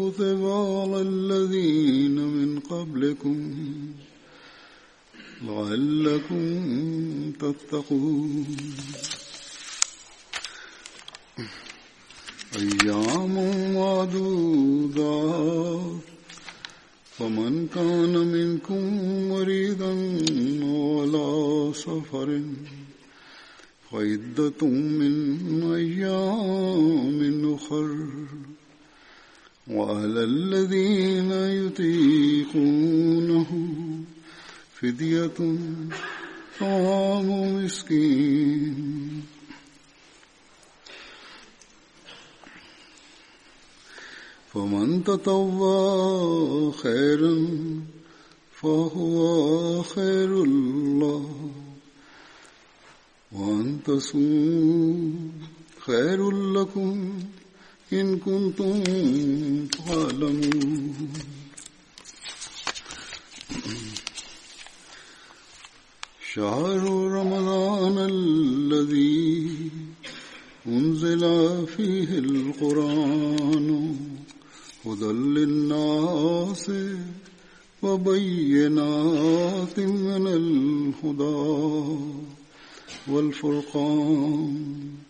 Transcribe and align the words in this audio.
كتب 0.00 0.40
على 0.44 1.00
الذين 1.02 2.16
من 2.36 2.60
قبلكم 2.60 3.38
لعلكم 5.42 6.44
تتقون. 7.40 8.46
أيام 12.56 13.34
معدودات 13.74 15.20
فمن 17.18 17.66
كان 17.74 18.14
منكم 18.36 18.82
مريضا 19.28 19.92
ولا 20.64 21.30
سفر 21.72 22.28
فعدة 23.90 24.60
من 25.00 25.14
أيام 25.72 27.18
أخر. 27.54 27.88
وعلى 29.70 30.24
الذين 30.24 31.32
يطيقونه 31.66 33.50
فدية 34.74 35.38
طعام 36.60 37.28
مسكين. 37.54 39.22
فمن 44.54 45.04
تطوى 45.04 46.72
خيرا 46.72 47.36
فهو 48.52 49.82
خير 49.82 50.42
الله 50.42 51.52
وأن 53.32 53.78
تصوموا 53.86 55.10
خير 55.80 56.30
لكم 56.30 57.22
إن 57.92 58.18
كنتم 58.18 58.82
تعلمون. 59.66 60.94
شهر 66.34 66.82
رمضان 67.18 67.98
الذي 67.98 69.58
أنزل 70.66 71.22
فيه 71.66 72.18
القرآن 72.18 73.96
هدى 74.86 75.12
للناس 75.12 76.70
وبينات 77.82 79.80
من 79.80 80.26
الهدى 80.26 81.98
والفرقان. 83.08 85.09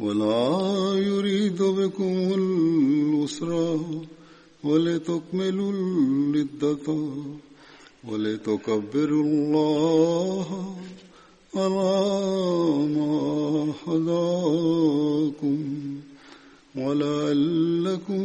ولا 0.00 0.94
يريد 0.96 1.62
بكم 1.62 2.32
العسر 2.40 3.80
ولتكملوا 4.64 5.72
العدة 5.72 6.86
ولتكبروا 8.04 9.24
الله 9.24 10.76
على 11.54 12.86
ما 12.96 13.14
هداكم 13.86 15.58
ولعلكم 16.76 18.24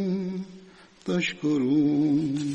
تشكرون. 1.06 2.52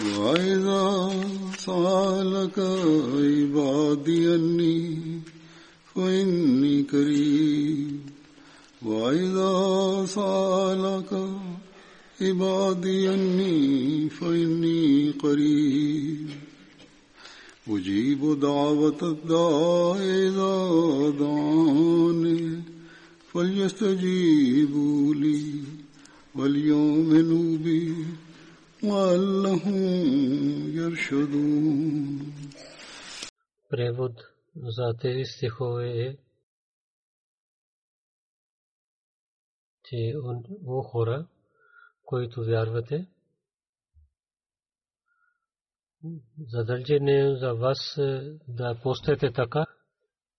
وإذا 0.00 1.10
سألك 1.58 2.58
عبادي 2.58 4.34
أني 4.34 4.98
فإني 5.94 6.82
قريب. 6.82 8.00
وإذا 8.82 10.06
سألك 10.06 11.28
عبادي 12.20 13.14
أني 13.14 14.08
فإني 14.08 15.10
قريب. 15.10 16.28
أجيب 17.68 18.40
دعوة 18.40 19.00
الداع 19.02 19.96
إذا 20.00 20.56
دعاني 21.18 22.62
فليستجيبوا 23.32 25.14
لي 25.14 25.44
وليؤمنوا 26.34 27.56
بي. 27.56 27.94
Превод 33.70 34.12
за 34.56 34.94
тези 35.00 35.24
стихове 35.24 36.06
е 36.06 36.16
че 39.84 40.14
о 40.66 40.82
хора, 40.82 41.26
които 42.04 42.44
вярвате, 42.44 43.06
задължение 46.38 47.36
за 47.36 47.54
вас 47.54 47.98
да 48.48 48.80
постете 48.82 49.32
така, 49.32 49.66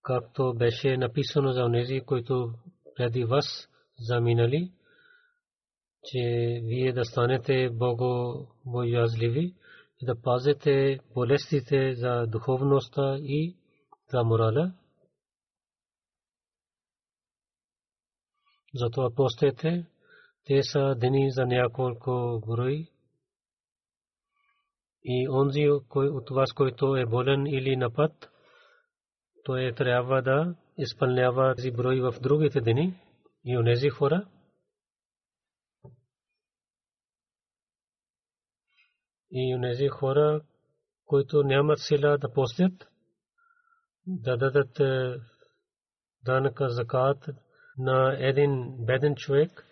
както 0.01 0.53
беше 0.53 0.97
написано 0.97 1.51
за 1.51 1.63
онези, 1.63 2.01
които 2.05 2.53
преди 2.95 3.23
вас 3.23 3.69
заминали, 3.99 4.71
че 6.03 6.59
вие 6.63 6.93
да 6.93 7.05
станете 7.05 7.69
Бого 7.69 8.47
боязливи 8.65 9.55
и 10.01 10.05
да 10.05 10.21
пазите 10.21 10.99
болестите 11.13 11.95
за 11.95 12.27
духовността 12.27 13.17
и 13.19 13.57
за 14.09 14.23
морала. 14.23 14.73
Затова 18.73 19.09
постете, 19.15 19.85
те 20.45 20.63
са 20.63 20.95
дни 20.95 21.31
за 21.31 21.45
няколко 21.45 22.41
брои. 22.47 22.87
И 25.03 25.29
онзи 25.29 25.69
от 25.95 26.29
вас, 26.29 26.53
който 26.53 26.95
е 26.95 27.05
болен 27.05 27.47
или 27.47 27.75
напад, 27.75 28.29
той 29.43 29.73
трябва 29.77 30.21
да 30.21 30.55
изпълнява 30.77 31.55
тези 31.55 31.71
брои 31.71 32.01
в 32.01 32.15
другите 32.21 32.61
дни 32.61 32.93
и 33.45 33.57
онези 33.57 33.89
хора, 33.89 34.27
и 39.31 39.55
онези 39.55 39.87
хора, 39.87 40.41
които 41.05 41.43
нямат 41.43 41.79
сила 41.79 42.17
да 42.17 42.33
постят, 42.33 42.73
да 44.07 44.37
дадат 44.37 44.79
е, 44.79 45.15
данъка 46.25 46.69
закат 46.69 47.29
на 47.77 48.15
един 48.19 48.75
беден 48.85 49.15
човек 49.15 49.65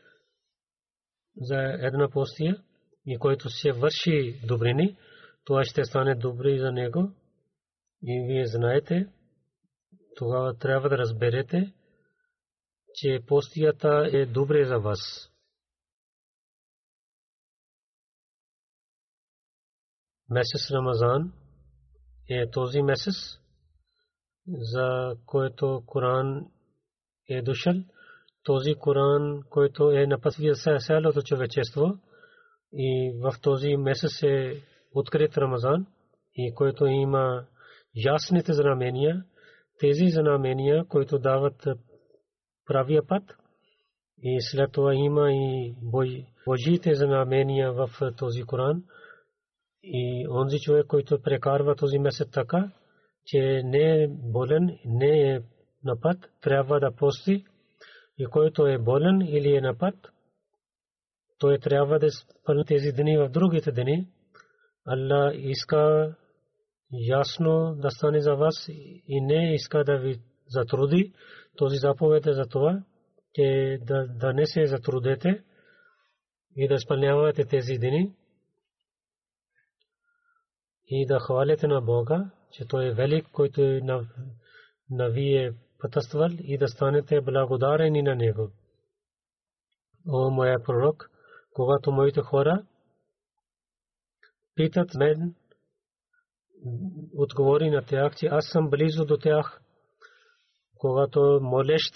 за 1.38 1.56
една 1.58 2.10
постия 2.10 2.64
и 3.06 3.18
който 3.18 3.50
се 3.50 3.72
върши 3.72 4.42
добрини, 4.48 4.98
това 5.46 5.64
ще 5.64 5.86
стане 5.86 6.16
добри 6.16 6.60
за 6.60 6.72
него. 6.72 7.12
И 8.04 8.26
вие 8.28 8.46
знаете, 8.46 9.08
тогава 10.16 10.58
трябва 10.58 10.90
да 10.90 10.98
разберете, 10.98 11.74
че 12.94 13.20
постията 13.28 14.10
е 14.14 14.26
добре 14.26 14.66
за 14.66 14.80
вас. 14.80 15.29
Месец 20.30 20.72
Рамазан 20.72 21.34
е 22.30 22.50
този 22.52 22.82
месец, 22.82 23.16
за 24.48 25.16
който 25.26 25.84
Коран 25.86 26.46
е 27.30 27.42
дошъл. 27.42 27.74
Този 28.44 28.76
Коран, 28.76 29.44
който 29.50 29.92
е 29.92 30.08
напътвия 30.08 30.54
цялото 30.80 31.22
човечество 31.22 31.98
и 32.74 33.14
в 33.22 33.42
този 33.42 33.76
месец 33.76 34.24
е 34.24 34.64
открит 34.94 35.38
Рамазан 35.38 35.88
и 36.36 36.54
който 36.56 36.86
има 36.86 37.46
ясните 37.96 38.54
знамения, 38.54 39.26
тези 39.80 40.10
знамения, 40.10 40.86
които 40.86 41.20
дават 41.20 41.68
правия 42.66 43.08
път 43.08 43.24
и 44.24 44.38
след 44.42 44.72
това 44.72 44.94
има 44.94 45.32
и 45.32 45.76
Божите 46.46 46.96
знамения 46.96 47.74
в 47.74 47.90
този 48.18 48.44
Коран 48.44 48.84
и 49.84 50.28
онзи 50.30 50.60
човек, 50.60 50.88
който 50.88 51.22
прекарва 51.22 51.76
този 51.76 52.00
месец 52.00 52.30
така, 52.32 52.72
че 53.26 53.62
не 53.66 54.04
е 54.04 54.08
болен, 54.08 54.80
не 54.86 55.32
е 55.32 55.42
на 55.84 56.00
път, 56.02 56.18
трябва 56.42 56.80
да 56.80 56.96
пости 56.96 57.46
и 58.18 58.26
който 58.26 58.68
е 58.68 58.78
болен 58.78 59.22
или 59.22 59.56
е 59.56 59.62
на 59.62 59.78
път, 59.78 59.96
той 61.40 61.60
трябва 61.60 62.00
да 62.00 62.12
спълни 62.12 62.66
тези 62.66 62.92
дни 62.92 63.18
в 63.18 63.30
другите 63.30 63.72
дни. 63.72 64.08
Allah 64.88 65.32
иска 65.32 66.16
ясно 66.92 67.76
да 67.76 67.92
стане 67.92 68.22
за 68.22 68.36
вас 68.36 68.68
и 69.08 69.22
не 69.22 69.54
иска 69.54 69.84
да 69.84 69.98
ви 69.98 70.20
затруди. 70.48 71.14
Този 71.58 71.78
заповед 71.78 72.28
е 72.28 72.34
за 72.34 72.46
това, 72.46 72.84
че 73.34 73.78
да, 73.82 74.08
да 74.08 74.34
не 74.34 74.46
се 74.46 74.66
затрудете 74.66 75.44
и 76.56 76.68
да 76.68 76.74
изпълнявате 76.74 77.46
тези 77.46 77.78
дни 77.78 78.12
и 80.90 81.06
да 81.06 81.20
хвалите 81.20 81.68
на 81.68 81.82
Бога, 81.82 82.32
че 82.52 82.68
Той 82.68 82.88
е 82.88 82.94
велик, 82.94 83.28
който 83.32 83.62
е 83.62 83.82
на, 84.90 85.10
вие 85.10 85.54
пътствал 85.80 86.30
и 86.40 86.58
да 86.58 86.68
станете 86.68 87.22
благодарени 87.22 88.02
на 88.02 88.16
Него. 88.16 88.52
О, 90.08 90.30
моя 90.30 90.64
пророк, 90.64 91.10
когато 91.54 91.92
моите 91.92 92.22
хора 92.22 92.64
питат 94.56 94.96
мен, 94.96 95.36
отговори 97.16 97.70
на 97.70 97.86
тях, 97.86 98.16
че 98.16 98.26
аз 98.26 98.46
съм 98.46 98.70
близо 98.70 99.06
до 99.06 99.18
тях. 99.18 99.62
Когато 100.78 101.40
молещ 101.42 101.94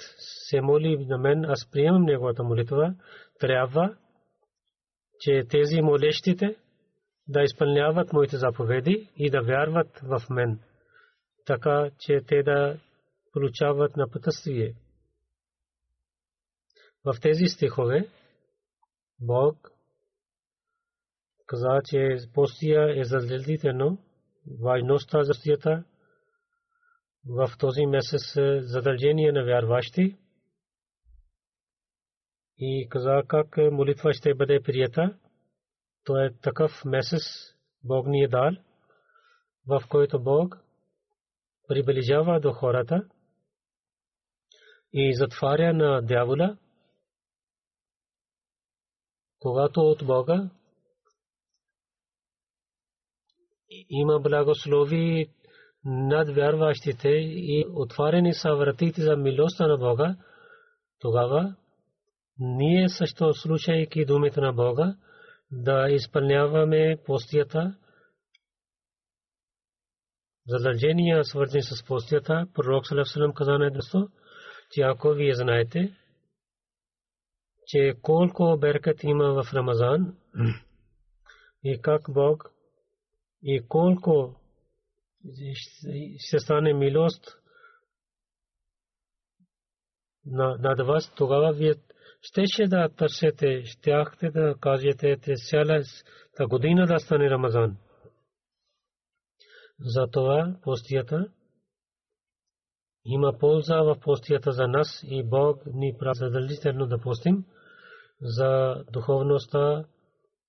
се 0.50 0.62
моли 0.62 1.06
на 1.06 1.18
мен, 1.18 1.46
аз 1.46 1.70
приемам 1.72 2.04
неговата 2.04 2.44
молитва, 2.44 2.96
трябва, 3.40 3.96
че 5.20 5.44
тези 5.50 5.82
молещите 5.82 6.56
да 7.28 7.44
изпълняват 7.44 8.14
моите 8.14 8.38
заповеди 8.38 9.10
и 9.18 9.30
да 9.30 9.42
вярват 9.42 10.00
в 10.00 10.30
мен, 10.30 10.60
така 11.46 11.90
че 12.00 12.22
те 12.28 12.44
да 12.44 12.80
получават 13.34 13.98
на 13.98 14.10
пътствие. 14.10 14.76
В 17.06 17.16
тези 17.22 17.46
стихове 17.46 18.10
Бог 19.20 19.72
каза, 21.46 21.82
че 21.86 22.18
постия 22.34 23.00
е 23.00 23.04
задължително, 23.04 23.98
важността 24.62 25.24
за 25.24 25.34
стията 25.34 25.84
в 27.30 27.52
този 27.60 27.86
месец 27.86 28.34
задължение 28.60 29.32
на 29.32 29.44
вярващи 29.44 30.18
и 32.58 32.88
каза 32.90 33.22
как 33.28 33.58
молитва 33.58 34.14
ще 34.14 34.36
бъде 34.36 34.60
прията. 34.64 35.18
То 36.04 36.18
е 36.26 36.34
такъв 36.42 36.72
месец 36.86 37.22
Бог 37.84 38.08
ни 38.08 38.24
е 38.24 38.28
дал, 38.28 38.52
в 39.68 39.84
който 39.90 40.24
Бог 40.24 40.58
приближава 41.68 42.40
до 42.40 42.54
хората 42.54 43.08
и 44.94 45.16
затваря 45.16 45.74
на 45.74 46.02
дявола, 46.02 46.58
когато 49.40 49.82
от 49.82 50.06
Бога 50.06 50.50
има 53.90 54.20
благослови 54.20 55.30
над 55.86 56.36
вярващите 56.36 57.10
и 57.10 57.66
отварени 57.74 58.34
са 58.34 58.56
вратите 58.56 59.02
за 59.02 59.18
милостта 59.18 59.68
на 59.68 59.78
Бога, 59.78 60.16
тогава 61.00 61.56
ние 62.40 62.90
също 62.90 63.34
слушайки 63.34 64.06
думите 64.06 64.42
на 64.42 64.54
Бога, 64.54 64.96
да 65.52 65.90
изпълняваме 65.90 66.98
постията, 67.06 67.76
задължения 70.48 71.24
свързани 71.24 71.64
с 71.64 71.84
постията, 71.84 72.48
пророк 72.54 72.88
Салам 72.88 73.34
каза 73.34 73.52
на 73.52 73.68
едното, 73.68 74.10
че 74.72 74.82
ако 74.82 75.10
вие 75.10 75.36
знаете, 75.36 75.98
че 77.68 77.94
колко 78.02 78.58
беркът 78.60 79.04
има 79.04 79.44
в 79.44 79.54
Рамазан 79.54 80.18
и 81.64 81.82
как 81.82 82.02
Бог 82.10 82.52
и 83.44 83.68
колко 83.68 84.36
ще 86.18 86.40
стане 86.40 86.74
милост 86.74 87.38
над 90.26 90.88
вас, 90.88 91.12
тогава 91.16 91.54
вие 91.54 91.76
щеше 92.24 92.68
да 92.68 92.90
търсете, 92.90 93.64
щяхте 93.66 94.30
да 94.30 94.56
кажете, 94.60 95.18
че 95.24 95.34
цялата 95.36 96.48
година 96.50 96.88
да 96.88 97.00
стане 97.00 97.30
Рамазан. 97.30 97.78
Затова 99.80 100.56
постията 100.62 101.28
има 103.06 103.38
полза 103.40 103.82
в 103.82 104.00
постията 104.00 104.52
за 104.52 104.68
нас 104.68 105.04
и 105.04 105.24
Бог 105.24 105.62
ни 105.66 105.96
прави 106.00 106.16
задължително 106.16 106.88
да 106.88 106.98
постим 106.98 107.46
за 108.22 108.84
духовността, 108.92 109.86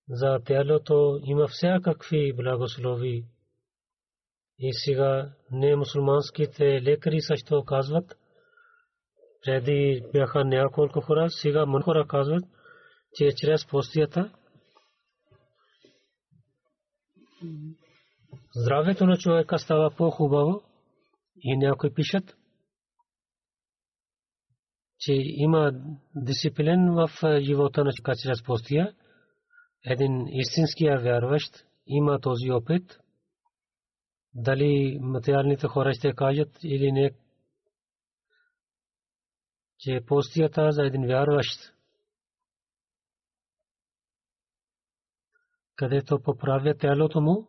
за 0.08 0.38
тялото 0.44 1.20
има 1.24 1.48
всякакви 1.48 2.32
благослови. 2.32 3.24
И 4.58 4.72
сега 4.72 5.32
не 5.50 5.76
мусулманските 5.76 6.82
лекари 6.82 7.20
също 7.20 7.64
казват, 7.64 8.16
преди 9.44 10.02
бяха 10.12 10.44
няколко 10.44 11.00
хора, 11.00 11.30
сега 11.30 11.66
много 11.66 11.84
хора 11.84 12.06
казват, 12.08 12.44
че 13.14 13.34
чрез 13.36 13.66
постията 13.66 14.32
здравето 18.56 19.06
на 19.06 19.16
човека 19.16 19.58
става 19.58 19.90
по-хубаво 19.90 20.62
и 21.36 21.56
някои 21.56 21.94
пишат, 21.94 22.36
че 24.98 25.12
има 25.16 25.72
дисциплин 26.16 26.94
в 26.94 27.10
живота 27.40 27.84
на 27.84 27.92
човека 27.92 28.16
чрез 28.22 28.42
постия. 28.42 28.94
Един 29.86 30.26
истинския 30.28 31.00
вярващ 31.00 31.66
има 31.86 32.20
този 32.20 32.50
опит. 32.50 32.98
Дали 34.34 34.98
материалните 35.00 35.66
хора 35.66 35.92
ще 35.94 36.12
кажат 36.12 36.58
или 36.62 36.92
не, 36.92 37.10
че 39.78 40.00
постията 40.06 40.72
за 40.72 40.86
един 40.86 41.06
вярващ 41.06 41.74
където 45.76 46.20
поправя 46.22 46.74
тялото 46.76 47.20
му 47.20 47.48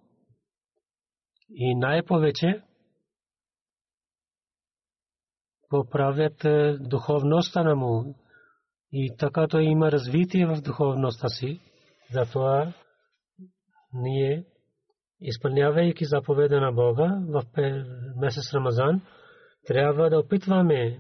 и 1.49 1.75
най-повече 1.75 2.61
поправят 5.69 6.45
е, 6.45 6.77
духовността 6.79 7.63
на 7.63 7.75
му 7.75 8.15
и 8.91 9.15
така 9.17 9.47
той 9.47 9.63
има 9.63 9.91
развитие 9.91 10.45
в 10.45 10.61
духовността 10.61 11.27
си. 11.29 11.59
Затова 12.11 12.73
ние, 13.93 14.45
изпълнявайки 15.21 16.05
заповеда 16.05 16.61
на 16.61 16.71
Бога 16.71 17.19
в 17.27 17.43
месец 18.15 18.53
Рамазан, 18.53 19.01
трябва 19.67 20.09
да 20.09 20.19
опитваме 20.19 20.99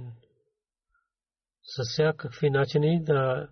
с 1.65 1.83
всякакви 1.83 2.49
начини 2.49 3.03
да 3.03 3.49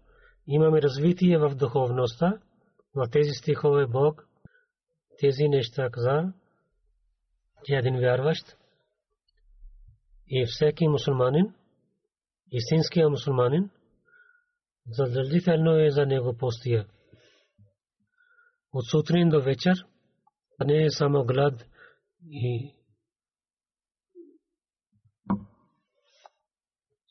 имаме 0.48 0.82
развитие 0.82 1.38
в 1.38 1.56
духовността. 1.56 2.40
В 2.96 3.10
тези 3.12 3.30
стихове 3.30 3.88
Бог 3.88 4.28
тези 5.20 5.48
неща 5.48 5.90
каза, 5.90 6.34
че 7.64 7.76
един 7.76 8.00
вярващ 8.00 8.58
и 10.28 10.46
всеки 10.46 10.88
мусулманин, 10.88 11.54
истинския 12.52 13.10
мусулманин, 13.10 13.70
задължително 14.90 15.80
е 15.80 15.90
за 15.90 16.06
него 16.06 16.38
постия. 16.38 16.86
От 18.74 18.86
сутрин 18.92 19.30
до 19.30 19.42
вечер 19.42 19.86
не 20.66 20.84
е 20.84 20.90
само 20.90 21.26
глад 21.26 21.66
и 22.26 22.74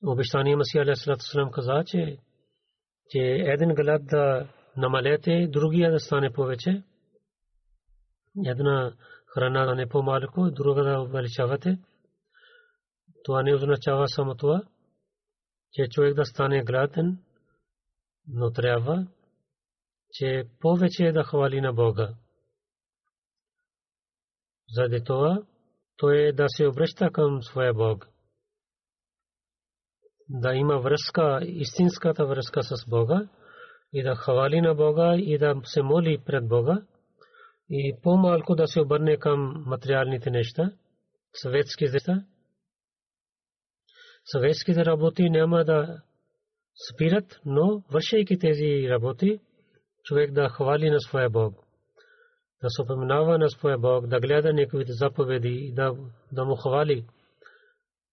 обещание 0.02 0.56
Масия 0.56 0.82
Алейхиссалам 0.82 1.50
каза, 1.50 1.85
че, 1.87 2.18
че 3.11 3.18
един 3.23 3.75
глад 3.75 4.06
да 4.06 4.49
намалете, 4.76 5.49
другия 5.49 5.92
да 5.92 6.00
стане 6.00 6.32
повече. 6.32 6.82
Една 8.47 8.92
храна 9.35 9.66
да 9.66 9.75
не 9.75 9.88
по-малко, 9.88 10.50
друга 10.50 10.85
да 10.85 11.00
увеличавате. 11.00 11.78
Това 13.25 13.42
не 13.42 13.54
означава 13.54 14.09
само 14.09 14.35
това, 14.35 14.62
че 15.73 15.88
човек 15.88 16.14
да 16.14 16.25
стане 16.25 16.64
гладен, 16.64 17.18
но 18.28 18.52
трябва, 18.52 19.06
че 20.11 20.44
повече 20.61 21.12
да 21.12 21.25
хвали 21.25 21.61
на 21.61 21.73
Бога. 21.73 22.14
Заради 24.68 25.04
това, 25.04 25.42
той 25.97 26.18
е 26.18 26.32
да 26.32 26.44
се 26.49 26.66
обръща 26.66 27.11
към 27.12 27.42
своя 27.42 27.75
Бог. 27.75 28.12
Да 30.29 30.55
има 30.55 30.79
връзка, 30.79 31.41
истинската 31.43 32.26
връзка 32.26 32.62
с 32.62 32.88
Бога 32.88 33.29
и 33.93 34.02
да 34.02 34.14
хвали 34.14 34.61
на 34.61 34.75
Бога 34.75 35.17
и 35.17 35.38
да 35.38 35.55
се 35.64 35.83
моли 35.83 36.19
пред 36.26 36.49
Бога 36.49 36.83
и 37.71 37.95
по-малко 38.02 38.55
да 38.55 38.67
се 38.67 38.81
обърне 38.81 39.17
към 39.17 39.64
материалните 39.67 40.31
неща, 40.31 40.73
съветски 41.33 41.85
неща. 41.85 42.25
Съветските 44.25 44.85
работи 44.85 45.31
няма 45.31 45.64
да 45.64 46.02
спират, 46.91 47.41
но 47.45 47.83
вършейки 47.91 48.38
тези 48.38 48.88
работи, 48.88 49.41
човек 50.02 50.33
да 50.33 50.49
хвали 50.49 50.91
на 50.91 51.00
своя 51.00 51.31
Бог, 51.31 51.55
да 52.62 52.71
се 52.71 52.83
упоменава 52.83 53.38
на 53.38 53.50
своя 53.50 53.79
Бог, 53.79 54.07
да 54.07 54.21
гледа 54.21 54.52
неговите 54.52 54.93
заповеди, 54.93 55.73
да, 55.76 55.93
да 56.33 56.45
му 56.45 56.57
хвали. 56.57 57.07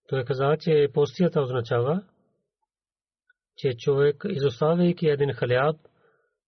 Той 0.10 0.24
каза, 0.24 0.58
че 0.60 0.88
постията 0.94 1.42
означава, 1.42 2.04
че 3.58 3.74
човек, 3.78 4.24
изоставяйки 4.30 5.08
един 5.08 5.34
хляб, 5.34 5.76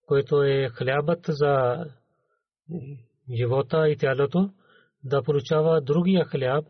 който 0.06 0.44
е 0.44 0.70
хлябът 0.70 1.20
за 1.28 1.86
живота 3.38 3.90
и 3.90 3.98
тялото, 3.98 4.50
да 5.04 5.24
получава 5.24 5.82
другия 5.82 6.26
хляб, 6.26 6.66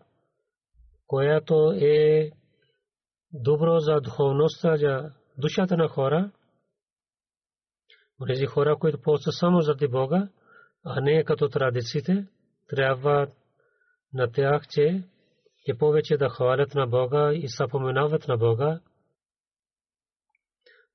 която 1.07 1.71
е 1.81 2.31
добро 3.33 3.79
за 3.79 4.01
духовността, 4.01 4.77
за 4.77 5.12
душата 5.38 5.77
на 5.77 5.88
хора, 5.88 6.31
тези 8.27 8.45
хора, 8.45 8.77
които 8.79 9.01
постат 9.01 9.33
само 9.33 9.62
заради 9.62 9.88
Бога, 9.88 10.29
а 10.86 11.01
не 11.01 11.24
като 11.24 11.50
традициите, 11.50 12.27
трябва 12.67 13.27
на 14.13 14.31
тях, 14.31 14.67
че 14.67 15.03
е 15.67 15.77
повече 15.77 16.17
да 16.17 16.29
хвалят 16.29 16.75
на 16.75 16.87
Бога 16.87 17.33
и 17.33 17.47
съпоменават 17.47 18.27
на 18.27 18.37
Бога, 18.37 18.79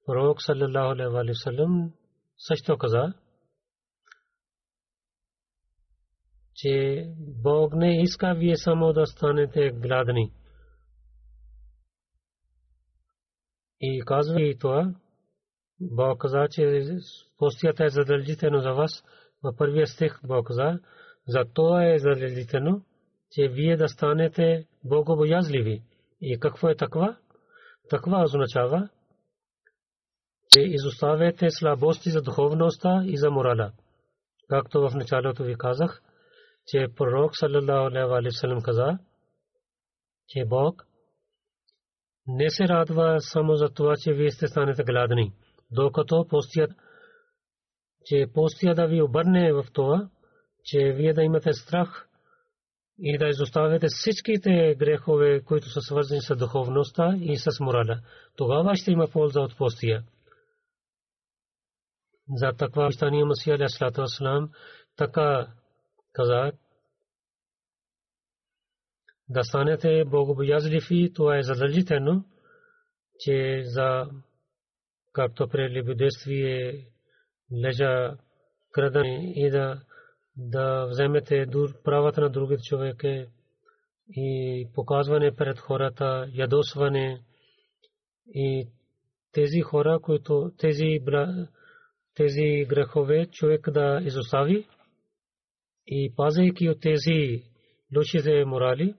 пророк 0.06 0.42
саллаллаху 0.42 0.90
алейхи 0.92 1.12
ва 1.12 1.34
саллям 1.34 1.92
също 2.38 2.78
каза, 2.78 3.14
че 6.54 7.04
Бог 7.18 7.74
не 7.74 8.02
иска 8.02 8.34
вие 8.34 8.56
само 8.56 8.92
да 8.92 9.06
станете 9.06 9.70
гладни. 9.70 10.32
И 13.80 14.02
казва 14.06 14.42
и 14.42 14.58
това, 14.58 14.94
Бог 15.80 16.20
каза, 16.20 16.46
че 16.50 16.82
постията 17.38 17.84
е 17.84 17.88
задължително 17.88 18.60
за 18.60 18.72
вас. 18.72 19.04
В 19.42 19.56
първия 19.56 19.86
стих 19.86 20.20
Бог 20.24 20.46
каза, 20.46 20.80
за 21.28 21.44
това 21.54 21.86
е 21.86 21.98
задължително, 21.98 22.84
че 23.36 23.48
вие 23.48 23.76
да 23.76 23.88
станете 23.88 24.66
богобоязливи. 24.84 25.82
И 26.20 26.38
какво 26.40 26.68
е 26.68 26.76
таква? 26.76 27.16
Таква 27.90 28.22
означава, 28.24 28.88
че 30.50 30.60
изоставяте 30.60 31.50
слабости 31.50 32.10
за 32.10 32.22
духовността 32.22 33.02
и 33.06 33.16
за 33.16 33.30
морала. 33.30 33.72
Както 34.48 34.80
в 34.80 34.94
началото 34.94 35.44
ви 35.44 35.54
казах, 35.58 36.02
че 36.66 36.86
пророк 36.96 37.36
саллаллаху 37.36 38.14
алейхи 38.14 38.62
каза, 38.64 38.98
че 40.28 40.44
Бог 40.44 40.86
не 42.26 42.50
се 42.50 42.68
радва 42.68 43.16
само 43.20 43.54
за 43.54 43.68
това, 43.68 43.94
че 43.96 44.12
вие 44.12 44.30
сте 44.30 44.46
станете 44.46 44.84
гладни, 44.84 45.32
докато 45.70 46.26
постият, 46.28 46.70
че 48.04 48.26
постия 48.34 48.74
да 48.74 48.86
ви 48.86 49.02
обърне 49.02 49.52
в 49.52 49.64
това, 49.72 50.08
че 50.64 50.92
вие 50.92 51.12
да 51.12 51.22
имате 51.22 51.52
страх 51.52 52.08
и 52.98 53.18
да 53.18 53.28
изоставяте 53.28 53.86
всичките 53.88 54.74
грехове, 54.78 55.40
които 55.44 55.70
са 55.70 55.80
свързани 55.80 56.20
с 56.20 56.36
духовността 56.36 57.16
и 57.20 57.36
с 57.36 57.46
морала. 57.60 58.00
Тогава 58.36 58.76
ще 58.76 58.90
има 58.90 59.08
полза 59.08 59.40
от 59.40 59.56
постия 59.56 60.04
за 62.28 62.52
таква 62.58 62.84
обещание 62.84 63.24
Масия 63.24 63.54
алейхиссалату 63.54 64.00
вассалам 64.00 64.50
така 64.96 65.48
каза 66.12 66.52
да 69.28 69.42
станете 69.42 70.04
богобоязливи, 70.04 71.12
това 71.12 71.38
е 71.38 71.42
задължително, 71.42 72.24
че 73.18 73.62
за 73.64 74.06
както 75.12 75.48
при 75.48 75.80
любодействие 75.80 76.86
лежа 77.64 78.16
крадане 78.72 79.32
и 79.34 79.50
да, 79.50 79.80
да 80.36 80.86
вземете 80.86 81.46
правата 81.84 82.20
на 82.20 82.30
другите 82.30 82.62
човека 82.62 83.26
и 84.10 84.68
показване 84.74 85.36
пред 85.36 85.58
хората, 85.58 86.30
ядосване. 86.34 87.22
И 88.26 88.68
тези 89.32 89.60
хора, 89.60 89.98
които 90.02 90.52
тези 90.58 91.00
тези 92.14 92.66
грехове 92.68 93.26
човек 93.26 93.70
да 93.70 94.00
изостави 94.04 94.66
и 95.86 96.12
пазейки 96.16 96.68
от 96.68 96.80
тези 96.80 97.42
лошите 97.96 98.44
морали 98.44 98.94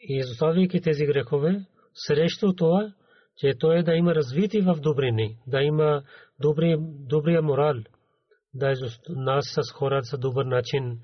и 0.00 0.16
изоставяйки 0.16 0.80
тези 0.80 1.06
грехове, 1.06 1.66
срещу 1.94 2.54
това, 2.54 2.92
че 3.36 3.54
той 3.58 3.82
да 3.82 3.94
има 3.94 4.14
развитие 4.14 4.60
в 4.62 4.74
добрини, 4.80 5.38
да 5.46 5.62
има 5.62 6.02
добри, 6.40 6.76
добрия 6.80 7.42
морал, 7.42 7.74
да 8.54 8.74
нас 9.08 9.44
с 9.46 9.72
хората 9.72 10.04
са 10.04 10.18
добър 10.18 10.44
начин, 10.44 11.00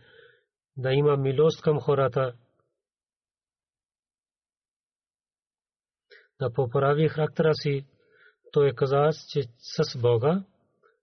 да 0.76 0.92
има 0.92 1.16
милост 1.16 1.62
към 1.62 1.80
хората, 1.80 2.32
да 6.40 6.52
поправи 6.52 7.08
характера 7.08 7.54
си, 7.54 7.86
той 8.52 8.72
каза, 8.74 9.10
че 9.32 9.42
с 9.58 9.98
Бога 9.98 10.44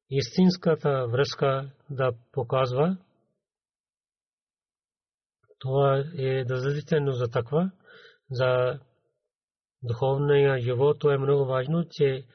истинската 0.10 1.08
връзка 1.08 1.72
да 1.90 2.12
показва. 2.32 2.98
Това 5.60 6.04
е 6.18 6.44
задължително 6.48 7.12
за 7.12 7.28
таква, 7.28 7.72
за 8.32 8.80
духовния 9.84 10.60
живот, 10.60 11.00
то 11.00 11.12
е 11.12 11.18
много 11.18 11.46
важно, 11.46 11.86
че, 11.92 12.26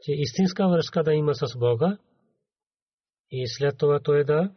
че 0.00 0.12
истинска 0.12 0.68
връзка 0.68 1.02
да 1.02 1.12
има 1.14 1.34
с 1.34 1.58
Бога 1.58 1.98
и 3.30 3.48
след 3.48 3.78
това 3.78 4.00
той 4.00 4.24
да 4.24 4.54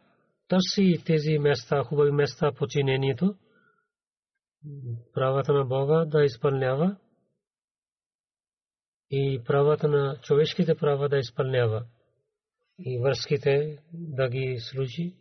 търси 0.48 1.03
тези 1.06 1.39
места, 1.39 1.84
хубави 1.84 2.12
места, 2.12 2.51
починението, 2.51 3.36
правата 5.13 5.53
на 5.53 5.65
Бога 5.65 6.06
да 6.06 6.24
изпълнява 6.24 6.98
и 9.10 9.42
правата 9.46 9.88
на 9.88 10.20
човешките 10.22 10.75
права 10.75 11.10
да 11.10 11.18
изпълнява 11.18 11.86
и 12.80 13.00
връзките 13.00 13.84
да 13.94 14.30
ги 14.30 14.58
служи. 14.60 15.15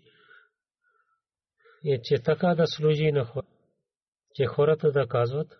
И 1.84 2.00
че 2.04 2.22
така 2.22 2.54
да 2.54 2.66
служи 2.66 3.12
на 3.12 3.24
хората, 3.24 3.48
че 4.34 4.46
хората 4.46 4.92
да 4.92 5.08
казват, 5.08 5.58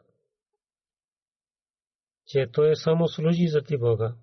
че 2.27 2.47
той 2.53 2.77
само 2.77 3.09
служи 3.09 3.49
за 3.49 3.63
ти 3.63 3.79
Бога. 3.79 4.15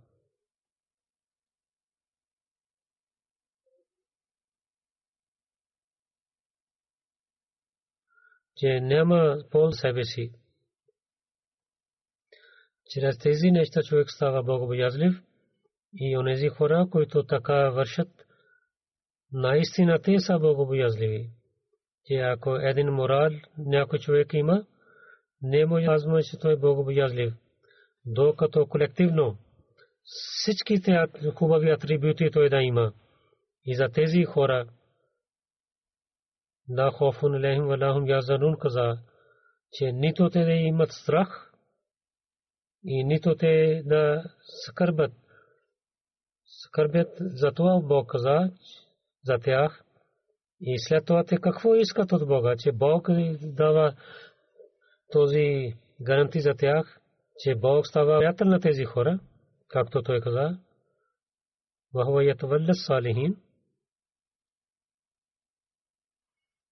Че 8.60 8.80
няма 8.80 9.38
пол 9.51 9.72
себе 9.72 10.04
си. 10.04 10.32
Чрез 12.89 13.18
тези 13.18 13.51
неща 13.51 13.82
човек 13.84 14.12
става 14.12 14.44
богобоязлив 14.44 15.13
и 15.94 16.18
онези 16.18 16.48
хора, 16.48 16.88
които 16.92 17.24
така 17.24 17.70
вършат, 17.70 18.10
наистина 19.32 20.00
те 20.00 20.20
са 20.20 20.39
богобоязливи. 20.39 21.30
Че 22.06 22.16
ако 22.16 22.56
един 22.56 22.88
морал 22.88 23.32
някой 23.58 24.00
човек 24.00 24.34
има, 24.34 24.66
не 25.42 25.66
може 25.66 25.86
казваме, 25.86 26.24
че 26.24 26.39
той 26.39 26.54
е 26.54 26.58
богобоязлив. 26.58 27.34
Докато 28.06 28.68
колективно 28.68 29.38
всичките 30.04 31.06
хубави 31.36 31.70
атрибути 31.70 32.32
той 32.32 32.50
да 32.50 32.62
има. 32.62 32.94
И 33.66 33.75
за 33.75 33.89
тези 33.89 34.24
хора, 34.24 34.66
لا 36.69 36.91
خوف 36.91 37.25
علیہم 37.25 37.67
ولا 37.69 37.93
هم 37.93 38.07
یحزنون 38.07 38.57
каза, 38.59 38.99
че 39.73 39.93
нито 39.93 40.31
те 40.31 40.45
да 40.45 40.53
имат 40.53 40.93
страх 40.93 41.53
и 42.85 43.05
нито 43.05 43.37
те 43.37 43.83
да 43.85 44.25
скърбят. 44.41 45.12
Скърбят 46.47 47.09
за 47.19 47.53
това 47.53 47.81
Бог 47.81 48.11
каза 48.11 48.50
за 49.25 49.38
тях. 49.38 49.85
И 50.61 50.75
след 50.79 51.07
това 51.07 51.25
те 51.25 51.37
какво 51.37 51.75
искат 51.75 52.12
от 52.12 52.29
Бога, 52.29 52.55
че 52.59 52.73
Бог 52.73 53.09
дава 53.43 53.95
този 55.12 55.75
гаранти 56.00 56.41
за 56.41 56.55
тях, 56.55 57.00
че 57.38 57.55
Бог 57.55 57.87
става 57.87 58.19
приятел 58.19 58.47
на 58.47 58.61
тези 58.61 58.85
хора, 58.85 59.19
както 59.69 60.03
той 60.03 60.21
каза. 60.21 60.59
Вахва 61.95 62.25
ятавалля 62.25 62.75
салихин. 62.75 63.37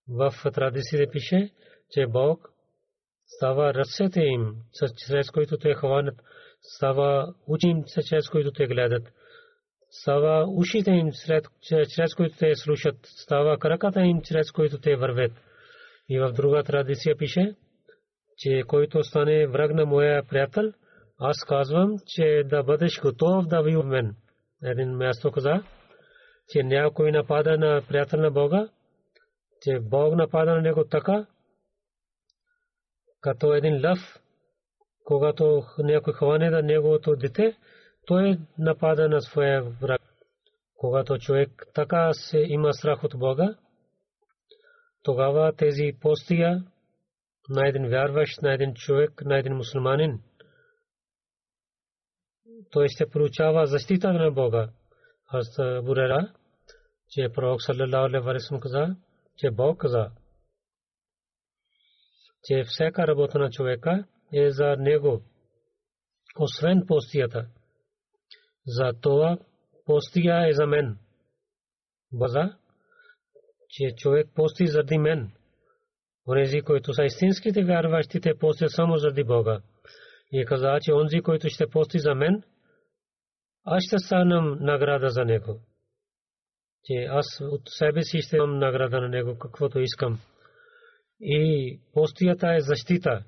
в 0.09 0.33
традициите 0.53 1.11
пише, 1.11 1.49
че 1.91 2.07
Бог 2.07 2.49
става 3.25 3.73
ръцете 3.73 4.21
им, 4.21 4.55
чрез 5.07 5.31
които 5.31 5.57
те 5.57 5.73
хванат, 5.73 6.15
става 6.61 7.33
учим, 7.47 7.83
чрез 8.09 8.29
които 8.29 8.51
те 8.51 8.67
гледат, 8.67 9.13
става 9.89 10.45
ушите 10.47 10.91
им, 10.91 11.11
чрез 11.95 12.15
които 12.15 12.37
те 12.37 12.55
слушат, 12.55 12.95
става 13.03 13.57
краката 13.57 14.01
им, 14.01 14.21
чрез 14.21 14.51
които 14.51 14.79
те 14.79 14.95
вървят. 14.95 15.31
И 16.09 16.19
в 16.19 16.31
друга 16.31 16.63
традиция 16.63 17.17
пише, 17.17 17.55
че 18.37 18.63
който 18.67 19.03
стане 19.03 19.47
враг 19.47 19.73
на 19.73 19.85
моя 19.85 20.23
приятел, 20.23 20.73
аз 21.19 21.37
казвам, 21.47 21.95
че 22.07 22.43
да 22.45 22.63
бъдеш 22.63 23.01
готов 23.01 23.45
да 23.47 23.63
мен. 23.83 24.15
Един 24.63 24.89
място 24.89 25.31
каза, 25.31 25.63
че 26.49 26.63
някой 26.63 27.11
напада 27.11 27.57
на 27.57 27.81
приятел 27.87 28.19
на 28.19 28.31
Бога, 28.31 28.69
че 29.61 29.79
Бог 29.79 30.15
напада 30.15 30.55
на 30.55 30.61
него 30.61 30.85
така, 30.85 31.25
като 33.21 33.53
един 33.53 33.85
лъв, 33.85 33.99
когато 35.03 35.63
някой 35.77 36.13
хване 36.13 36.49
на 36.49 36.61
неговото 36.61 37.15
дете, 37.15 37.57
той 38.05 38.39
напада 38.57 39.09
на 39.09 39.21
своя 39.21 39.63
враг. 39.63 40.01
Когато 40.75 41.17
човек 41.17 41.67
така 41.73 42.13
се 42.13 42.39
има 42.39 42.73
страх 42.73 43.03
от 43.03 43.19
Бога, 43.19 43.55
тогава 45.03 45.53
тези 45.53 45.91
постия 46.01 46.63
на 47.49 47.67
един 47.67 47.89
вярващ, 47.89 48.41
на 48.41 48.53
един 48.53 48.73
човек, 48.73 49.25
на 49.25 49.37
един 49.37 49.53
мусулманин, 49.53 50.21
той 52.71 52.87
ще 52.87 53.09
получава 53.09 53.65
защита 53.65 54.13
на 54.13 54.31
Бога. 54.31 54.69
Аз 55.27 55.57
Бурера, 55.83 56.33
че 57.09 57.29
пророк 57.33 57.61
саллалаху 57.61 58.29
че 59.37 59.51
Бог 59.51 59.79
каза, 59.79 60.11
че 62.43 62.63
всяка 62.63 63.07
работа 63.07 63.39
на 63.39 63.49
човека 63.49 64.05
е 64.33 64.51
за 64.51 64.75
него, 64.79 65.21
освен 66.39 66.83
постията. 66.87 67.47
За 68.65 68.91
това 69.01 69.37
постия 69.85 70.49
е 70.49 70.53
за 70.53 70.67
мен. 70.67 70.97
База, 72.11 72.57
че 73.69 73.95
човек 73.95 74.29
пости 74.35 74.67
заради 74.67 74.97
мен. 74.97 75.31
Онези, 76.27 76.61
които 76.61 76.93
са 76.93 77.03
истинските 77.03 77.63
вярващи, 77.63 78.21
те 78.21 78.37
постят 78.37 78.71
само 78.71 78.97
заради 78.97 79.23
Бога. 79.23 79.61
И 80.31 80.45
каза, 80.45 80.77
че 80.81 80.93
онзи, 80.93 81.21
който 81.21 81.49
ще 81.49 81.67
пости 81.67 81.99
за 81.99 82.15
мен, 82.15 82.43
аз 83.63 83.83
ще 83.83 83.99
станам 83.99 84.57
награда 84.59 85.09
за 85.09 85.25
него 85.25 85.59
че 86.83 86.93
аз 87.09 87.25
от 87.41 87.61
себе 87.65 88.03
си 88.03 88.21
ще 88.21 88.37
имам 88.37 88.59
награда 88.59 89.01
на 89.01 89.09
него, 89.09 89.37
каквото 89.39 89.79
искам. 89.79 90.19
И 91.21 91.79
постията 91.93 92.55
е 92.55 92.59
защита. 92.59 93.23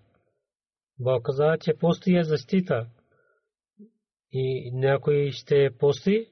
Бог 0.99 1.25
каза, 1.25 1.57
че 1.61 1.73
постия 1.73 2.19
е 2.19 2.23
защита. 2.23 2.87
И 4.31 4.71
някой 4.73 5.31
ще 5.31 5.69
пости, 5.79 6.27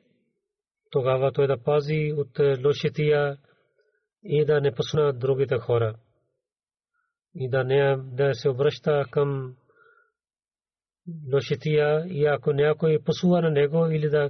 тогава 0.91 1.31
той 1.31 1.47
да 1.47 1.63
пази 1.63 2.13
от 2.17 2.39
лошития 2.65 3.37
и 4.23 4.45
да 4.45 4.61
не 4.61 4.75
посна 4.75 5.13
другите 5.13 5.57
хора. 5.57 5.95
И 7.35 7.49
да 7.49 7.63
не 7.63 7.97
да 7.97 8.33
се 8.33 8.49
обръща 8.49 9.05
към 9.11 9.55
лошития 11.33 12.07
и 12.07 12.25
ако 12.25 12.53
някой 12.53 12.99
посува 13.05 13.41
на 13.41 13.51
него 13.51 13.85
или 13.85 14.09
да 14.09 14.29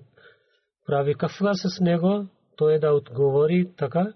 прави 0.86 1.16
кафга 1.16 1.52
с 1.54 1.82
него, 1.82 2.28
той 2.58 2.80
да 2.80 2.94
отговори 2.94 3.72
така, 3.78 4.14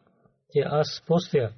че 0.51 0.59
аз 0.59 1.03
постя. 1.07 1.53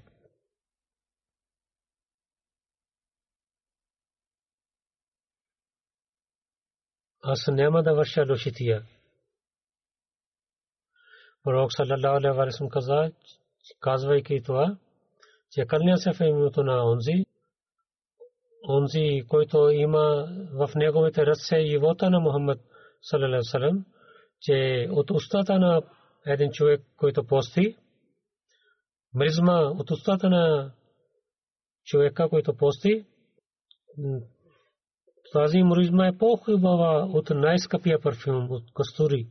Аз 7.22 7.48
няма 7.48 7.84
да 7.84 7.94
върша 7.94 8.26
лошития. 8.30 8.84
Пророк 11.44 11.74
саллалаху 11.74 12.18
алейхи 12.18 12.38
ва 12.38 12.52
саллям 12.52 12.70
каза, 12.70 13.12
казвайки 13.80 14.42
това, 14.46 14.78
че 15.52 15.66
кърня 15.66 15.98
се 15.98 16.14
в 16.14 16.20
името 16.20 16.64
на 16.64 16.92
онзи, 16.92 17.26
онзи, 18.70 19.24
който 19.28 19.70
има 19.70 20.28
в 20.54 20.70
неговите 20.76 21.26
ръце 21.26 21.66
живота 21.66 22.10
на 22.10 22.20
Мухаммад 22.20 22.60
саллалаху 23.02 23.34
алейхи 23.34 23.48
ва 23.48 23.52
саллям, 23.52 23.86
че 24.42 24.88
от 24.92 25.12
устата 25.12 25.60
на 25.60 25.82
един 26.26 26.52
човек, 26.52 26.82
който 26.98 27.24
пости, 27.24 27.78
мризма 29.16 29.60
от 29.60 29.92
устата 29.92 30.30
на 30.30 30.74
човека, 31.86 32.30
който 32.30 32.56
пости, 32.58 33.06
тази 35.34 35.64
мризма 35.64 36.08
е 36.08 36.18
по-хубава 36.18 37.06
от 37.06 37.30
най-скъпия 37.30 38.02
парфюм, 38.02 38.52
от 38.52 38.64
кастури. 38.74 39.28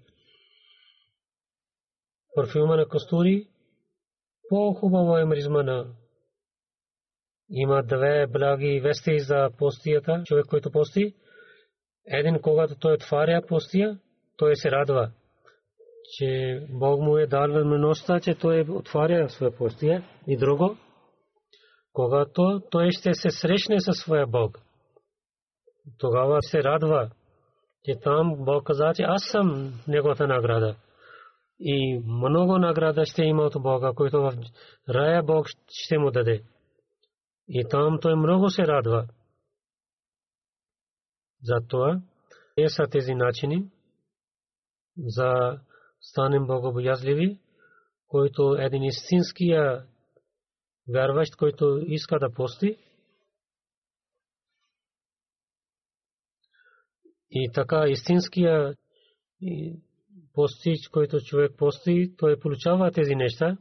Парфюма 2.34 2.76
на 2.76 2.88
кастури 2.88 3.48
по-хубава 4.48 5.20
е 5.20 5.24
мризма 5.24 5.62
на 5.62 5.94
има 7.50 7.82
две 7.82 8.26
благи 8.26 8.80
вести 8.80 9.18
за 9.18 9.50
постията, 9.58 10.22
човек, 10.24 10.44
който 10.46 10.70
пости. 10.70 11.14
Един, 12.06 12.40
когато 12.42 12.74
той 12.78 12.92
отваря 12.92 13.42
постия, 13.48 13.98
той 14.36 14.56
се 14.56 14.70
радва 14.70 15.12
че 16.04 16.60
Бог 16.70 17.00
му 17.00 17.18
е 17.18 17.26
дал 17.26 17.52
възможността, 17.52 18.20
че 18.20 18.34
той 18.34 18.60
отваря 18.60 19.28
своя 19.28 19.56
постия 19.56 20.04
и 20.26 20.36
друго, 20.36 20.76
когато 21.92 22.62
той 22.70 22.88
ще 22.90 23.14
се 23.14 23.30
срещне 23.30 23.80
със 23.80 23.96
своя 23.96 24.26
Бог. 24.26 24.58
Тогава 25.98 26.38
се 26.42 26.62
радва, 26.62 27.10
че 27.84 28.00
там 28.02 28.34
Бог 28.38 28.66
каза, 28.66 28.92
че 28.96 29.02
аз 29.02 29.22
съм 29.30 29.74
неговата 29.88 30.26
награда. 30.26 30.76
И 31.60 32.02
много 32.06 32.58
награда 32.58 33.06
ще 33.06 33.22
има 33.22 33.42
от 33.42 33.62
Бога, 33.62 33.92
който 33.96 34.22
в 34.22 34.32
рая 34.88 35.22
Бог 35.22 35.46
ще 35.68 35.98
му 35.98 36.10
даде. 36.10 36.42
И 37.48 37.64
там 37.70 37.98
той 38.02 38.14
много 38.14 38.50
се 38.50 38.62
радва. 38.62 39.06
Затова 41.42 42.00
е 42.56 42.68
са 42.68 42.82
тези 42.90 43.14
начини 43.14 43.70
за 44.96 45.58
станем 46.02 46.46
богобоязливи, 46.46 47.38
който 48.08 48.56
един 48.58 48.82
истинския 48.82 49.86
вярващ, 50.88 51.36
който 51.36 51.80
иска 51.86 52.18
да 52.18 52.32
пости. 52.32 52.76
И 57.30 57.50
така 57.54 57.84
истинския 57.88 58.74
постич, 60.34 60.88
който 60.88 61.20
човек 61.20 61.52
пости, 61.56 62.14
той 62.18 62.40
получава 62.40 62.90
тези 62.90 63.14
неща, 63.14 63.56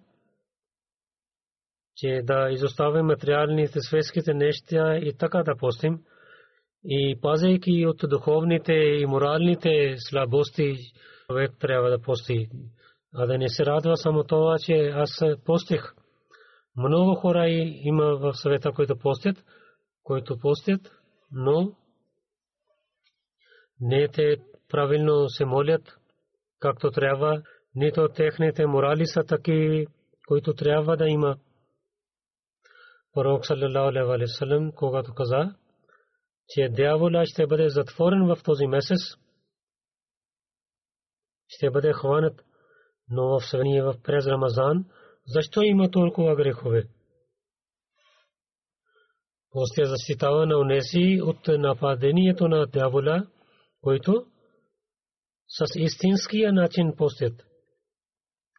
че 1.95 2.21
да 2.23 2.49
изоставим 2.51 3.05
материалните 3.05 3.79
светските 3.81 4.33
неща 4.33 4.97
и 4.97 5.17
така 5.17 5.43
да 5.43 5.55
постим. 5.57 6.03
И 6.85 7.19
пазейки 7.21 7.85
от 7.85 7.97
духовните 8.09 8.73
и 8.73 9.05
моралните 9.05 9.95
слабости, 9.97 10.75
човек 11.31 11.51
трябва 11.59 11.89
да 11.89 12.01
пости. 12.01 12.49
А 13.13 13.25
да 13.25 13.37
не 13.37 13.49
се 13.49 13.65
радва 13.65 13.97
само 13.97 14.23
това, 14.23 14.55
че 14.65 14.73
аз 14.73 15.23
постих. 15.45 15.93
Много 16.77 17.15
хора 17.15 17.49
има 17.83 18.15
в 18.15 18.33
света, 18.33 18.71
които 18.71 18.97
постят, 18.97 19.37
които 20.03 20.37
постят, 20.37 20.81
но 21.31 21.75
не 23.79 24.07
те 24.07 24.37
правилно 24.69 25.29
се 25.29 25.45
молят, 25.45 25.81
както 26.59 26.91
трябва, 26.91 27.41
нито 27.75 28.09
техните 28.15 28.65
морали 28.65 29.05
са 29.05 29.23
таки, 29.23 29.87
които 30.27 30.53
трябва 30.53 30.97
да 30.97 31.07
има. 31.07 31.37
Пророк 33.13 33.45
саллалаху 33.45 34.11
алейхи 34.11 34.75
когато 34.75 35.13
каза, 35.13 35.55
че 36.49 36.69
дявола 36.69 37.25
ще 37.25 37.47
бъде 37.47 37.69
затворен 37.69 38.27
в 38.27 38.43
този 38.43 38.67
месец, 38.67 39.20
ще 41.55 41.71
бъде 41.71 41.93
хванат, 41.93 42.41
но 43.09 43.39
в 43.39 43.45
сравнение 43.45 43.83
в 43.83 43.95
през 44.03 44.27
Рамазан, 44.27 44.85
защо 45.27 45.61
има 45.61 45.91
толкова 45.91 46.35
грехове? 46.35 46.87
Постия 49.51 49.87
защитава 49.87 50.45
на 50.45 50.57
унеси 50.57 51.21
от 51.23 51.47
нападението 51.47 52.47
на 52.47 52.67
дявола, 52.67 53.27
които 53.81 54.25
с 55.47 55.65
истинския 55.75 56.53
начин 56.53 56.93
постят, 56.97 57.43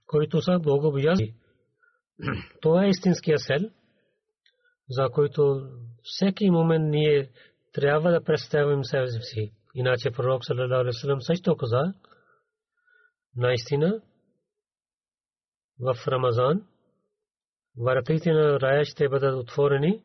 които 0.07 0.43
са 0.43 0.59
богобоязни. 0.59 1.35
Това 2.61 2.85
е 2.85 2.89
истинския 2.89 3.39
сел, 3.39 3.71
за 4.89 5.09
който 5.13 5.61
всеки 6.03 6.51
момент 6.51 6.85
ние 6.91 7.31
трябва 7.73 8.11
да 8.11 8.25
представим 8.25 8.85
себе 8.85 9.07
си. 9.07 9.53
Иначе 9.75 10.11
пророк 10.11 10.45
саллалаху 10.45 10.81
алейхи 10.81 10.99
салам 10.99 11.23
също 11.23 11.57
каза, 11.57 11.95
наистина 13.37 14.03
в 15.81 16.09
Рамазан 16.09 16.67
вратите 17.79 18.33
на 18.33 18.61
рая 18.61 18.85
ще 18.85 19.09
бъдат 19.09 19.35
отворени 19.35 20.03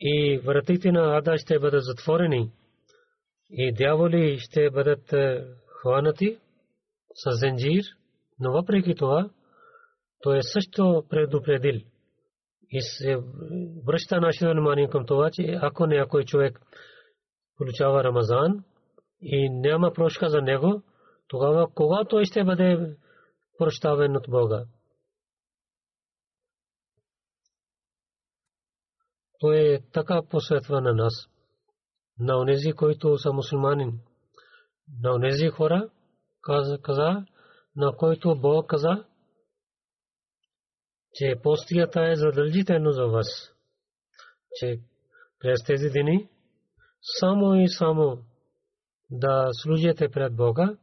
и 0.00 0.38
вратите 0.44 0.92
на 0.92 1.16
ада 1.16 1.38
ще 1.38 1.58
бъдат 1.58 1.84
затворени 1.84 2.52
и 3.50 3.72
дяволи 3.72 4.38
ще 4.38 4.70
бъдат 4.70 5.14
хванати 5.66 6.38
с 7.14 7.30
зенджир, 7.38 7.84
но 8.38 8.52
въпреки 8.52 8.94
това 8.94 9.30
той 10.20 10.38
е 10.38 10.42
също 10.42 11.04
предупредил 11.08 11.80
и 12.70 12.80
се 12.80 13.16
връща 13.86 14.20
нашето 14.20 14.50
внимание 14.50 14.88
към 14.88 15.06
това, 15.06 15.30
че 15.30 15.58
ако 15.62 15.86
някой 15.86 16.24
човек 16.24 16.60
получава 17.56 18.04
Рамазан 18.04 18.64
и 19.22 19.50
няма 19.50 19.92
прошка 19.92 20.28
за 20.28 20.42
него, 20.42 20.82
тогава 21.30 21.74
кога 21.74 22.04
той 22.04 22.24
ще 22.24 22.44
бъде 22.44 22.96
прощаван 23.58 24.16
от 24.16 24.24
Бога? 24.28 24.64
Той 29.38 29.58
е 29.58 29.80
така 29.92 30.22
посветва 30.30 30.80
на 30.80 30.94
нас, 30.94 31.12
на 32.18 32.38
онези, 32.38 32.72
които 32.72 33.18
са 33.18 33.32
мусулманин, 33.32 34.00
на 35.02 35.14
онези 35.14 35.48
хора, 35.48 35.90
каза, 36.82 37.24
на 37.76 37.96
който 37.96 38.40
Бог 38.40 38.70
каза, 38.70 39.04
че 41.14 41.34
постията 41.42 42.10
е 42.10 42.16
задължително 42.16 42.92
за 42.92 43.06
вас, 43.06 43.52
че 44.54 44.80
през 45.38 45.64
тези 45.64 45.90
дни 45.90 46.28
само 47.18 47.54
и 47.54 47.68
само 47.68 48.24
да 49.10 49.48
служите 49.52 50.08
пред 50.08 50.36
Бога 50.36 50.76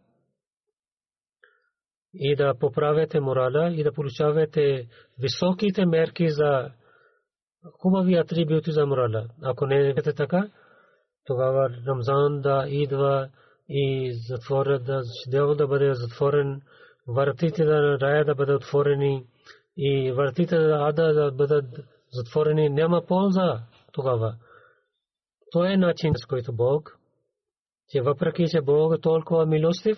и 2.20 2.36
да 2.36 2.54
поправяте 2.60 3.20
морала 3.20 3.72
и 3.74 3.84
да 3.84 3.92
получавате 3.92 4.88
високите 5.20 5.86
мерки 5.86 6.30
за 6.30 6.72
хубави 7.82 8.16
атрибути 8.16 8.72
за 8.72 8.86
морала. 8.86 9.28
Ако 9.44 9.66
не 9.66 9.90
е 9.90 9.94
така, 9.96 10.50
тогава 11.26 11.70
Рамзан 11.88 12.42
да 12.42 12.66
идва 12.68 13.30
и 13.70 14.14
затворят 14.30 14.84
да, 14.86 15.02
да 15.56 15.68
бъде 15.68 15.94
затворен, 15.94 16.62
вратите 17.08 17.66
на 17.66 18.00
рая 18.00 18.26
да 18.26 18.36
бъдат 18.36 18.64
отворени 18.64 19.26
и 19.78 20.12
вратите 20.12 20.58
на 20.58 20.90
ада 20.90 21.14
да 21.14 21.32
бъдат 21.32 21.66
затворени, 22.12 22.70
няма 22.70 23.06
полза 23.08 23.60
тогава. 23.92 24.36
То 25.52 25.66
е 25.66 25.78
начин, 25.78 26.14
с 26.16 26.26
който 26.26 26.54
Бог, 26.54 26.98
че 27.90 28.02
въпреки, 28.02 28.46
че 28.48 28.62
Бог 28.62 28.94
е 28.98 29.02
толкова 29.02 29.46
милостив, 29.46 29.98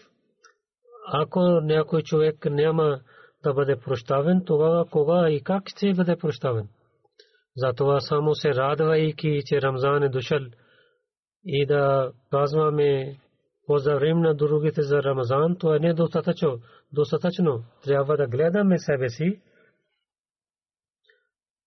ако 1.08 1.40
някой 1.62 2.02
човек 2.02 2.46
няма 2.46 3.00
да 3.44 3.54
бъде 3.54 3.80
прощавен, 3.80 4.44
тогава 4.46 4.86
кога 4.86 5.30
и 5.30 5.44
как 5.44 5.64
ще 5.70 5.94
бъде 5.94 6.16
прощавен? 6.16 6.68
Затова 7.56 8.00
само 8.00 8.36
се 8.36 8.50
радвайки, 8.50 9.42
че 9.46 9.62
Рамзан 9.62 10.04
е 10.04 10.10
дошъл 10.10 10.40
и 11.46 11.66
да 11.66 12.12
казваме 12.32 13.20
поздравим 13.68 14.20
на 14.20 14.36
другите 14.36 14.82
за 14.82 15.04
Рамазан, 15.04 15.56
то 15.60 15.76
е 15.76 15.80
недостатъчно. 15.80 16.60
Достатъчно. 16.94 17.64
Трябва 17.84 18.18
да 18.18 18.28
гледаме 18.28 18.80
себе 18.80 19.10
си 19.10 19.42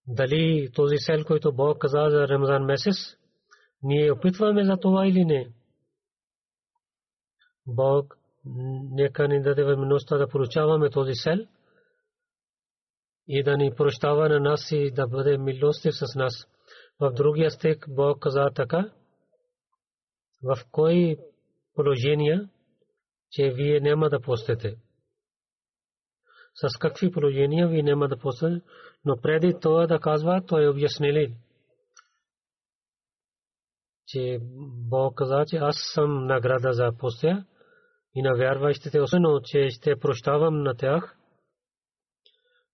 дали 0.06 0.70
този 0.74 0.96
сел, 0.98 1.24
който 1.24 1.52
Бог 1.52 1.78
каза 1.78 2.06
за 2.10 2.28
Рамзан 2.28 2.64
месец, 2.64 2.96
ние 3.82 4.12
опитваме 4.12 4.64
за 4.64 4.76
това 4.76 5.06
или 5.06 5.24
не. 5.24 5.52
Бог 7.66 8.18
нека 8.44 9.28
ни 9.28 9.42
даде 9.42 9.64
възможността 9.64 10.16
да 10.16 10.28
поручаваме 10.28 10.90
този 10.90 11.14
сел 11.14 11.38
и 13.28 13.42
да 13.42 13.56
ни 13.56 13.74
прощава 13.74 14.28
на 14.28 14.40
нас 14.40 14.72
и 14.72 14.90
да 14.90 15.06
бъде 15.06 15.38
милостив 15.38 15.94
с 15.94 16.14
нас. 16.14 16.46
В 17.00 17.12
другия 17.12 17.50
стек 17.50 17.86
Бог 17.88 18.22
каза 18.22 18.50
така, 18.54 18.92
в 20.42 20.58
кои 20.70 21.16
положения, 21.74 22.50
че 23.30 23.50
вие 23.50 23.80
няма 23.80 24.10
да 24.10 24.20
постете? 24.20 24.76
С 26.54 26.78
какви 26.78 27.10
положения 27.10 27.68
ви 27.68 27.82
няма 27.82 28.08
да 28.08 28.18
после, 28.18 28.60
но 29.04 29.16
преди 29.22 29.54
това 29.60 29.86
да 29.86 30.00
казва, 30.00 30.42
той 30.46 30.68
обяснили, 30.68 31.36
че 34.06 34.38
Бог 34.88 35.16
каза, 35.16 35.44
че 35.46 35.56
аз 35.56 35.76
съм 35.94 36.26
награда 36.26 36.72
за 36.72 36.92
постя 36.98 37.44
и 38.14 38.22
на 38.22 38.34
вярващите, 38.34 39.00
особено, 39.00 39.40
че 39.44 39.68
ще 39.70 39.98
прощавам 39.98 40.62
на 40.62 40.74
тях. 40.74 41.18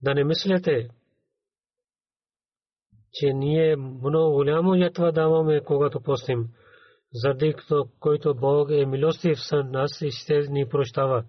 Да 0.03 0.15
не 0.15 0.25
мислете, 0.25 0.89
че 3.13 3.33
ние 3.33 3.77
много 3.77 4.35
голямо 4.35 4.75
ятва 4.75 5.13
даваме, 5.13 5.65
когато 5.65 6.01
постим, 6.01 6.49
заради 7.13 7.55
който 8.01 8.35
Бог 8.35 8.71
е 8.71 8.87
милостив 8.87 9.39
с 9.41 9.63
нас 9.63 10.01
и 10.01 10.11
ще 10.11 10.39
ни 10.39 10.69
прощава. 10.69 11.25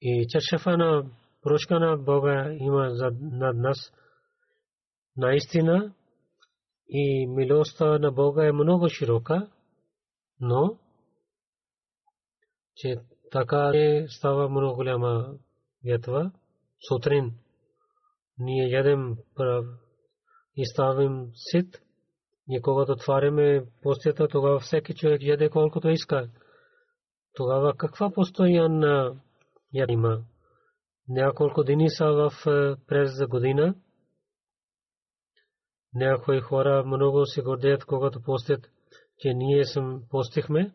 И 0.00 0.26
чашафа 0.28 0.76
на 0.76 1.10
прошка 1.42 1.80
на 1.80 1.96
Бога 1.96 2.52
има 2.60 3.10
над 3.20 3.56
нас. 3.56 3.92
Наистина 5.16 5.94
и 6.88 7.26
милостта 7.26 7.98
на 7.98 8.12
Бога 8.12 8.46
е 8.46 8.52
много 8.52 8.88
широка, 8.88 9.50
но 10.40 10.78
че 12.76 12.96
така 13.30 13.70
не 13.70 14.06
става 14.08 14.48
много 14.48 14.74
голяма 14.74 15.34
ятва. 15.84 16.32
Сутрин 16.88 17.34
ние 18.38 18.70
ядем 18.70 19.16
и 20.56 20.66
ставим 20.66 21.30
сит. 21.34 21.82
И 22.48 22.60
когато 22.62 22.92
отваряме 22.92 23.64
постията, 23.82 24.28
тогава 24.28 24.60
всеки 24.60 24.94
човек 24.94 25.22
яде 25.22 25.50
колкото 25.50 25.88
иска. 25.88 26.30
Тогава 27.34 27.74
каква 27.76 28.10
постоянна 28.10 29.20
я 29.74 29.86
има. 29.88 30.22
Няколко 31.08 31.64
дни 31.64 31.90
са 31.90 32.06
в 32.06 32.32
през 32.86 33.26
година. 33.28 33.74
някои 35.94 36.40
хора 36.40 36.84
много 36.86 37.26
се 37.26 37.42
гордеят, 37.42 37.84
когато 37.84 38.22
постят, 38.22 38.70
че 39.20 39.34
ние 39.34 39.64
съм 39.64 40.02
постихме. 40.10 40.72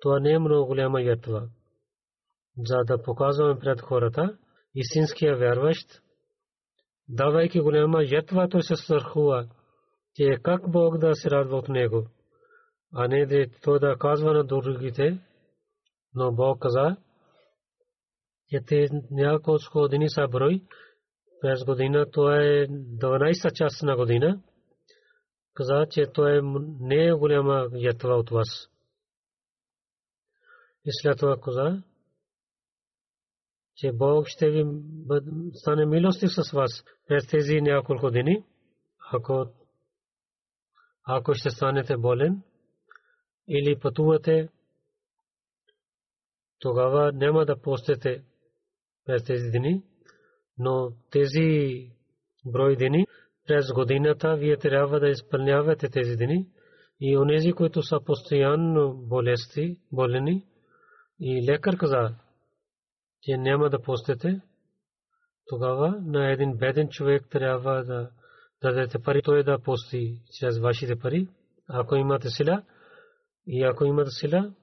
Това 0.00 0.20
не 0.20 0.32
е 0.32 0.38
много 0.38 0.66
голяма 0.66 1.02
ятва. 1.02 1.48
За 2.58 2.76
да 2.84 3.02
показваме 3.02 3.58
пред 3.58 3.80
хората, 3.80 4.38
истинския 4.74 5.36
вярващ, 5.36 6.02
давайки 7.08 7.60
голяма 7.60 8.02
ятва, 8.04 8.48
той 8.48 8.62
се 8.62 8.76
страхува, 8.76 9.48
че 10.14 10.38
как 10.42 10.70
Бог 10.70 10.98
да 10.98 11.14
се 11.14 11.30
радва 11.30 11.56
от 11.56 11.68
него, 11.68 12.06
а 12.94 13.08
не 13.08 13.26
да 13.26 13.46
той 13.62 13.78
да 13.78 13.96
казва 13.98 14.32
на 14.32 14.44
другите, 14.44 15.20
но 16.14 16.32
Бог 16.32 16.62
каза, 16.62 16.96
че 18.48 18.60
те 18.66 18.88
няколко 19.10 19.78
години 19.78 20.08
са 20.08 20.28
брой, 20.28 20.62
през 21.40 21.64
година, 21.64 22.06
то 22.12 22.32
е 22.32 22.66
12 22.68 23.52
част 23.52 23.82
на 23.82 23.96
година. 23.96 24.42
Каза, 25.60 25.86
че 25.90 26.06
то 26.14 26.28
е 26.28 26.40
не 26.80 27.06
е 27.06 27.12
голяма 27.12 27.68
ятва 27.72 28.14
от 28.14 28.30
вас. 28.30 28.70
И 30.84 30.90
след 31.02 31.18
това 31.18 31.36
каза, 31.40 31.82
че 33.76 33.92
Бог 33.92 34.26
ще 34.28 34.50
ви 34.50 34.64
стане 35.54 35.86
милости 35.86 36.26
с 36.28 36.52
вас 36.52 36.84
през 37.08 37.26
тези 37.26 37.60
няколко 37.60 38.00
години, 38.00 38.44
ако, 39.12 39.46
ако 41.06 41.34
ще 41.34 41.50
станете 41.50 41.96
болен 41.96 42.42
или 43.48 43.80
пътувате, 43.80 44.48
тогава 46.58 47.12
няма 47.12 47.46
да 47.46 47.60
постете 47.60 48.24
през 49.04 49.24
тези 49.24 49.50
дни 49.50 49.82
но 50.58 50.92
тези 51.10 51.90
брой 52.46 52.76
дни 52.76 53.06
през 53.50 53.72
годината 53.72 54.36
вие 54.36 54.56
трябва 54.56 55.00
да 55.00 55.08
изпълнявате 55.08 55.88
тези 55.88 56.16
дни. 56.16 56.46
И 57.00 57.16
онези, 57.16 57.52
които 57.52 57.82
са 57.82 58.00
постоянно 58.04 58.94
болести, 58.94 59.76
болени 59.92 60.46
и 61.20 61.50
лекар 61.50 61.76
каза, 61.76 62.14
че 63.22 63.36
няма 63.36 63.70
да 63.70 63.82
постете, 63.82 64.40
тогава 65.46 66.00
на 66.00 66.32
един 66.32 66.56
беден 66.56 66.88
човек 66.88 67.26
трябва 67.30 67.84
да 67.84 68.10
дадете 68.62 68.98
пари, 68.98 69.22
той 69.22 69.42
да 69.42 69.58
пости 69.58 70.22
чрез 70.40 70.58
вашите 70.58 70.98
пари, 70.98 71.28
ако 71.68 71.96
имате 71.96 72.28
сила 72.28 72.62
и 73.46 73.64
ако 73.64 73.84
имате 73.84 74.10
сила, 74.10 74.54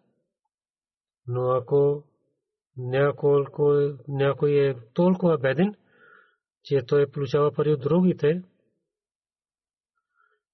но 1.28 1.52
ако 1.52 2.04
някой 4.08 4.52
е 4.52 4.76
толкова 4.94 5.38
беден, 5.38 5.76
че 6.64 6.82
той 6.88 7.12
получава 7.12 7.52
пари 7.52 7.74
от 7.74 7.82
другите, 7.82 8.44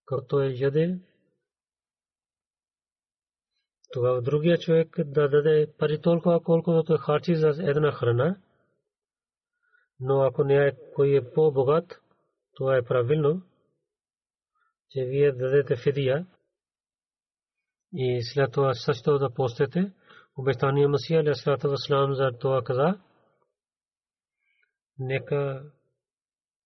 като 0.05 0.27
той 0.27 0.53
яде, 0.55 0.99
тогава 3.91 4.21
другия 4.21 4.57
човек 4.57 4.95
да 5.05 5.29
даде 5.29 5.73
пари 5.77 6.01
толкова, 6.01 6.43
колкото 6.43 6.83
той 6.83 6.97
харчи 6.97 7.35
за 7.35 7.47
една 7.47 7.91
храна. 7.91 8.37
Но 9.99 10.21
ако 10.21 10.43
не 10.43 10.67
е 10.67 10.71
кой 10.95 11.17
е 11.17 11.33
по-богат, 11.33 12.01
това 12.53 12.77
е 12.77 12.83
правилно, 12.83 13.41
че 14.89 15.05
вие 15.05 15.31
дадете 15.31 15.75
фидия 15.75 16.27
и 17.93 18.23
след 18.23 18.51
това 18.51 18.73
също 18.73 19.19
да 19.19 19.33
постете. 19.33 19.93
Обещания 20.37 20.89
Масия, 20.89 21.19
Алясалата 21.19 21.69
Васлам, 21.69 22.15
за 22.15 22.31
това 22.39 22.63
каза, 22.63 22.99
нека 24.99 25.63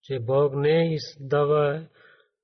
че 0.03 0.19
Бог 0.19 0.53
не 0.55 0.93
издава 0.93 1.87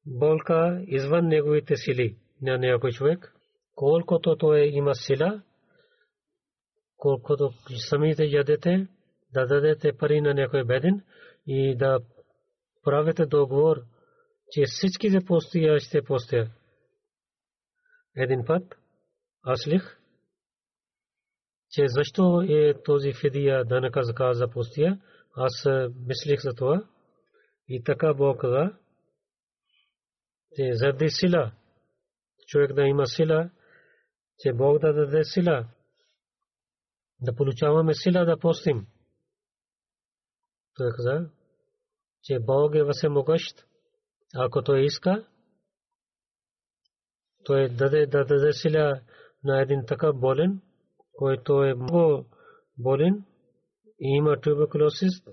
болка 0.05 0.83
извън 0.87 1.27
неговите 1.27 1.75
сили 1.75 2.17
на 2.41 2.57
някой 2.57 2.91
човек. 2.91 3.33
Колкото 3.75 4.35
той 4.37 4.59
има 4.59 4.95
сила, 4.95 5.41
колкото 6.97 7.51
самите 7.89 8.23
ядете, 8.23 8.87
да 9.33 9.45
дадете 9.45 9.97
пари 9.97 10.21
на 10.21 10.33
някой 10.33 10.63
беден 10.63 11.03
и 11.47 11.75
да 11.75 11.99
правите 12.83 13.25
договор, 13.25 13.77
че 14.51 14.63
всичките 14.65 15.25
постия 15.25 15.79
ще 15.79 16.01
постия. 16.01 16.51
Един 18.15 18.45
път 18.45 18.75
аз 19.43 19.67
лих, 19.67 19.99
че 21.69 21.87
защо 21.87 22.41
е 22.41 22.81
този 22.83 23.13
фидия 23.13 23.65
данъка 23.65 24.01
за 24.33 24.47
постия, 24.47 25.01
аз 25.35 25.67
мислих 26.07 26.39
за 26.41 26.53
това. 26.53 26.87
И 27.67 27.83
така 27.83 28.13
Бог 28.13 28.41
каза, 28.41 28.71
че 30.55 30.73
заради 30.73 31.09
сила, 31.09 31.51
човек 32.47 32.73
да 32.73 32.81
има 32.81 33.07
сила, 33.07 33.49
че 34.39 34.53
Бог 34.53 34.79
да 34.79 34.93
даде 34.93 35.23
сила, 35.23 35.67
да 37.21 37.35
получаваме 37.35 37.93
сила 37.93 38.25
да 38.25 38.39
постим. 38.39 38.87
Той 40.75 40.91
каза, 40.95 41.29
че 42.23 42.39
Бог 42.39 42.75
е 42.75 42.83
всемогъщ. 42.91 43.65
Ако 44.35 44.63
той 44.63 44.81
иска, 44.85 45.27
той 47.43 47.69
даде 47.69 48.05
да 48.05 48.25
даде 48.25 48.53
сила 48.53 49.01
на 49.43 49.61
един 49.61 49.85
така 49.87 50.13
болен, 50.13 50.61
който 51.13 51.63
е 51.63 51.73
много 51.73 52.25
болен 52.77 53.25
и 53.99 54.17
има 54.17 54.41
туберкулозис, 54.41 55.23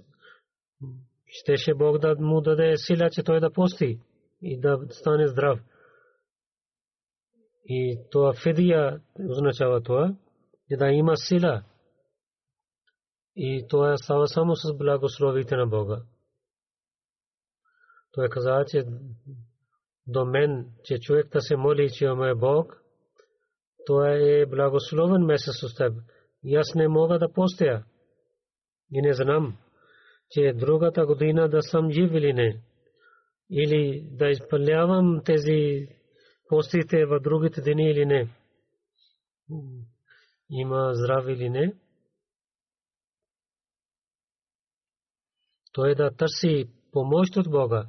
щеше 1.26 1.74
Бог 1.74 1.98
да 1.98 2.16
му 2.18 2.40
даде 2.40 2.76
сила, 2.76 3.10
че 3.10 3.22
той 3.22 3.40
да 3.40 3.52
пости 3.52 4.00
и 4.42 4.60
да 4.60 4.80
стане 4.90 5.28
здрав. 5.28 5.60
И 7.64 7.98
това 8.10 8.32
фидия 8.42 9.00
означава 9.28 9.82
това, 9.82 10.14
че 10.70 10.76
да 10.76 10.86
има 10.86 11.16
сила. 11.16 11.64
И 13.36 13.66
това 13.68 13.96
става 13.96 14.28
само 14.28 14.56
с 14.56 14.76
благословите 14.76 15.56
на 15.56 15.66
Бога. 15.66 16.02
Той 18.12 18.28
каза, 18.28 18.64
че 18.68 18.84
до 20.06 20.24
мен, 20.24 20.72
че 20.84 21.00
човек 21.00 21.32
да 21.32 21.40
се 21.40 21.56
моли, 21.56 21.90
че 21.90 22.04
има 22.04 22.34
Бог, 22.36 22.82
това 23.86 24.10
е 24.10 24.46
благословен 24.46 25.22
месец 25.22 25.54
с 25.54 25.74
теб. 25.74 25.94
И 26.44 26.56
аз 26.56 26.74
не 26.74 26.88
мога 26.88 27.18
да 27.18 27.32
постя. 27.32 27.84
И 28.92 29.02
не 29.02 29.14
знам 29.14 29.58
че 30.30 30.52
другата 30.52 31.06
година 31.06 31.48
да 31.48 31.62
съм 31.62 31.90
жив 31.90 32.10
или 32.12 32.32
не. 32.32 32.60
Или 33.50 34.08
да 34.10 34.28
изпълнявам 34.28 35.22
тези 35.24 35.88
постите 36.48 37.06
в 37.06 37.20
другите 37.20 37.60
дни 37.60 37.90
или 37.90 38.06
не. 38.06 38.28
Има 40.50 40.90
здраве 40.94 41.32
или 41.32 41.50
не. 41.50 41.74
Той 45.72 45.94
да 45.94 46.10
търси 46.10 46.70
помощ 46.92 47.36
от 47.36 47.50
Бога. 47.50 47.86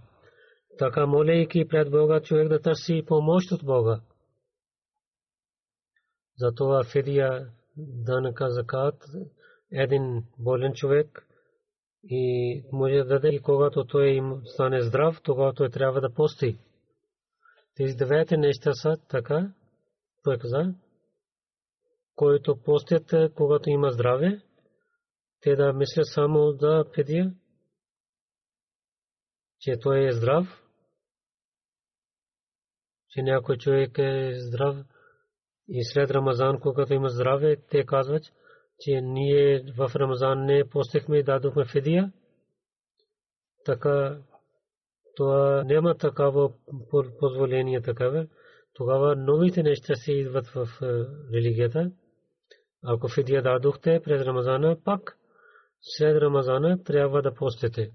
Така 0.78 1.06
молейки 1.06 1.67
пред 1.67 1.91
Бога, 1.91 2.21
човек 2.21 2.47
да 2.47 2.62
търси 2.62 3.04
помощ 3.08 3.52
от 3.52 3.65
Бога. 3.65 4.02
Затова 6.38 6.84
фидия 6.91 7.52
данъка 7.78 8.50
закат 8.50 9.06
един 9.71 10.24
болен 10.39 10.74
човек 10.74 11.28
и 12.04 12.64
може 12.72 12.96
да 12.96 13.06
даде 13.06 13.40
когато 13.42 13.86
той 13.86 14.08
им 14.08 14.42
стане 14.46 14.82
здрав, 14.82 15.22
тогава 15.24 15.54
той 15.54 15.70
трябва 15.70 16.02
да 16.02 16.14
пости. 16.14 16.58
Тези 17.76 17.96
двете 17.96 18.38
неща 18.38 18.74
са 18.74 18.98
така, 19.10 19.54
той 20.24 20.38
каза, 20.38 20.74
който 22.16 22.62
постят, 22.64 23.34
когато 23.36 23.70
има 23.70 23.92
здраве, 23.92 24.42
те 25.42 25.56
да 25.56 25.74
мислят 25.74 26.08
само 26.08 26.54
да 26.54 26.86
педия, 26.96 27.34
че 29.60 29.80
той 29.80 30.08
е 30.08 30.12
здрав, 30.12 30.64
че 33.10 33.22
някой 33.22 33.58
човек 33.58 33.98
е 33.98 34.32
здрав 34.34 34.86
и 35.68 35.84
след 35.84 36.12
Рамазан, 36.12 36.60
когато 36.60 36.94
има 36.94 37.10
здраве, 37.10 37.58
те 37.70 37.86
казват, 37.86 38.24
че 38.82 39.02
ние 39.02 39.63
в 39.78 39.91
Рамазан 39.96 40.46
не 40.46 40.70
постихме 40.70 41.17
и 41.17 41.24
дадохме 41.24 41.65
фидия, 41.65 42.12
така 43.65 44.17
това 45.15 45.63
няма 45.63 45.98
такава 45.98 46.52
позволение 47.20 47.82
такава. 47.82 48.28
Тогава 48.74 49.15
новите 49.15 49.63
неща 49.63 49.96
се 49.96 50.12
идват 50.12 50.48
в 50.48 50.67
религията. 51.34 51.91
Ако 52.84 53.08
фидия 53.08 53.44
дадохте 53.44 54.02
през 54.04 54.22
Рамазана, 54.22 54.78
пак 54.84 55.17
след 55.82 56.22
Рамазана 56.22 56.84
трябва 56.84 57.22
да 57.22 57.34
постите. 57.34 57.91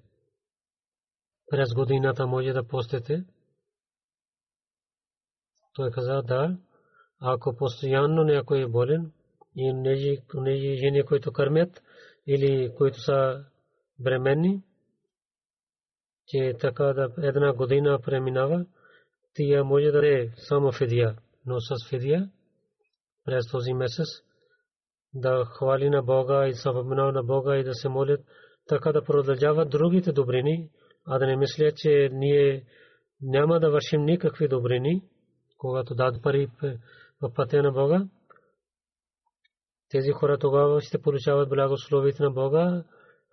През 1.50 1.74
годината 1.74 2.26
може 2.26 2.52
да 2.52 2.66
постите. 2.66 3.24
Той 5.74 5.90
каза, 5.90 6.22
да, 6.22 6.56
ако 7.20 7.56
постоянно 7.56 8.24
някой 8.24 8.62
е 8.62 8.66
болен, 8.66 9.12
и 9.56 9.72
нези, 9.72 10.18
нези 10.34 10.76
жени, 10.76 11.02
които 11.02 11.32
кърмят 11.32 11.82
или 12.26 12.74
които 12.76 13.00
са 13.00 13.44
бременни, 13.98 14.62
че 16.26 16.54
така 16.60 16.84
да 16.84 17.08
една 17.18 17.52
година 17.52 17.98
преминава 18.04 18.66
тия 19.34 19.64
може 19.64 19.90
да 19.90 20.08
е 20.08 20.28
само 20.36 20.72
фидия, 20.72 21.16
но 21.46 21.60
с 21.60 21.88
фидия 21.88 22.30
през 23.24 23.50
този 23.50 23.72
месец 23.72 24.06
да 25.14 25.44
хвали 25.44 25.90
на 25.90 26.02
Бога 26.02 26.48
и 26.48 26.54
съпомена 26.54 27.12
на 27.12 27.22
Бога 27.22 27.56
и 27.56 27.64
да 27.64 27.74
се 27.74 27.88
молят, 27.88 28.20
така 28.68 28.92
да 28.92 29.04
продължават 29.04 29.70
другите 29.70 30.12
добрини, 30.12 30.70
а 31.06 31.18
да 31.18 31.26
не 31.26 31.36
мислят, 31.36 31.76
че 31.76 32.08
ние 32.12 32.64
няма 33.22 33.60
да 33.60 33.70
вършим 33.70 34.04
никакви 34.04 34.48
добрини, 34.48 35.02
когато 35.58 35.94
дадат 35.94 36.22
пари 36.22 36.48
в 37.22 37.34
пътя 37.34 37.62
на 37.62 37.72
Бога. 37.72 38.06
Тези 39.90 40.10
хора 40.10 40.38
тогава 40.38 40.80
ще 40.80 41.02
получават 41.02 41.48
благословите 41.48 42.22
на 42.22 42.30
Бога, 42.30 42.84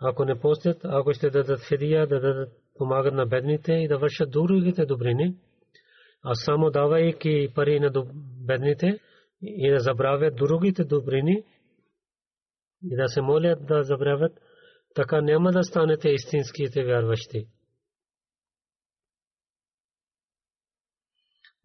ако 0.02 0.26
не 0.26 0.40
постят, 0.40 0.78
ако 0.84 1.14
ще 1.14 1.30
дадат 1.30 1.68
фидия, 1.68 2.08
да 2.08 2.20
дадат 2.20 2.50
помагат 2.76 3.14
на 3.14 3.26
бедните 3.26 3.74
и 3.74 3.88
да 3.88 3.98
вършат 3.98 4.32
другите 4.32 4.86
добрини, 4.86 5.36
а 6.24 6.36
само 6.36 6.72
давайки 6.72 7.48
пари 7.56 7.80
на 7.80 7.92
бедните 8.46 9.00
и 9.42 9.72
да 9.72 9.80
забравят 9.80 10.36
другите 10.36 10.84
добрини 10.84 11.44
и 12.84 12.96
да 12.96 13.08
се 13.08 13.22
молят 13.22 13.66
да 13.66 13.84
забравят, 13.84 14.40
така 14.96 15.22
няма 15.22 15.52
да 15.52 15.64
станете 15.64 16.10
истинските 16.10 16.84
вярващи. 16.86 17.48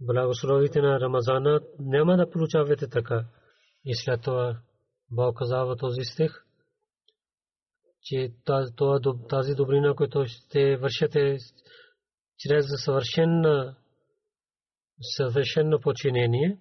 Благословите 0.00 0.80
на 0.80 1.00
Рамазана 1.00 1.60
няма 1.78 2.16
да 2.16 2.30
получавате 2.30 2.88
така. 2.88 3.24
И 3.84 3.94
след 3.94 4.22
това 4.22 4.58
Бог 5.10 5.38
казава 5.38 5.76
този 5.76 6.04
стих, 6.04 6.44
че 8.02 8.32
тази 9.28 9.54
добрина, 9.54 9.94
която 9.94 10.24
ще 10.26 10.76
вършите 10.76 11.36
чрез 12.38 12.66
съвършено 15.16 15.80
починение, 15.82 16.60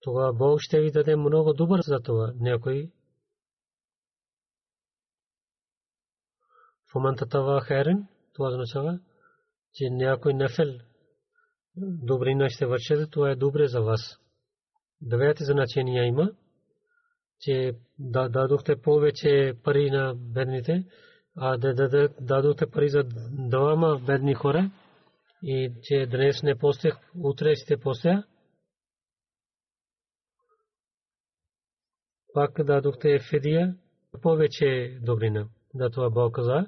тогава 0.00 0.32
Бог 0.32 0.60
ще 0.60 0.80
ви 0.80 0.90
даде 0.90 1.16
много 1.16 1.52
добър 1.52 1.80
за 1.82 2.00
това. 2.00 2.32
Някой 2.36 2.90
Фомантатава 6.92 7.60
херен, 7.60 8.08
това 8.32 8.48
означава, 8.48 9.00
че 9.72 9.84
някой 9.90 10.34
нефел 10.34 10.78
добрина 11.76 12.48
ще 12.48 12.66
вършите, 12.66 13.06
това 13.06 13.30
е 13.30 13.36
добре 13.36 13.68
за 13.68 13.80
вас. 13.80 14.18
Двете 15.00 15.44
значения 15.44 16.04
има 16.04 16.30
че 17.40 17.72
дадохте 17.98 18.82
повече 18.82 19.54
пари 19.64 19.90
на 19.90 20.14
бедните, 20.14 20.84
а 21.36 21.56
да 21.56 22.08
дадохте 22.20 22.70
пари 22.70 22.88
за 22.88 23.04
двама 23.30 24.00
бедни 24.06 24.34
хора 24.34 24.70
и 25.42 25.72
че 25.82 26.06
днес 26.06 26.42
не 26.42 26.58
постех, 26.58 26.94
утре 27.18 27.54
ще 27.56 27.80
постя. 27.80 28.24
Пак 32.32 32.64
дадохте 32.64 33.18
фидия, 33.30 33.76
повече 34.22 34.98
добрина. 35.02 35.48
Да 35.74 35.90
това 35.90 36.10
Бог 36.10 36.34
каза, 36.34 36.66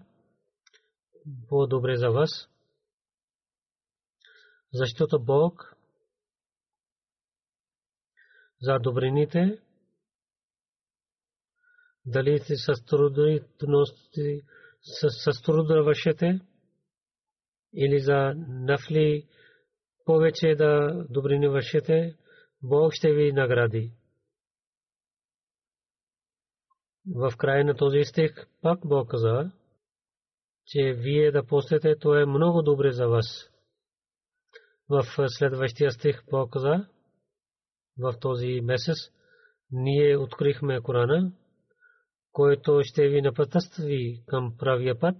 по-добре 1.48 1.96
за 1.96 2.10
вас. 2.10 2.48
Защото 4.72 5.24
Бог 5.24 5.76
за 8.60 8.78
добрините 8.78 9.58
дали 12.06 12.38
с 12.38 12.84
трудности, 12.86 14.42
с 14.80 15.42
труда 15.42 15.82
вършете 15.82 16.40
или 17.74 18.00
за 18.00 18.34
нафли 18.48 19.28
повече 20.04 20.54
да 20.54 21.04
добрини 21.10 21.48
вършете, 21.48 22.16
Бог 22.62 22.92
ще 22.92 23.12
ви 23.12 23.32
награди. 23.32 23.92
В 27.14 27.32
края 27.38 27.64
на 27.64 27.76
този 27.76 28.04
стих 28.04 28.46
пак 28.62 28.80
Бог 28.84 29.10
каза, 29.10 29.50
че 30.66 30.92
вие 30.92 31.32
да 31.32 31.46
постете, 31.46 31.96
то 31.98 32.14
е 32.14 32.26
много 32.26 32.62
добре 32.62 32.92
за 32.92 33.06
вас. 33.06 33.50
В 34.88 35.04
следващия 35.28 35.90
стих 35.90 36.22
Бог 36.30 36.52
каза, 36.52 36.88
в 37.98 38.14
този 38.20 38.60
месец 38.60 38.96
ние 39.70 40.16
открихме 40.16 40.80
Корана, 40.80 41.32
който 42.36 42.80
ще 42.82 43.08
ви 43.08 43.22
напътства 43.22 43.84
към 44.26 44.56
правия 44.58 44.98
път, 44.98 45.16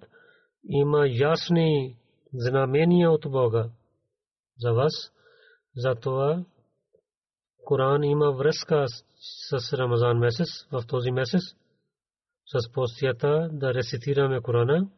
има 0.69 1.09
ясни 1.09 1.97
знамения 2.35 3.11
от 3.11 3.31
Бога 3.31 3.69
за 4.59 4.73
вас. 4.73 5.13
Затова 5.77 6.45
Коран 7.65 8.05
има 8.05 8.33
връзка 8.33 8.87
с 9.49 9.73
Рамазан 9.73 10.19
месец, 10.19 10.49
в 10.73 10.87
този 10.87 11.11
месец, 11.11 11.43
с 12.47 12.73
постията 12.73 13.49
да 13.53 13.75
рецитираме 13.75 14.41
Корана 14.41 14.89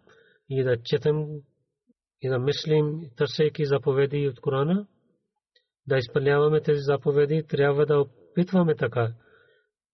и 0.48 0.62
да 0.62 0.82
четем 0.82 1.26
и 2.20 2.28
да 2.28 2.38
мислим, 2.38 3.10
търсейки 3.16 3.66
заповеди 3.66 4.28
от 4.28 4.40
Корана, 4.40 4.86
да 5.86 5.96
изпълняваме 5.96 6.60
тези 6.60 6.80
заповеди, 6.80 7.46
трябва 7.48 7.86
да 7.86 8.00
опитваме 8.00 8.74
така 8.74 9.12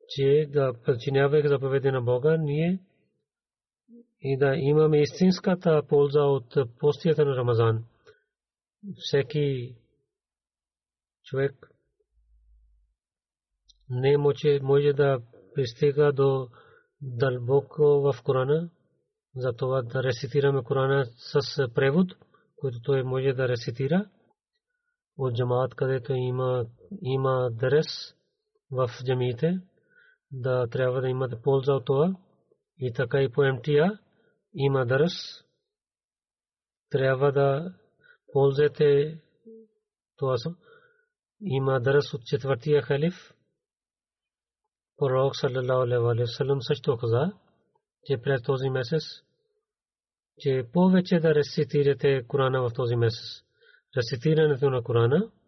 че 0.08 0.46
да 0.52 0.72
подчиняваме 0.84 1.48
заповеди 1.48 1.90
на 1.90 2.02
Бога, 2.02 2.36
ние 2.36 2.78
и 4.20 4.38
да 4.38 4.56
имаме 4.56 5.02
истинската 5.02 5.82
полза 5.88 6.20
от 6.20 6.54
постията 6.78 7.24
на 7.24 7.36
Рамазан. 7.36 7.84
Всеки 8.96 9.76
човек 11.24 11.70
не 13.90 14.18
може, 14.18 14.60
може 14.62 14.92
да 14.92 15.20
пристига 15.54 16.12
до 16.12 16.48
дълбоко 17.00 17.82
в 17.82 18.22
Корана, 18.22 18.70
за 19.36 19.52
това 19.52 19.82
да 19.82 20.02
рецитираме 20.02 20.62
Корана 20.62 21.06
с 21.16 21.68
превод, 21.74 22.16
който 22.56 22.80
той 22.82 23.02
може 23.02 23.32
да 23.32 23.48
рецитира. 23.48 24.10
От 25.18 25.34
джамаат, 25.34 25.74
където 25.74 26.12
има, 26.12 26.66
има 27.02 27.50
дърес 27.52 27.86
в 28.70 28.90
джамиите 29.04 29.60
да 30.32 30.68
трябва 30.68 31.00
да 31.00 31.08
имате 31.08 31.42
полза 31.42 31.72
от 31.72 31.84
това. 31.84 32.16
И 32.78 32.92
така 32.92 33.22
и 33.22 33.32
по 33.32 33.42
МТА 33.42 33.98
има 34.54 34.86
дърс. 34.86 35.12
Трябва 36.90 37.32
да 37.32 37.74
ползвате 38.32 39.20
това. 40.16 40.36
Има 41.40 41.80
дърс 41.80 42.14
от 42.14 42.24
четвъртия 42.24 42.82
халиф. 42.82 43.34
Пророк 44.96 45.36
саллалаху 45.36 46.08
алейхи 46.08 46.22
ва 46.22 46.26
саллям 46.26 46.62
също 46.62 46.96
каза, 46.96 47.32
че 48.04 48.18
през 48.22 48.42
този 48.42 48.70
месец, 48.70 49.02
че 50.38 50.68
повече 50.72 51.20
да 51.20 51.34
рецитирате 51.34 52.26
Корана 52.26 52.62
в 52.62 52.72
този 52.74 52.96
месец. 52.96 53.44
Рецитирането 53.96 54.70
на 54.70 54.82
Корана– 54.82 55.30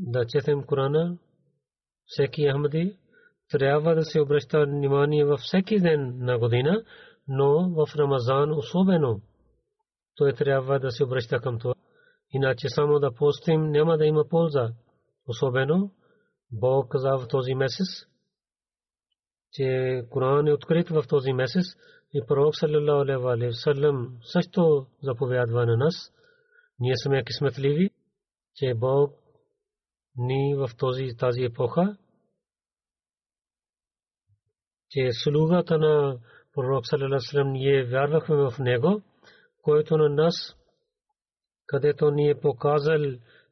да 0.00 0.26
четем 0.26 0.62
Корана, 0.62 1.18
всеки 2.06 2.50
Ахмади 2.50 2.98
трябва 3.50 3.94
да 3.94 4.04
се 4.04 4.20
обръща 4.20 4.66
внимание 4.66 5.24
във 5.24 5.40
всеки 5.40 5.80
ден 5.80 6.18
на 6.18 6.38
година, 6.38 6.84
но 7.28 7.70
в 7.70 7.96
Рамазан 7.96 8.52
особено 8.52 9.20
той 10.14 10.32
трябва 10.32 10.80
да 10.80 10.90
се 10.90 11.04
обръща 11.04 11.40
към 11.40 11.58
това. 11.58 11.74
Иначе 12.32 12.68
само 12.68 12.98
да 12.98 13.14
постим 13.14 13.70
няма 13.70 13.98
да 13.98 14.06
има 14.06 14.24
полза. 14.28 14.72
Особено 15.28 15.90
Бог 16.52 16.90
каза 16.90 17.16
в 17.18 17.28
този 17.28 17.54
месец, 17.54 17.86
че 19.52 20.02
Коран 20.10 20.46
е 20.46 20.52
открит 20.52 20.88
в 20.88 21.04
този 21.08 21.32
месец 21.32 21.64
и 22.14 22.22
пророк 22.28 22.56
саллалаху 22.56 23.28
алейхи 23.28 23.54
саллям 23.54 24.18
също 24.22 24.86
заповядва 25.02 25.66
на 25.66 25.76
нас. 25.76 26.12
Ние 26.80 26.96
сме 26.96 27.24
кисметливи, 27.24 27.90
че 28.54 28.74
Бог 28.74 29.17
ни 30.18 30.54
в 30.56 30.70
този, 30.78 31.16
тази 31.18 31.42
епоха, 31.42 31.96
че 34.90 35.08
слугата 35.12 35.78
на 35.78 36.18
пророк 36.54 36.86
Салаласалам 36.86 37.52
ние 37.52 37.84
вярвахме 37.84 38.36
в 38.36 38.54
него, 38.58 39.02
който 39.62 39.96
на 39.96 40.08
нас, 40.08 40.56
където 41.66 42.10
ни 42.10 42.30
е 42.30 42.40
показал 42.40 43.00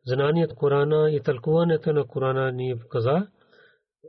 знанието 0.07 0.55
Корана 0.55 1.11
и 1.11 1.21
тълкуването 1.21 1.93
на 1.93 2.07
Корана 2.07 2.53
ни 2.53 2.75
каза, 2.91 3.27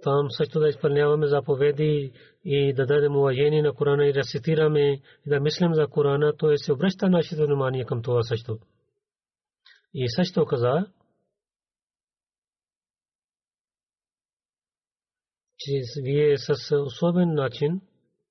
там 0.04 0.28
също 0.30 0.60
да 0.60 0.70
изпълняваме 0.70 1.28
заповеди 1.28 2.12
и 2.46 2.74
да 2.74 2.86
дадем 2.86 3.16
уважение 3.16 3.62
на 3.62 3.74
Корана 3.74 4.08
и 4.08 4.14
рецитираме 4.14 4.92
и 4.92 5.02
да 5.26 5.40
мислим 5.40 5.74
за 5.74 5.88
Корана, 5.88 6.34
то 6.38 6.52
е 6.52 6.58
се 6.58 6.74
обръща 6.74 7.10
нашето 7.10 7.46
внимание 7.46 7.86
към 7.86 8.02
това 8.02 8.24
също. 8.24 8.58
И 9.94 10.10
също 10.10 10.46
каза, 10.46 10.86
че 15.68 16.02
вие 16.02 16.38
с 16.38 16.76
особен 16.76 17.34
начин, 17.34 17.82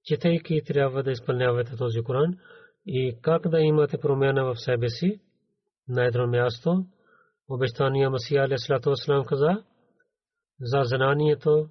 четейки 0.04 0.62
трябва 0.66 1.02
да 1.02 1.10
изпълнявате 1.10 1.76
този 1.76 2.00
Коран 2.00 2.38
и 2.86 3.16
как 3.22 3.48
да 3.48 3.60
имате 3.60 3.98
промяна 3.98 4.44
в 4.44 4.56
себе 4.56 4.88
си 4.88 5.20
на 5.88 6.04
едно 6.04 6.26
място. 6.26 6.84
Обещания 7.48 8.10
Масия 8.10 8.44
Алейхиссалату 8.44 8.90
Вассалам 8.90 9.24
каза 9.24 9.64
за 10.60 10.80
знанието, 10.84 11.68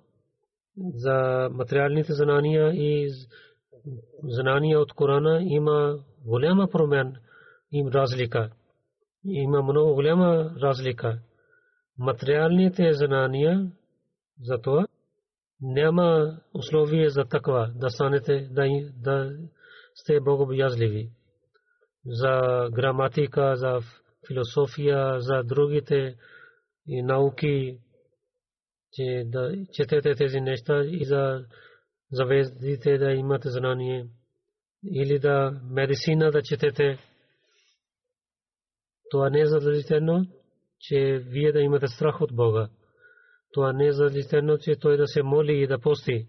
за 0.78 1.49
материалните 1.51 2.13
знания 2.13 2.74
и 2.74 3.09
знания 4.24 4.80
от 4.80 4.93
Корана 4.93 5.39
има 5.43 5.99
голяма 6.26 6.68
промяна, 6.68 7.20
им 7.72 7.88
разлика. 7.88 8.49
Има 9.24 9.61
много 9.61 9.93
голяма 9.93 10.55
разлика. 10.61 11.20
Материалните 11.97 12.93
знания 12.93 13.72
за 14.41 14.57
това 14.61 14.85
няма 15.66 16.38
условие 16.53 17.09
за 17.09 17.26
таква 17.26 17.72
да 17.76 17.89
станете 17.89 18.49
да, 19.01 19.32
сте 19.95 20.20
богобоязливи. 20.20 21.09
За 22.05 22.68
граматика, 22.72 23.55
за 23.55 23.80
философия, 24.28 25.20
за 25.20 25.43
другите 25.43 26.16
науки, 26.88 27.80
че 28.93 29.24
да 29.26 29.51
четете 29.74 30.16
тези 30.16 30.41
неща 30.41 30.84
и 30.86 31.05
за 31.05 31.45
заведите 32.11 32.97
да 32.97 33.11
имате 33.11 33.49
знание 33.49 34.07
или 34.93 35.20
да 35.20 35.61
медицина 35.70 36.32
да 36.32 36.41
четете. 36.41 36.97
Това 39.11 39.30
не 39.30 39.39
е 39.39 39.45
задължително, 39.45 40.26
че 40.80 41.24
вие 41.26 41.51
да 41.51 41.59
имате 41.59 41.88
страх 41.88 42.22
от 42.22 42.36
Бога. 42.36 42.70
Това 43.56 43.74
не 43.74 43.88
е 43.88 43.91
задължително, 43.91 44.58
че 44.58 44.76
той 44.76 44.97
да 44.97 45.08
се 45.08 45.24
моли 45.24 45.53
и 45.53 45.68
да 45.68 45.80
пости 45.80 46.28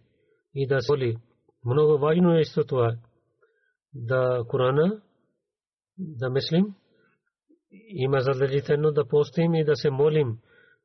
и 0.54 0.66
да 0.66 0.80
се 0.80 0.92
моли. 0.92 1.16
Много 1.64 1.98
важно 1.98 2.38
е 2.38 2.42
това. 2.68 2.96
Да 3.94 4.44
Корана, 4.48 5.02
да 5.98 6.30
мислим, 6.30 6.74
има 7.88 8.20
задължително 8.20 8.92
да 8.92 9.08
постим 9.08 9.54
и 9.54 9.64
да 9.64 9.76
се 9.76 9.90
молим 9.90 10.38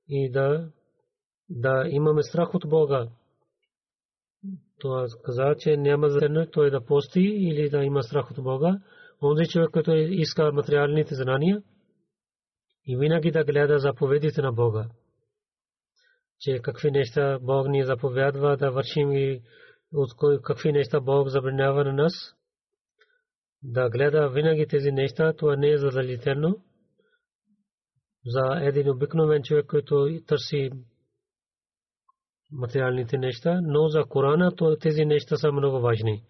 и 0.08 0.32
да, 0.32 0.70
да 1.50 1.86
имаме 1.89 2.24
страх 2.24 2.56
от 2.56 2.70
Бога. 2.70 3.08
Това 4.80 5.06
каза, 5.24 5.56
че 5.60 5.78
няма 5.78 6.10
задължително 6.10 6.52
той 6.52 6.72
да 6.72 6.86
пости 6.86 7.22
или 7.22 7.70
да 7.70 7.84
има 7.84 8.04
страх 8.04 8.32
от 8.32 8.44
Бога. 8.44 8.80
Онзи 9.24 9.46
човек, 9.46 9.70
който 9.72 9.92
иска 9.96 10.52
материалните 10.52 11.16
знания 11.16 11.64
и 12.88 12.98
винаги 12.98 13.32
да 13.32 13.44
гледа 13.44 13.80
заповедите 13.80 14.42
на 14.42 14.52
Бога 14.52 14.89
че 16.42 16.60
какви 16.62 16.92
неща 16.92 17.39
Бог 17.42 17.68
ни 17.68 17.86
заповядва 17.86 18.58
да 18.58 18.72
вършим 18.72 19.12
и 19.12 19.42
от 19.94 20.42
какви 20.44 20.72
неща 20.72 21.00
Бог 21.00 21.28
забранява 21.28 21.84
на 21.84 21.94
нас. 21.94 22.14
Да 23.64 23.89
гледа 23.89 24.30
винаги 24.30 24.68
тези 24.68 24.92
неща, 24.92 25.34
това 25.34 25.56
не 25.56 25.72
е 25.72 25.78
задължително. 25.78 26.64
За 28.26 28.60
един 28.62 28.89
обикновен 28.89 29.44
човек, 29.44 29.66
който 29.66 30.20
търси 30.28 30.72
материалните 32.52 33.18
неща, 33.18 33.60
но 33.64 33.88
за 33.88 34.04
Корана 34.04 34.52
тези 34.82 35.06
неща 35.06 35.36
са 35.36 35.52
много 35.52 35.80
важни. 35.80 36.24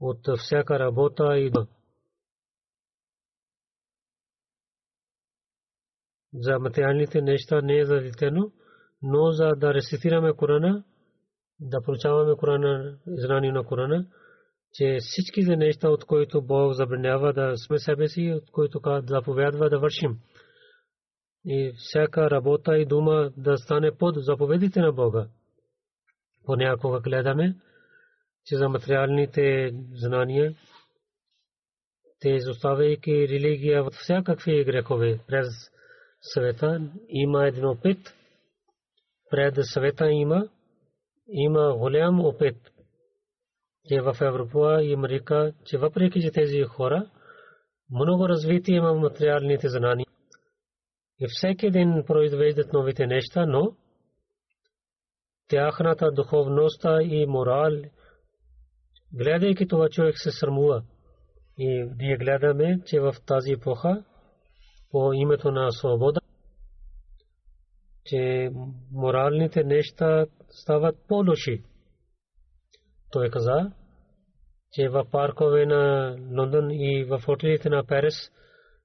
От 0.00 0.38
всяка 0.38 0.78
работа 0.78 1.38
и 1.38 1.50
за 6.34 6.58
материалните 6.58 7.22
неща 7.22 7.60
не 7.62 7.78
е 7.78 7.84
задължително 7.84 8.52
но 9.06 9.32
за 9.32 9.52
да 9.56 9.74
рецитираме 9.74 10.32
Корана, 10.32 10.84
да 11.60 11.82
получаваме 11.82 12.36
Корана, 12.36 12.98
знание 13.06 13.52
на 13.52 13.64
Корана, 13.64 14.06
че 14.72 14.98
всички 15.00 15.42
неща, 15.42 15.90
от 15.90 16.04
които 16.04 16.42
Бог 16.42 16.72
забранява 16.72 17.32
да 17.32 17.56
сме 17.56 17.78
себе 17.78 18.08
си, 18.08 18.32
от 18.36 18.50
които 18.50 18.80
заповядва 19.06 19.70
да 19.70 19.78
вършим. 19.78 20.18
И 21.46 21.72
всяка 21.76 22.30
работа 22.30 22.78
и 22.78 22.86
дума 22.86 23.30
да 23.36 23.56
стане 23.56 23.96
под 23.98 24.14
заповедите 24.18 24.80
на 24.80 24.92
Бога. 24.92 25.26
Понякога 26.44 27.00
гледаме, 27.00 27.56
че 28.46 28.56
за 28.56 28.68
материалните 28.68 29.72
знания, 29.92 30.54
те 32.20 32.28
изоставяйки 32.28 33.28
религия 33.28 33.84
от 33.84 33.94
всякакви 33.94 34.64
грехове 34.64 35.18
през 35.26 35.46
света, 36.20 36.90
има 37.08 37.46
един 37.46 37.64
опит– 37.64 38.14
пред 39.30 39.54
света 39.60 40.10
има, 40.10 40.48
има 41.28 41.76
голям 41.76 42.20
опит, 42.20 42.56
че 43.88 44.00
в 44.00 44.16
Европа 44.20 44.82
и 44.82 44.94
Америка, 44.94 45.52
че 45.64 45.78
въпреки 45.78 46.20
че 46.20 46.30
тези 46.30 46.62
хора, 46.62 47.10
много 47.90 48.28
развитие 48.28 48.76
има 48.76 48.94
материалните 48.94 49.68
знания. 49.68 50.06
И 51.20 51.26
всеки 51.28 51.70
ден 51.70 52.04
произвеждат 52.06 52.72
новите 52.72 53.06
неща, 53.06 53.46
но 53.46 53.76
тяхната 55.48 56.12
духовност 56.12 56.86
и 57.02 57.26
морал, 57.26 57.72
гледайки 59.12 59.66
това 59.66 59.88
човек 59.88 60.18
се 60.18 60.30
срамува. 60.30 60.82
И 61.58 61.88
ние 61.98 62.16
гледаме, 62.16 62.80
че 62.86 63.00
в 63.00 63.14
тази 63.26 63.52
епоха, 63.52 64.04
по 64.90 65.12
името 65.12 65.50
на 65.50 65.72
свобода, 65.72 66.20
че 68.06 68.50
моралните 68.92 69.64
неща 69.64 70.26
стават 70.50 70.96
по-лоши. 71.08 71.62
Той 73.12 73.30
каза, 73.30 73.70
че 74.72 74.88
в 74.88 75.04
паркове 75.10 75.66
на 75.66 76.16
Лондон 76.38 76.70
и 76.70 77.04
в 77.04 77.20
хотелите 77.24 77.68
на 77.68 77.84
Парис 77.86 78.30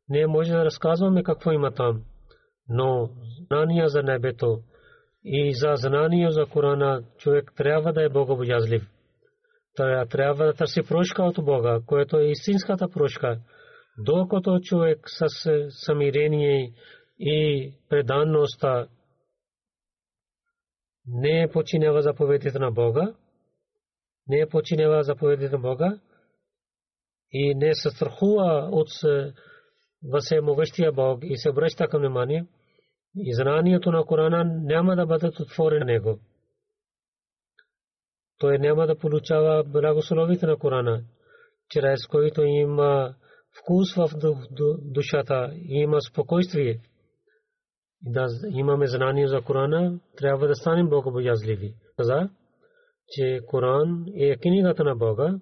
не 0.09 0.27
може 0.27 0.51
да 0.51 0.65
разказваме 0.65 1.23
какво 1.23 1.51
има 1.51 1.71
там. 1.71 2.03
Но 2.69 3.09
знания 3.47 3.89
за 3.89 4.03
небето 4.03 4.59
и 5.23 5.53
за 5.53 5.73
знания 5.75 6.31
за 6.31 6.45
Корана 6.45 7.03
човек 7.17 7.51
трябва 7.57 7.93
да 7.93 8.03
е 8.03 8.09
богобоязлив. 8.09 8.89
Той 9.75 10.05
трябва 10.05 10.45
да 10.45 10.53
търси 10.53 10.81
прошка 10.89 11.23
от 11.23 11.45
Бога, 11.45 11.79
което 11.85 12.17
е 12.17 12.25
истинската 12.25 12.89
прошка. 12.89 13.39
Докато 13.97 14.59
човек 14.59 14.99
с 15.05 15.27
самирение 15.69 16.73
и 17.19 17.71
преданността 17.89 18.87
не 21.07 21.49
починява 21.53 22.01
заповедите 22.01 22.59
на 22.59 22.71
Бога, 22.71 23.13
не 24.27 24.49
починява 24.49 25.03
заповедите 25.03 25.51
на 25.51 25.59
Бога 25.59 25.99
и 27.31 27.55
не 27.55 27.73
се 27.73 27.89
страхува 27.89 28.69
от 28.71 28.87
всемогъщия 30.19 30.91
Бог 30.91 31.19
и 31.23 31.37
се 31.37 31.49
обръща 31.49 31.87
към 31.87 32.01
внимание 32.01 32.45
и 33.15 33.33
знанието 33.33 33.91
на 33.91 34.05
Корана 34.05 34.43
няма 34.43 34.95
да 34.95 35.05
бъдат 35.05 35.39
отворени 35.39 35.85
него. 35.85 36.19
Той 38.37 38.57
няма 38.59 38.87
да 38.87 38.97
получава 38.97 39.63
благословите 39.63 40.45
на 40.45 40.57
Корана, 40.57 41.03
чрез 41.69 42.07
който 42.07 42.41
има 42.41 43.15
вкус 43.59 43.95
в 43.95 44.09
душата 44.81 45.51
и 45.55 45.79
има 45.79 46.01
спокойствие 46.01 46.79
да 48.01 48.27
имаме 48.49 48.87
знание 48.87 49.27
за 49.27 49.41
Корана, 49.41 49.99
трябва 50.17 50.47
да 50.47 50.55
станем 50.55 50.89
богобоязливи. 50.89 51.75
Каза, 51.97 52.29
че 53.07 53.39
Коран 53.47 54.05
е 54.15 54.37
книгата 54.37 54.83
на 54.83 54.95
Бога 54.95 55.39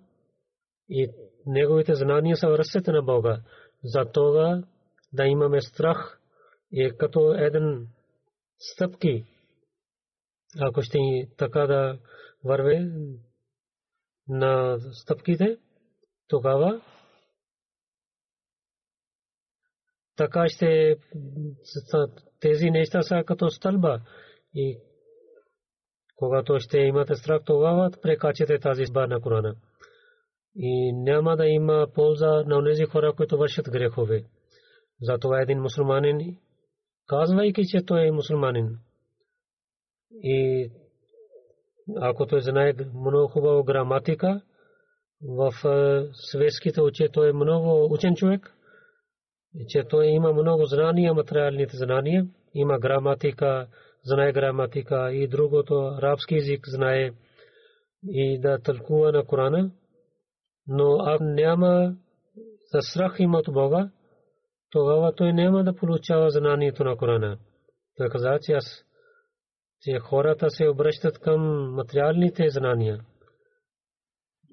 и 0.89 1.10
неговите 1.45 1.95
знания 1.95 2.38
са 2.38 2.47
ръцете 2.47 2.91
на 2.91 3.01
Бога. 3.01 3.41
За 3.84 4.05
това 4.14 4.64
да 5.14 5.26
имаме 5.26 5.62
страх 5.62 6.20
е 6.74 6.89
като 6.89 7.34
един 7.34 7.88
стъпки. 8.60 9.26
Ако 10.60 10.82
ще 10.82 10.99
така 11.38 11.68
да 11.68 11.99
върве 12.45 12.91
на 14.28 14.78
стъпките, 14.91 15.58
тогава 16.28 16.82
така 20.18 20.45
ще 20.49 20.95
тези 22.39 22.72
неща 22.72 23.01
са 23.01 23.24
като 23.26 23.49
стълба. 23.49 23.99
И 24.53 24.78
когато 26.15 26.59
ще 26.59 26.78
имате 26.78 27.15
страх, 27.15 27.41
тогава 27.45 27.91
прекачате 28.01 28.59
тази 28.59 28.82
изба 28.82 29.07
на 29.07 29.22
Корана. 29.22 29.55
И 30.55 30.93
няма 30.93 31.38
да 31.38 31.45
има 31.45 31.88
полза 31.93 32.43
на 32.45 32.65
тези 32.65 32.86
хора, 32.86 33.13
които 33.13 33.38
вършат 33.38 33.70
грехове. 33.72 34.24
Затова 35.01 35.41
един 35.41 35.61
мусулманин, 35.61 36.38
казвайки, 37.07 37.61
че 37.65 37.86
той 37.86 38.07
е 38.07 38.11
мусулманин, 38.11 38.78
и 40.11 40.70
ако 41.95 42.26
той 42.26 42.41
знае 42.41 42.74
много 42.95 43.28
хубава 43.28 43.63
граматика, 43.63 44.41
в 45.22 45.53
светските 46.13 46.82
очи 46.82 47.07
той 47.13 47.30
е 47.30 47.34
много 47.34 47.93
учен 47.93 48.15
човек, 48.15 48.53
че 49.68 49.84
той 49.84 50.05
има 50.05 50.34
много 50.34 50.66
знания, 50.66 51.14
материалните 51.14 51.78
знания, 51.78 52.28
има 52.53 52.80
граматика, 52.80 53.68
знае 54.03 54.32
граматика 54.32 55.14
и 55.14 55.28
другото 55.28 55.74
арабски 55.74 56.36
език 56.36 56.70
знае 56.70 57.12
и 58.08 58.39
да 58.39 58.60
тълкува 58.60 59.12
на 59.12 59.26
Корана, 59.26 59.72
но 60.68 60.97
ако 61.05 61.24
няма 61.24 61.95
за 62.74 62.82
страх 62.82 63.16
има 63.20 63.38
от 63.38 63.53
Бога, 63.53 63.89
тогава 64.70 65.16
той 65.16 65.34
няма 65.34 65.64
да 65.64 65.76
получава 65.76 66.30
знанието 66.30 66.84
на 66.84 66.97
Корана. 66.97 67.38
Той 67.97 68.10
каза, 68.10 68.39
че 68.41 68.51
аз 68.51 68.84
че 69.82 69.99
хората 69.99 70.49
се 70.49 70.68
обръщат 70.68 71.20
към 71.20 71.72
материалните 71.74 72.49
знания. 72.49 72.99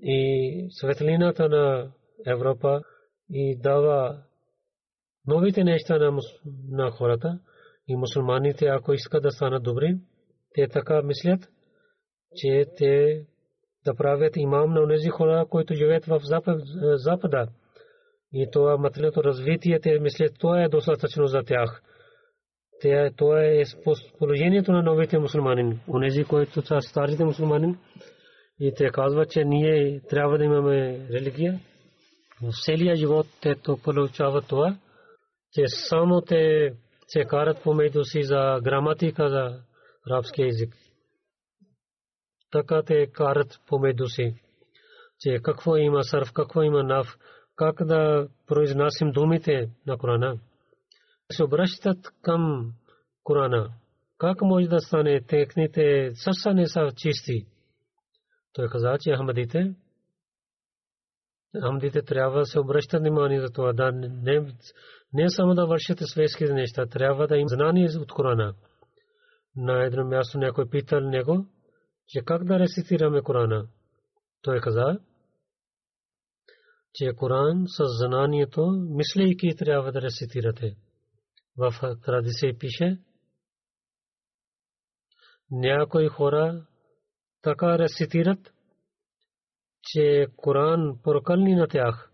И 0.03 0.69
светлината 0.71 1.49
на 1.49 1.93
Европа 2.27 2.83
и 3.31 3.59
дава 3.63 4.23
новите 5.27 5.65
неща 5.65 5.99
на, 5.99 6.19
на 6.71 6.91
хората 6.91 7.39
и 7.89 7.97
мусулманите, 7.97 8.67
ако 8.67 8.93
искат 8.93 9.23
да 9.23 9.31
станат 9.31 9.63
добри, 9.63 9.97
те 10.55 10.69
така 10.69 11.03
мислят, 11.03 11.49
че 12.37 12.65
те 12.77 13.25
да 13.85 13.95
правят 13.95 14.37
имам 14.37 14.75
на 14.75 14.89
тези 14.89 15.09
хора, 15.09 15.47
които 15.51 15.75
живеят 15.75 16.07
в 16.07 16.21
Запада. 16.97 17.49
И 18.33 18.49
това 18.53 18.77
материалното 18.77 19.25
развитие, 19.25 19.81
те 19.81 19.99
мислят, 19.99 20.33
това 20.39 20.63
е 20.63 20.69
достатъчно 20.69 21.27
за 21.27 21.43
тях. 21.43 21.83
Това 23.17 23.45
е 23.45 23.63
положението 24.19 24.73
на 24.73 24.83
новите 24.83 25.19
мусулмани. 25.19 25.81
Онези, 25.89 26.25
които 26.25 26.67
са 26.67 26.81
старите 26.81 27.25
мусулмани, 27.25 27.77
и 28.61 28.73
те 28.77 28.91
казват, 28.91 29.31
че 29.31 29.45
ние 29.45 30.01
трябва 30.01 30.39
да 30.39 30.45
имаме 30.45 31.09
религия. 31.11 31.61
В 32.43 32.51
целия 32.65 32.97
живот 32.97 33.27
те 33.41 33.55
то 33.55 33.77
получават 33.77 34.49
това, 34.49 34.77
че 35.55 35.67
само 35.67 36.21
те 36.21 36.75
се 37.09 37.25
карат 37.25 37.63
помежду 37.63 38.05
си 38.05 38.23
за 38.23 38.61
граматика 38.63 39.29
за 39.29 39.61
арабски 40.11 40.43
език. 40.43 40.77
Така 42.51 42.83
те 42.83 43.07
карат 43.07 43.61
помежду 43.67 44.07
си, 44.07 44.35
че 45.21 45.39
какво 45.43 45.77
има 45.77 46.05
сърф, 46.05 46.33
какво 46.33 46.63
има 46.63 46.83
нав, 46.83 47.19
как 47.57 47.87
да 47.87 48.29
произнасим 48.47 49.11
думите 49.11 49.71
на 49.87 49.99
Корана. 49.99 50.39
Се 51.33 51.45
обръщат 51.45 51.99
към 52.23 52.73
Корана. 53.23 53.71
Как 54.19 54.43
може 54.43 54.69
да 54.69 54.81
стане 54.81 55.21
техните 55.21 56.11
сърца 56.15 56.53
не 56.53 56.67
са 56.67 56.93
чисти? 56.97 57.47
Той 58.53 58.69
каза, 58.69 58.97
че 59.01 59.17
Ахмадите, 59.17 59.75
Ахмадите 61.63 62.03
трябва 62.03 62.39
да 62.39 62.47
се 62.47 62.61
обръщат 62.61 63.01
внимание 63.01 63.41
за 63.41 63.51
това, 63.51 63.73
да 63.73 63.93
не, 63.93 64.47
не 65.15 65.31
само 65.31 65.55
да 65.55 65.67
вършите 65.67 66.05
светските 66.05 66.53
неща, 66.53 66.87
трябва 66.87 67.27
да 67.27 67.37
им 67.37 67.49
знание 67.49 67.89
от 67.99 68.13
Корана. 68.13 68.55
На 69.57 69.85
едно 69.85 70.05
място 70.05 70.39
някой 70.39 70.71
питал 70.71 71.01
него, 71.01 71.47
че 72.09 72.21
как 72.25 72.45
да 72.45 72.59
рецитираме 72.59 73.23
Корана. 73.23 73.69
Той 74.43 74.61
каза, 74.61 74.99
че 76.95 77.13
Коран 77.17 77.65
с 77.67 77.85
знанието, 77.99 78.71
мислейки 78.91 79.57
трябва 79.57 79.93
да 79.93 80.03
рецитирате. 80.03 80.77
В 81.57 81.97
традиция 82.05 82.59
пише, 82.59 82.99
някои 85.51 86.09
хора 86.09 86.67
така 87.43 87.79
рецитират, 87.79 88.53
че 89.83 90.27
Коран 90.37 90.99
прокълни 91.03 91.55
на 91.55 91.69
тях. 91.69 92.11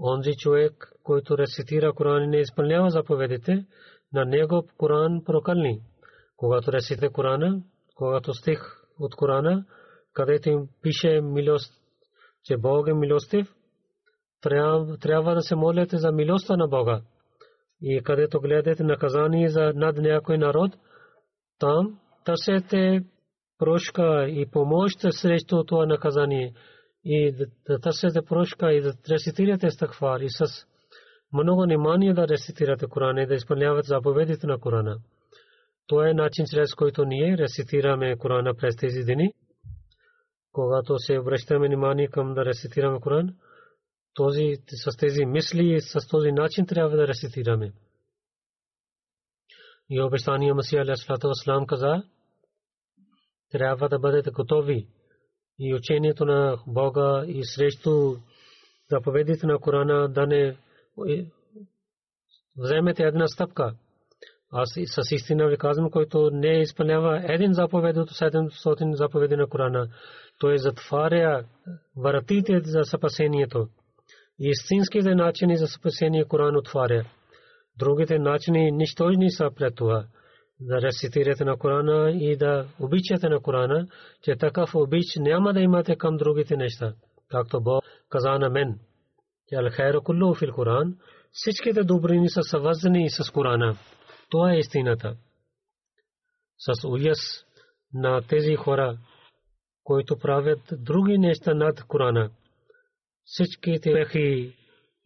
Онзи 0.00 0.36
човек, 0.36 0.92
който 1.02 1.38
рецитира 1.38 1.92
Коран 1.92 2.22
и 2.24 2.26
не 2.26 2.36
изпълнява 2.36 2.90
заповедите, 2.90 3.66
на 4.12 4.24
него 4.24 4.68
Коран 4.76 5.24
прокълни. 5.24 5.80
Когато 6.36 6.72
рецитира 6.72 7.10
Корана, 7.10 7.62
когато 7.94 8.34
стих 8.34 8.60
от 8.98 9.14
Корана, 9.14 9.64
където 10.12 10.48
им 10.48 10.68
пише 10.82 11.20
милост, 11.20 11.72
че 12.44 12.56
Бог 12.56 12.88
е 12.88 12.94
милостив, 12.94 13.54
трябва 15.00 15.34
да 15.34 15.40
се 15.40 15.54
молите 15.56 15.96
за 15.96 16.12
милостта 16.12 16.56
на 16.56 16.68
Бога. 16.68 17.00
И 17.80 18.02
където 18.02 18.40
гледате 18.40 18.82
наказание 18.82 19.48
за 19.48 19.72
над 19.74 19.96
някой 19.96 20.38
народ, 20.38 20.72
там 21.58 21.98
търсете 22.24 23.04
прошка 23.58 24.26
и 24.28 24.50
помощ 24.50 25.00
срещу 25.10 25.64
това 25.64 25.86
наказание 25.86 26.54
и 27.04 27.32
да 27.68 27.78
търсите 27.78 28.22
прошка 28.22 28.72
и 28.72 28.80
да 28.80 28.94
рецитирате 29.10 29.70
стахфар 29.70 30.20
и 30.20 30.30
с 30.30 30.66
много 31.32 31.62
внимание 31.62 32.14
да 32.14 32.28
рецитирате 32.28 32.86
Корана 32.86 33.22
и 33.22 33.26
да 33.26 33.34
изпълнявате 33.34 33.88
заповедите 33.88 34.46
на 34.46 34.60
Корана. 34.60 34.98
Това 35.86 36.08
е 36.08 36.14
начин, 36.14 36.46
чрез 36.50 36.74
който 36.74 37.04
ние 37.04 37.38
рецитираме 37.38 38.16
Корана 38.16 38.54
през 38.54 38.76
тези 38.76 39.04
дни. 39.04 39.32
Когато 40.52 40.98
се 40.98 41.18
обръщаме 41.18 41.66
внимание 41.66 42.08
към 42.08 42.34
да 42.34 42.44
рецитираме 42.44 43.00
Коран, 43.00 43.34
този, 44.14 44.56
с 44.66 44.96
тези 44.96 45.26
мисли 45.26 45.74
и 45.74 45.80
с 45.80 46.08
този 46.08 46.32
начин 46.32 46.66
трябва 46.66 46.96
да 46.96 47.08
рецитираме. 47.08 47.72
И 49.90 50.00
обещания 50.02 50.54
Масия 50.54 50.82
Алясалату 50.82 51.28
каза, 51.68 52.02
трябва 53.50 53.88
да 53.88 53.98
бъдете 53.98 54.30
готови 54.30 54.88
и 55.58 55.74
учението 55.74 56.24
на 56.24 56.58
Бога 56.66 57.24
и 57.26 57.44
срещу 57.44 58.16
заповедите 58.90 59.46
на 59.46 59.58
Корана 59.58 60.08
да 60.08 60.26
не 60.26 60.56
вземете 62.56 63.02
една 63.02 63.28
стъпка. 63.28 63.74
Аз 64.52 64.68
с 64.86 65.12
истина 65.12 65.48
ви 65.48 65.56
казвам, 65.56 65.90
който 65.90 66.30
не 66.32 66.60
изпълнява 66.60 67.22
един 67.28 67.52
заповед 67.52 67.96
от 67.96 68.10
700 68.10 68.94
заповеди 68.94 69.36
на 69.36 69.46
Корана, 69.46 69.88
той 70.40 70.58
затваря 70.58 71.44
вратите 71.96 72.60
за 72.64 72.84
спасението. 72.84 73.68
Истинските 74.38 75.14
начини 75.14 75.56
за 75.56 75.66
спасение 75.66 76.24
Коран 76.24 76.56
отваря. 76.56 77.04
Другите 77.78 78.18
начини 78.18 78.70
нищожни 78.72 79.30
са 79.30 79.50
пред 79.56 79.74
това 79.74 80.04
да 80.66 80.82
рецитирате 80.82 81.44
на 81.44 81.56
Корана 81.56 82.10
и 82.10 82.36
да 82.36 82.66
обичате 82.80 83.28
на 83.28 83.40
Корана, 83.40 83.86
че 84.22 84.36
такъв 84.36 84.74
обич 84.74 85.06
няма 85.16 85.52
да 85.52 85.60
имате 85.60 85.96
към 85.96 86.16
другите 86.16 86.56
неща. 86.56 86.94
Както 87.30 87.60
Бог 87.60 87.84
каза 88.08 88.38
на 88.38 88.50
мен, 88.50 88.78
че 89.48 89.54
ал 89.54 89.70
хайра 89.70 90.00
куллу 90.00 90.34
фил 90.34 90.52
Коран, 90.52 90.96
всичките 91.32 91.84
добрини 91.84 92.28
са 92.30 92.42
съвързани 92.42 93.10
с 93.10 93.30
Корана. 93.30 93.76
Това 94.30 94.52
е 94.52 94.58
истината. 94.58 95.16
С 96.58 96.88
уяс 96.88 97.18
на 97.94 98.22
тези 98.22 98.56
хора, 98.56 98.98
които 99.84 100.18
правят 100.18 100.60
други 100.72 101.18
неща 101.18 101.54
над 101.54 101.84
Корана. 101.84 102.30
Всичките 103.24 103.90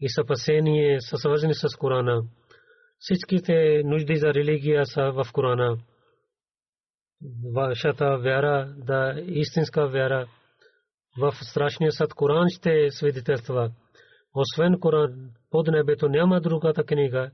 и 0.00 0.08
съпасение 0.08 1.00
са 1.00 1.16
свързани 1.16 1.54
с 1.54 1.76
Корана. 1.78 2.22
Всичките 2.98 3.82
нужди 3.84 4.16
за 4.16 4.34
религия 4.34 4.86
са 4.86 5.12
в 5.12 5.26
Корана. 5.32 5.78
Вашата 7.54 8.18
вяра, 8.18 8.74
да 8.76 9.14
истинска 9.26 9.88
вяра 9.88 10.28
в 11.18 11.32
страшния 11.32 11.92
съд 11.92 12.14
Коран 12.14 12.48
ще 12.48 12.90
свидетелства. 12.90 13.70
Освен 14.34 14.80
Коран, 14.80 15.30
под 15.50 15.66
небето 15.66 16.08
няма 16.08 16.40
другата 16.40 16.84
книга, 16.84 17.30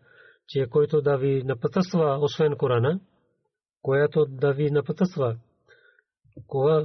че 0.49 0.67
който 0.71 1.03
да 1.03 1.17
ви 1.17 1.43
напътства, 1.45 2.19
освен 2.21 2.57
Корана, 2.57 3.01
която 3.83 4.27
да 4.29 4.53
ви 4.53 4.71
напътства. 4.71 5.37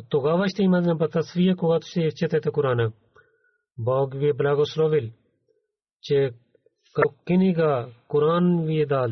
Тогава 0.09 0.49
ще 0.49 0.63
има 0.63 0.81
напътствие, 0.81 1.55
когато 1.55 1.87
ще 1.87 2.11
четете 2.11 2.51
Корана. 2.51 2.91
Бог 3.77 4.13
ви 4.13 4.29
е 4.29 4.33
благословил, 4.33 5.09
че 6.01 6.31
книга 7.25 7.87
Коран 8.07 8.65
ви 8.65 8.81
е 8.81 8.85
дал. 8.85 9.09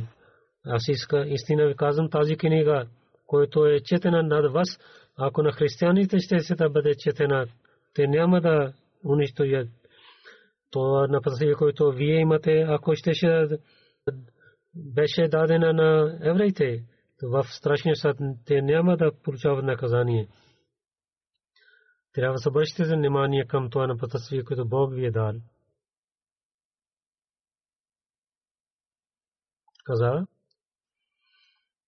Аз 0.66 0.88
иска 0.88 1.26
истина 1.28 1.68
ви 1.68 1.76
казвам 1.76 2.10
тази 2.10 2.38
книга, 2.38 2.88
който 3.28 3.66
е 3.66 3.80
четена 3.80 4.24
над 4.24 4.54
вас, 4.54 4.80
ако 5.18 5.44
на 5.44 5.52
християните 5.52 6.20
ще 6.20 6.40
се 6.40 6.56
да 6.56 6.70
бъде 6.70 6.96
четена, 6.96 7.48
те 7.94 8.08
няма 8.08 8.42
да 8.42 8.74
унищожат. 9.06 9.70
Това 10.72 11.08
на 11.08 11.22
пасие, 11.22 11.54
който 11.54 11.92
вие 11.92 12.20
имате, 12.20 12.66
ако 12.68 12.96
ще 12.96 13.14
беше 14.76 15.28
дадена 15.28 15.74
на 15.74 16.20
евреите, 16.22 16.84
в 17.24 17.44
страшния 17.44 17.96
съд 17.96 18.18
те 18.46 18.62
няма 18.62 18.98
да 18.98 19.12
получават 19.24 19.66
наказание. 19.66 20.28
Трябва 22.14 22.34
да 22.34 22.66
се 22.66 22.96
внимание 22.96 23.46
към 23.46 23.70
това 23.70 23.88
на 23.88 23.98
пътствие, 23.98 24.44
което 24.44 24.68
Бог 24.68 24.94
ви 24.94 25.06
е 25.06 25.12
дал. 25.12 25.34
Каза, 29.88 30.26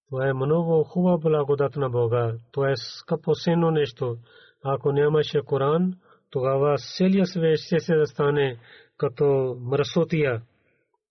това 0.10 0.28
е 0.28 0.34
много 0.34 0.84
хубава 0.84 1.18
благодат 1.18 1.76
на 1.76 1.90
Бога. 1.90 2.34
Това 2.52 2.72
е 2.72 2.76
скъпосено 2.76 3.72
нещо. 3.72 4.18
Ако 4.64 4.92
нямаше 4.92 5.42
Коран, 5.42 5.94
тогава 6.30 6.76
целият 6.98 7.28
свет 7.28 7.60
ще 7.60 7.80
се 7.80 8.06
стане 8.06 8.58
като 8.98 9.58
мръсотия. 9.62 10.42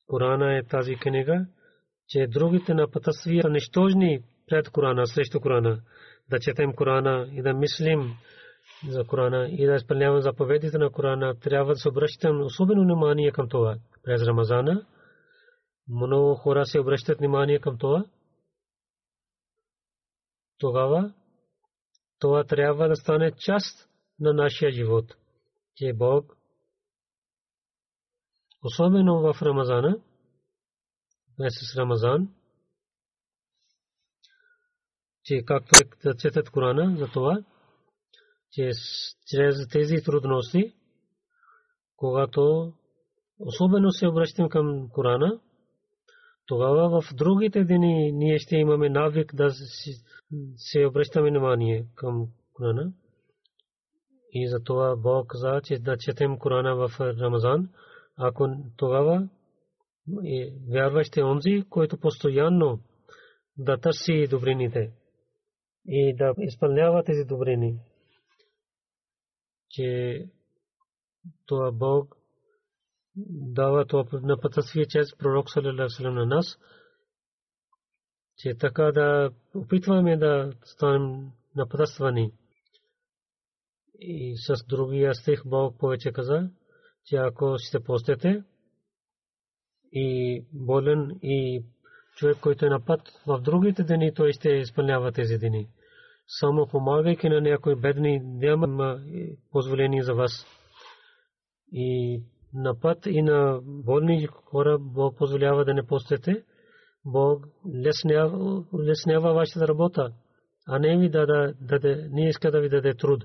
Корана 0.06 0.58
е 0.58 0.62
тази 0.62 0.94
книга, 0.94 1.46
че 2.08 2.26
другите 2.26 2.74
на 2.74 2.90
пътствия 2.90 3.42
са 3.42 3.50
нищожни 3.50 4.20
пред 4.46 4.70
Корана, 4.70 5.06
срещу 5.06 5.40
Корана. 5.40 5.80
Да 6.30 6.38
четем 6.38 6.72
Корана 6.72 7.28
и 7.32 7.42
да 7.42 7.54
мислим, 7.54 8.14
за 8.88 9.04
Корана 9.04 9.48
и 9.48 9.66
да 9.66 9.74
изпълнявам 9.74 10.20
заповедите 10.20 10.78
на 10.78 10.90
Корана, 10.90 11.34
трябва 11.40 11.72
да 11.72 11.78
се 11.78 11.88
обръщам 11.88 12.40
особено 12.40 12.82
внимание 12.82 13.30
към 13.30 13.48
това. 13.48 13.76
През 14.04 14.22
Рамазана 14.22 14.86
много 15.88 16.34
хора 16.34 16.66
се 16.66 16.80
обръщат 16.80 17.18
внимание 17.18 17.60
към 17.60 17.78
това. 17.78 18.04
Тогава 20.58 21.14
това 22.18 22.44
трябва 22.44 22.88
да 22.88 22.96
стане 22.96 23.32
част 23.32 23.88
на 24.20 24.32
нашия 24.32 24.70
живот. 24.70 25.16
Че 25.76 25.92
Бог, 25.92 26.36
особено 28.64 29.20
в 29.20 29.42
Рамазана, 29.42 30.00
месец 31.38 31.76
Рамазан, 31.76 32.34
че 35.24 35.44
както 35.46 35.76
е 35.76 36.08
да 36.08 36.16
четат 36.16 36.50
Корана 36.50 36.96
за 36.96 37.06
това, 37.06 37.44
че 38.50 38.70
чрез 39.26 39.68
тези 39.68 39.96
трудности, 40.04 40.74
когато 41.96 42.72
особено 43.38 43.90
се 43.90 44.08
обръщам 44.08 44.48
към 44.48 44.88
Корана, 44.92 45.40
тогава 46.48 47.00
в 47.00 47.14
другите 47.14 47.64
дни 47.64 48.12
ние 48.12 48.38
ще 48.38 48.56
имаме 48.56 48.88
навик 48.88 49.34
да 49.34 49.50
се 50.56 50.86
обръщаме 50.86 51.30
внимание 51.30 51.86
към 51.94 52.28
Корана. 52.52 52.92
И 54.32 54.48
за 54.48 54.62
това 54.64 54.96
Бог 54.96 55.26
каза, 55.28 55.60
че 55.64 55.78
да 55.78 55.96
четем 55.98 56.38
Корана 56.38 56.76
в 56.76 57.00
Рамазан, 57.00 57.68
ако 58.16 58.48
тогава 58.76 59.28
вярващи 60.68 61.22
онзи, 61.22 61.64
който 61.70 61.98
постоянно 61.98 62.80
да 63.58 63.78
търси 63.78 64.26
добрините 64.30 64.92
и 65.86 66.16
да 66.16 66.34
изпълнява 66.38 67.04
тези 67.04 67.24
добрини, 67.24 67.78
че 69.70 70.24
това 71.46 71.72
Бог 71.72 72.17
дава 73.30 73.86
това 73.86 74.04
на 74.12 74.40
пътствие 74.40 74.86
чрез 74.86 75.16
пророк 75.16 75.50
саллалаху 75.50 76.02
на 76.02 76.26
нас, 76.26 76.58
че 78.36 78.54
така 78.54 78.92
да 78.92 79.30
опитваме 79.54 80.16
да 80.16 80.52
станем 80.64 81.30
напътствани. 81.56 82.32
И 84.00 84.36
с 84.36 84.64
другия 84.66 85.14
стих 85.14 85.42
Бог 85.46 85.78
повече 85.78 86.12
каза, 86.12 86.50
че 87.04 87.16
ако 87.16 87.56
ще 87.58 87.80
постете 87.80 88.44
и 89.92 90.40
болен 90.52 91.18
и 91.22 91.64
човек, 92.16 92.36
който 92.40 92.66
е 92.66 92.68
на 92.68 92.84
път 92.84 93.00
в 93.26 93.40
другите 93.40 93.82
дни, 93.84 94.14
той 94.14 94.32
ще 94.32 94.48
изпълнява 94.48 95.12
тези 95.12 95.38
дни. 95.38 95.68
Само 96.26 96.66
помагайки 96.66 97.28
на 97.28 97.40
някои 97.40 97.76
бедни, 97.76 98.20
няма 98.24 99.00
позволение 99.50 100.02
за 100.02 100.14
вас. 100.14 100.46
И 101.72 102.22
на 102.58 102.80
път 102.80 103.06
и 103.06 103.22
на 103.22 103.60
болни 103.62 104.26
хора 104.26 104.78
Бог 104.80 105.18
позволява 105.18 105.64
да 105.64 105.74
не 105.74 105.86
постете. 105.86 106.44
Бог 107.04 107.46
леснява, 107.84 109.34
вашата 109.34 109.68
работа, 109.68 110.12
а 110.68 110.78
не 110.78 110.98
ви 110.98 111.08
да 111.08 111.54
даде, 111.60 112.08
не 112.10 112.28
иска 112.28 112.50
да 112.50 112.60
ви 112.60 112.68
даде 112.68 112.94
труд. 112.94 113.24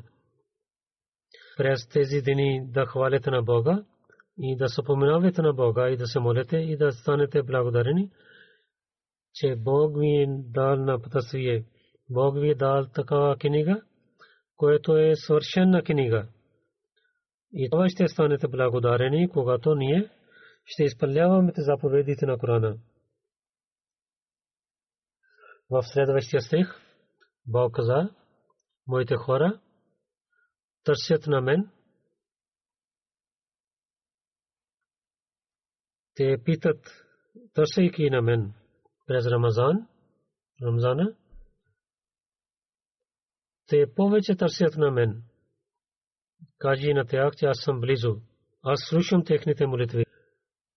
През 1.57 1.87
тези 1.87 2.21
дни 2.21 2.67
да 2.67 2.85
хвалите 2.85 3.31
на 3.31 3.43
Бога 3.43 3.83
и 4.37 4.55
да 4.55 4.69
се 4.69 4.81
на 5.41 5.53
Бога 5.53 5.89
и 5.89 5.97
да 5.97 6.07
се 6.07 6.19
молите 6.19 6.57
и 6.57 6.77
да 6.77 6.91
станете 6.91 7.43
благодарени, 7.43 8.09
че 9.33 9.55
Бог 9.55 9.99
ви 9.99 10.07
е 10.07 10.27
дал 10.29 10.75
на 10.75 10.99
пътствие. 11.01 11.65
Бог 12.09 12.35
ви 12.39 12.49
е 12.49 12.55
дал 12.55 12.85
такава 12.93 13.37
книга, 13.37 13.81
което 14.57 14.97
е 14.97 15.15
свършена 15.15 15.83
книга. 15.83 16.27
И 17.53 17.69
това 17.69 17.89
ще 17.89 18.07
станете 18.07 18.47
благодарени, 18.47 19.29
когато 19.29 19.75
ние 19.75 20.09
ще 20.65 20.83
изпълняваме 20.83 21.51
заповедите 21.57 22.25
на 22.25 22.37
Корана. 22.37 22.77
В 25.69 25.83
следващия 25.83 26.41
стих 26.41 26.67
Бог 27.47 27.75
каза, 27.75 28.09
моите 28.87 29.15
хора 29.15 29.61
търсят 30.83 31.27
на 31.27 31.41
мен, 31.41 31.69
те 36.15 36.37
питат, 36.45 37.05
търсейки 37.53 38.09
на 38.09 38.21
мен 38.21 38.53
през 39.05 39.25
Рамазан, 39.25 39.87
Рамзана, 40.63 41.15
те 43.67 43.93
повече 43.95 44.35
търсят 44.35 44.77
на 44.77 44.91
мен. 44.91 45.23
Кажи 46.57 46.93
на 46.93 47.05
тях, 47.05 47.35
че 47.35 47.45
аз 47.45 47.57
съм 47.59 47.79
близо. 47.79 48.21
Аз 48.63 48.79
слушам 48.89 49.25
техните 49.25 49.67
молитви, 49.67 50.05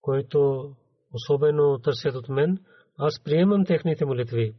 които 0.00 0.70
особено 1.12 1.78
търсят 1.78 2.14
от 2.14 2.28
мен. 2.28 2.58
Аз 2.98 3.22
приемам 3.24 3.64
техните 3.64 4.04
молитви. 4.04 4.54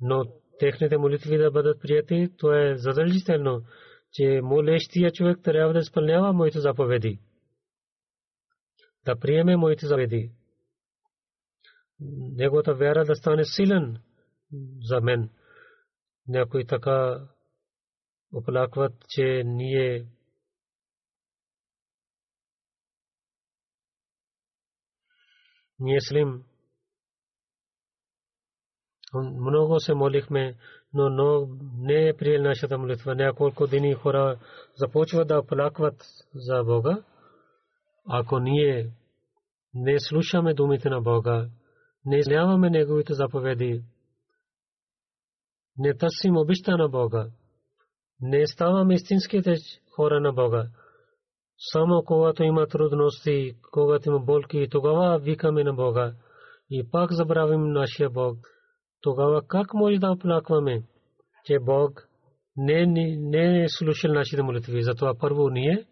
Но 0.00 0.24
техните 0.58 0.98
молитви 0.98 1.38
да 1.38 1.50
бъдат 1.50 1.80
прияти, 1.80 2.28
то 2.38 2.52
е 2.52 2.76
задължително, 2.76 3.62
че 4.12 4.40
молещия 4.42 5.10
човек 5.10 5.38
трябва 5.42 5.72
да 5.72 5.78
изпълнява 5.78 6.32
моите 6.32 6.60
заповеди. 6.60 7.20
Да 9.04 9.16
приеме 9.16 9.56
моите 9.56 9.86
заповеди. 9.86 10.32
Неговата 12.36 12.74
вяра 12.74 13.04
да 13.04 13.14
стане 13.14 13.44
силен 13.44 13.98
за 14.82 15.00
мен. 15.00 15.30
Някой 16.28 16.64
така 16.64 17.28
оплакват, 18.32 18.92
че 19.08 19.42
ние 19.44 20.06
ние 25.78 26.00
слим 26.00 26.44
много 29.14 29.80
се 29.80 29.94
молихме, 29.94 30.56
но, 30.94 31.10
но 31.10 31.48
не 31.78 32.08
е 32.08 32.16
приел 32.16 32.42
нашата 32.42 32.78
молитва. 32.78 33.14
Няколко 33.14 33.66
дни 33.66 33.94
хора 33.94 34.38
започват 34.76 35.28
да 35.28 35.38
оплакват 35.38 36.04
за 36.34 36.64
Бога. 36.64 37.04
Ако 38.08 38.38
ние 38.38 38.90
не 39.74 40.00
слушаме 40.00 40.54
думите 40.54 40.88
на 40.88 41.00
Бога, 41.00 41.48
не 42.04 42.18
изляваме 42.18 42.70
Неговите 42.70 43.14
заповеди, 43.14 43.84
не 45.78 45.94
търсим 45.94 46.36
обичта 46.36 46.76
на 46.76 46.88
Бога, 46.88 47.30
не 48.20 48.46
ставаме 48.46 48.94
истинските 48.94 49.56
хора 49.96 50.20
на 50.20 50.32
Бога. 50.32 50.68
Само 51.72 52.02
когато 52.06 52.42
има 52.42 52.66
трудности, 52.66 53.56
когато 53.72 54.08
има 54.08 54.20
болки, 54.20 54.68
тогава 54.70 55.18
викаме 55.18 55.64
на 55.64 55.72
Бога 55.72 56.14
и 56.70 56.90
пак 56.90 57.12
забравим 57.12 57.72
нашия 57.72 58.10
Бог. 58.10 58.38
Тогава 59.00 59.46
как 59.46 59.74
може 59.74 59.98
да 59.98 60.12
оплакваме, 60.12 60.82
че 61.44 61.58
Бог 61.58 62.08
не, 62.56 62.86
не, 62.86 63.16
не 63.16 63.62
е 63.62 63.68
слушал 63.68 64.12
нашите 64.12 64.42
молитви? 64.42 64.82
Затова 64.82 65.18
първо 65.18 65.48
ние 65.48 65.86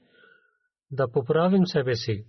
да 0.91 1.09
поправим 1.13 1.67
себе 1.67 1.95
си. 1.95 2.27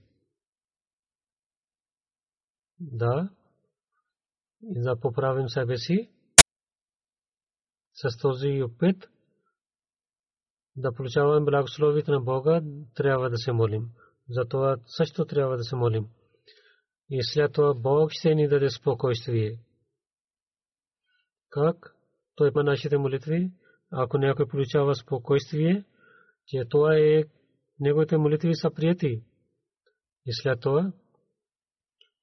Да, 2.79 3.29
и 4.61 4.81
да 4.81 4.99
поправим 4.99 5.49
себе 5.49 5.77
си 5.77 6.11
с 7.93 8.17
този 8.21 8.63
опит 8.63 9.09
да 10.77 10.93
получаваме 10.93 11.45
благословите 11.45 12.11
на 12.11 12.19
Бога, 12.19 12.61
трябва 12.95 13.29
да 13.29 13.37
се 13.37 13.51
молим. 13.51 13.89
За 14.29 14.45
това 14.45 14.77
също 14.85 15.25
трябва 15.25 15.57
да 15.57 15.63
се 15.63 15.75
молим. 15.75 16.07
И 17.09 17.19
след 17.23 17.53
това 17.53 17.73
Бог 17.73 18.11
ще 18.11 18.35
ни 18.35 18.47
даде 18.47 18.69
спокойствие. 18.69 19.59
Как? 21.49 21.95
Той 22.35 22.47
има 22.47 22.63
нашите 22.63 22.97
молитви. 22.97 23.51
Ако 23.91 24.17
някой 24.17 24.47
получава 24.47 24.95
спокойствие, 24.95 25.85
че 26.47 26.65
това 26.69 26.97
е 26.97 27.23
неговите 27.79 28.17
молитви 28.17 28.55
са 28.55 28.71
прияти. 28.71 29.23
И 30.25 30.33
след 30.33 30.59
това, 30.59 30.91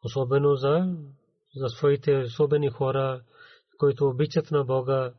особено 0.04 0.54
за, 0.54 0.96
за 1.56 1.68
своите 1.68 2.16
особени 2.16 2.68
хора, 2.68 3.22
които 3.78 4.08
обичат 4.08 4.50
на 4.50 4.64
Бога, 4.64 5.14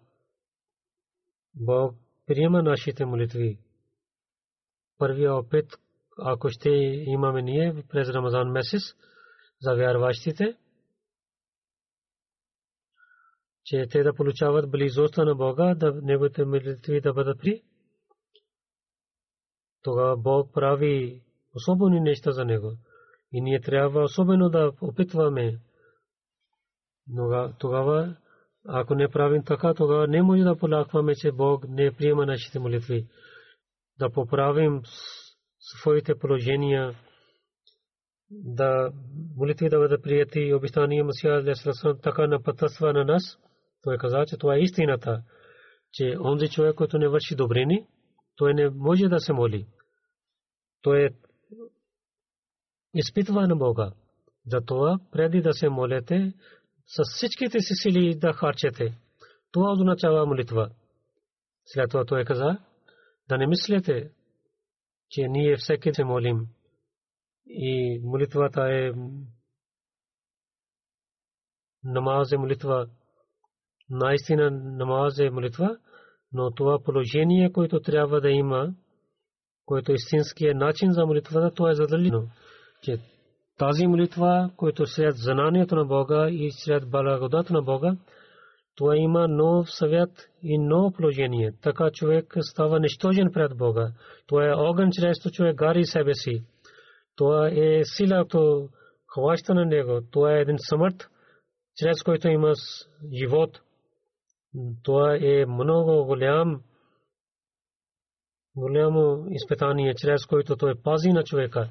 Бог 1.54 1.96
приема 2.26 2.64
нашите 2.64 3.06
молитви. 3.06 3.60
Първия 4.98 5.36
опит, 5.36 5.66
ако 6.18 6.50
ще 6.50 6.70
имаме 7.08 7.42
ние 7.42 7.84
през 7.90 8.10
Рамазан 8.10 8.52
месец 8.52 8.82
за 9.62 9.76
вярващите, 9.76 10.58
че 13.64 13.88
те 13.92 14.04
да 14.04 14.14
получават 14.14 14.72
близостта 14.72 15.26
на 15.26 15.36
Бога, 15.36 15.76
да 15.76 16.02
неговите 16.02 16.46
молитви 16.46 17.02
да 17.02 17.14
бъдат 17.14 17.40
при. 17.40 17.64
Тогава 19.82 20.18
Бог 20.18 20.54
прави 20.54 21.24
особени 21.56 22.00
неща 22.00 22.32
за 22.32 22.46
него. 22.46 22.78
И 23.32 23.42
ние 23.42 23.62
трябва 23.62 24.04
особено 24.04 24.50
да 24.50 24.72
опитваме. 24.82 25.60
Тогава 27.60 28.18
ако 28.68 28.96
не 28.96 29.10
правим 29.10 29.44
така, 29.44 29.74
тогава 29.74 30.08
не 30.08 30.22
може 30.22 30.44
да 30.44 30.58
полакваме, 30.58 31.16
че 31.16 31.32
Бог 31.32 31.68
не 31.68 31.92
приема 31.92 32.26
нашите 32.26 32.60
молитви. 32.60 33.08
да 34.00 34.10
поправим 34.10 34.82
своите 35.60 36.16
положения, 36.16 36.96
да 38.30 38.92
молитви 39.36 39.70
да 39.70 39.80
бъдат 39.80 40.04
прияти 40.04 40.40
и 40.40 40.54
обещания 40.54 41.04
Масия 41.04 41.34
Алейхиссалам 41.34 42.00
така 42.04 42.28
напътства 42.28 42.94
на 42.94 43.06
нас. 43.06 43.38
Той 43.84 43.98
каза, 43.98 44.26
че 44.28 44.38
това 44.38 44.56
е 44.56 44.60
истината, 44.60 45.24
че 45.94 46.18
онзи 46.20 46.50
човек, 46.50 46.76
който 46.76 46.98
не 46.98 47.08
върши 47.08 47.36
добрини, 47.36 47.88
той 48.36 48.54
не 48.54 48.70
може 48.70 49.08
да 49.08 49.20
се 49.20 49.34
моли. 49.34 49.66
Той 50.82 51.06
е 51.06 51.10
изпитва 52.94 53.48
на 53.48 53.56
Бога. 53.56 53.92
Затова 54.46 55.00
преди 55.12 55.42
да 55.42 55.54
се 55.54 55.70
молете, 55.70 56.34
с 56.88 57.02
всичките 57.16 57.60
си 57.60 57.74
сили 57.74 58.16
да 58.16 58.34
харчете. 58.34 58.98
Това 59.52 59.72
означава 59.72 60.26
молитва. 60.26 60.70
След 61.66 61.90
това 61.90 62.06
той 62.06 62.26
каза, 62.26 62.58
да 63.30 63.38
не 63.38 63.48
мислите, 63.48 64.12
че 65.10 65.22
ние 65.28 65.56
всеки 65.58 65.94
се 65.94 66.04
молим. 66.04 66.48
И 67.46 68.00
молитвата 68.04 68.62
е 68.62 68.92
намаз 71.84 72.32
е 72.32 72.38
молитва. 72.38 72.88
Наистина 73.90 74.52
намаз 74.52 75.20
е 75.20 75.30
молитва, 75.30 75.78
но 76.34 76.52
това 76.52 76.84
положение, 76.84 77.52
което 77.52 77.80
трябва 77.80 78.22
да 78.22 78.30
има, 78.30 78.74
което 79.66 79.92
е 79.92 79.96
истинския 79.96 80.56
начин 80.56 80.92
за 80.92 81.06
молитвата, 81.06 81.56
то 81.56 81.70
е 81.70 81.76
задължително. 81.76 82.30
Че 82.82 83.00
тази 83.58 83.88
молитва, 83.88 84.52
която 84.58 84.86
след 84.86 85.16
знанието 85.16 85.76
на 85.76 85.86
Бога 85.86 86.30
и 86.30 86.50
след 86.52 86.90
благодата 86.90 87.54
на 87.54 87.62
Бога, 87.62 87.96
това 88.76 88.98
има 88.98 89.28
нов 89.28 89.68
съвет 89.70 90.10
и 90.44 90.58
ново 90.58 90.92
положение. 90.92 91.54
Така 91.62 91.90
човек 91.94 92.34
става 92.40 92.80
нищожен 92.80 93.32
пред 93.34 93.58
Бога. 93.58 93.92
Това 94.28 94.46
е 94.46 94.54
огън, 94.54 94.90
чрез 94.92 95.18
човек 95.34 95.56
гари 95.56 95.86
себе 95.86 96.14
си. 96.14 96.44
Това 97.16 97.50
е 97.50 97.82
силато 97.84 98.70
хваща 99.14 99.54
на 99.54 99.66
него. 99.66 100.02
Това 100.12 100.34
е 100.34 100.42
един 100.42 100.58
смърт, 100.70 101.10
чрез 101.78 102.04
който 102.04 102.28
има 102.28 102.54
живот. 103.14 103.62
Това 104.84 105.18
е 105.22 105.46
много 105.46 106.06
голям 106.06 106.62
голямо 108.56 109.26
изпитание, 109.30 109.94
чрез 109.96 110.26
който 110.26 110.56
той 110.56 110.76
пази 110.84 111.10
на 111.10 111.24
човека, 111.24 111.70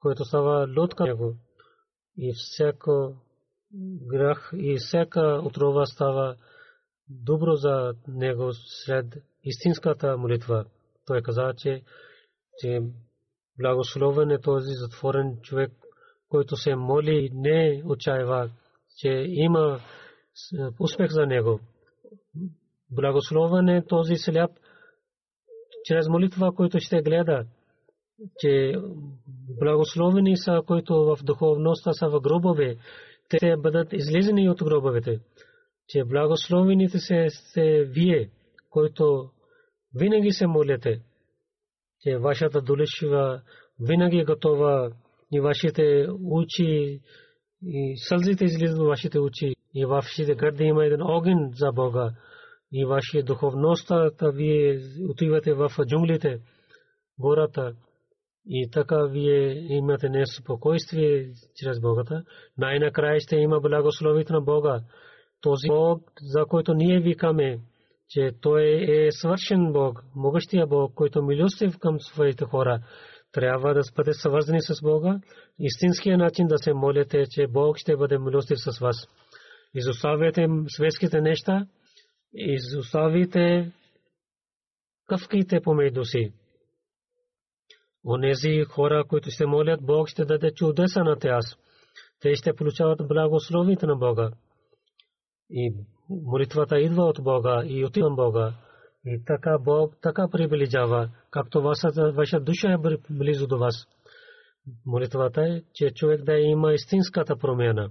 който 0.00 0.24
става 0.24 0.68
лодка 0.78 1.04
него. 1.04 1.34
И 2.16 2.34
всяко 2.36 3.16
грях 4.06 4.50
и 4.56 4.76
всяка 4.78 5.40
отрова 5.44 5.86
става 5.86 6.36
добро 7.08 7.54
за 7.54 7.94
него 8.08 8.50
след 8.52 9.06
истинската 9.44 10.16
молитва. 10.16 10.64
Той 11.06 11.22
каза, 11.22 11.54
че, 11.56 11.82
че 12.58 12.80
благословен 13.58 14.30
е 14.30 14.40
този 14.40 14.70
затворен 14.74 15.38
човек, 15.42 15.72
който 16.28 16.56
се 16.56 16.74
моли 16.74 17.14
и 17.14 17.30
не 17.34 17.82
отчаива, 17.84 18.50
че 18.98 19.08
има 19.28 19.80
успех 20.80 21.10
за 21.10 21.26
него. 21.26 21.60
Благословен 22.90 23.68
е 23.68 23.86
този 23.86 24.16
сляп, 24.16 24.50
чрез 25.84 26.08
молитва, 26.08 26.54
който 26.54 26.80
ще 26.80 27.02
гледа, 27.02 27.46
че 28.38 28.74
благословени 29.60 30.36
са, 30.36 30.62
които 30.66 30.94
в 30.94 31.18
духовността 31.24 31.92
са 31.92 32.08
в 32.08 32.20
гробове, 32.20 32.76
те 33.28 33.56
бъдат 33.56 33.92
излизани 33.92 34.50
от 34.50 34.64
гробовете. 34.64 35.20
Че 35.88 36.04
благословените 36.04 36.98
се 36.98 37.26
сте 37.30 37.84
вие, 37.84 38.30
които 38.70 39.30
винаги 39.94 40.30
се 40.30 40.46
молите, 40.46 41.00
че 42.00 42.18
вашата 42.18 42.60
дулишва 42.60 43.42
винаги 43.80 44.18
е 44.18 44.24
готова 44.24 44.90
и 45.32 45.40
вашите 45.40 46.06
очи 46.24 47.00
и 47.62 47.96
сълзите 47.96 48.44
излизат 48.44 48.78
от 48.78 48.86
вашите 48.86 49.18
очи. 49.18 49.54
И 49.74 49.84
вашите 49.84 50.34
гърди 50.34 50.64
има 50.64 50.84
един 50.84 51.02
огън 51.02 51.50
за 51.54 51.72
Бога. 51.72 52.10
И 52.72 52.84
вашия 52.84 53.24
духовността, 53.24 54.10
вие 54.22 54.80
отивате 55.08 55.54
в 55.54 55.70
джунглите, 55.86 56.40
гората 57.18 57.74
и 58.48 58.70
така 58.70 59.06
вие 59.06 59.66
имате 59.76 60.08
неспокойствие 60.08 61.30
чрез 61.56 61.80
Богата. 61.80 62.24
Най-накрая 62.58 63.20
ще 63.20 63.36
има 63.36 63.60
благословите 63.60 64.32
на 64.32 64.40
Бога. 64.40 64.80
Този 65.40 65.68
Бог, 65.68 66.02
за 66.22 66.44
който 66.48 66.74
ние 66.74 67.00
викаме, 67.00 67.58
че 68.08 68.30
Той 68.40 68.62
е 68.88 69.08
свършен 69.10 69.72
Бог, 69.72 70.04
могъщия 70.14 70.66
Бог, 70.66 70.94
който 70.94 71.22
милостив 71.22 71.78
към 71.78 72.00
своите 72.00 72.44
хора. 72.44 72.80
Трябва 73.32 73.74
да 73.74 73.82
бъде 73.96 74.12
свързани 74.14 74.62
с 74.62 74.82
Бога. 74.82 75.20
Истинския 75.58 76.18
начин 76.18 76.46
да 76.46 76.58
се 76.58 76.72
молите, 76.72 77.24
че 77.30 77.46
Бог 77.46 77.76
ще 77.78 77.96
бъде 77.96 78.18
милостив 78.18 78.58
с 78.58 78.78
вас. 78.78 79.08
Изоставяйте 79.74 80.46
светските 80.68 81.20
неща, 81.20 81.66
изоставите 82.34 83.72
къвките 85.08 85.60
помежду 85.60 86.04
си. 86.04 86.32
Онези 88.06 88.64
хора, 88.64 89.04
които 89.08 89.30
ще 89.30 89.46
молят, 89.46 89.86
Бог 89.86 90.08
ще 90.08 90.24
даде 90.24 90.50
чудеса 90.54 91.04
на 91.04 91.18
тях. 91.18 91.44
Те 92.20 92.34
ще 92.34 92.52
получават 92.52 93.08
благословите 93.08 93.86
на 93.86 93.96
Бога. 93.96 94.30
И 95.50 95.74
молитвата 96.10 96.80
идва 96.80 97.04
от 97.04 97.22
Бога 97.22 97.62
и 97.66 97.84
отива 97.84 98.10
Бога. 98.10 98.54
И 99.04 99.24
така 99.26 99.58
Бог 99.60 99.96
така 100.02 100.28
приближава, 100.32 101.10
както 101.30 101.62
ваша 102.14 102.40
душа 102.40 102.72
е 102.72 102.96
близо 103.10 103.46
до 103.46 103.58
вас. 103.58 103.86
Молитвата 104.86 105.42
е, 105.42 105.62
че 105.74 105.90
човек 105.90 106.24
да 106.24 106.32
има 106.32 106.72
истинската 106.72 107.36
промяна. 107.36 107.90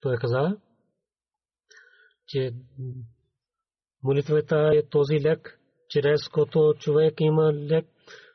Той 0.00 0.16
каза, 0.16 0.56
че 2.26 2.52
молитвата 4.02 4.70
е 4.74 4.88
този 4.88 5.20
лек, 5.20 5.60
чрез 5.88 6.28
който 6.28 6.74
човек 6.78 7.14
има 7.20 7.52
лек. 7.52 7.86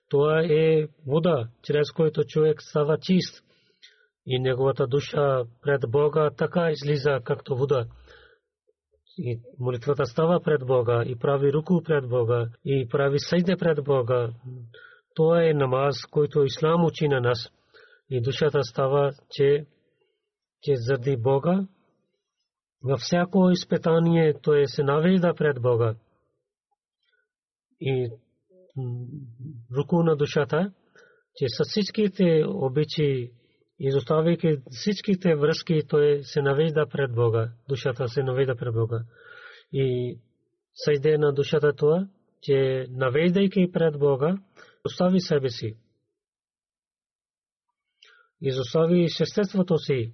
Това 0.09 0.41
е 0.43 0.87
вода, 1.07 1.47
чрез 1.63 1.91
който 1.91 2.23
човек 2.23 2.61
става 2.61 2.97
чист. 2.97 3.43
И 4.25 4.39
неговата 4.39 4.87
душа 4.87 5.43
пред 5.61 5.81
Бога 5.91 6.29
така 6.37 6.71
излиза, 6.71 7.19
както 7.23 7.55
вода. 7.55 7.85
И 9.17 9.39
молитвата 9.59 10.05
става 10.05 10.41
пред 10.41 10.65
Бога 10.65 11.03
и 11.05 11.15
прави 11.15 11.53
руку 11.53 11.83
пред 11.83 12.09
Бога 12.09 12.47
и 12.65 12.87
прави 12.89 13.19
съjде 13.19 13.57
пред 13.57 13.83
Бога. 13.83 14.29
Това 15.15 15.43
е 15.43 15.53
намаз, 15.53 16.05
който 16.11 16.43
Ислам 16.43 16.85
учи 16.85 17.07
на 17.07 17.21
нас. 17.21 17.51
И 18.09 18.21
душата 18.21 18.63
става, 18.63 19.11
че, 19.31 19.65
че 20.61 20.75
заради 20.75 21.17
Бога 21.17 21.67
във 22.83 22.99
всяко 22.99 23.49
изпитание 23.49 24.33
той 24.41 24.67
се 24.67 24.83
навежда 24.83 25.33
пред 25.33 25.61
Бога. 25.61 25.95
И 27.81 28.11
руку 29.77 30.03
на 30.03 30.15
душата, 30.15 30.71
че 31.35 31.45
с 31.49 31.69
всичките 31.69 32.43
обичи, 32.47 33.31
изоставяйки 33.79 34.57
всичките 34.69 35.35
връзки, 35.35 35.81
той 35.89 36.19
се 36.23 36.41
навежда 36.41 36.85
пред 36.91 37.15
Бога. 37.15 37.51
Душата 37.69 38.07
се 38.07 38.23
навежда 38.23 38.55
пред 38.55 38.73
Бога. 38.73 38.99
И 39.73 40.17
съжде 40.73 41.17
на 41.17 41.33
душата 41.33 41.73
това, 41.73 42.07
че 42.41 42.85
навеждайки 42.89 43.71
пред 43.71 43.99
Бога, 43.99 44.37
остави 44.85 45.19
себе 45.19 45.49
си. 45.49 45.77
Изостави 48.41 49.09
съществото 49.09 49.77
си 49.77 50.13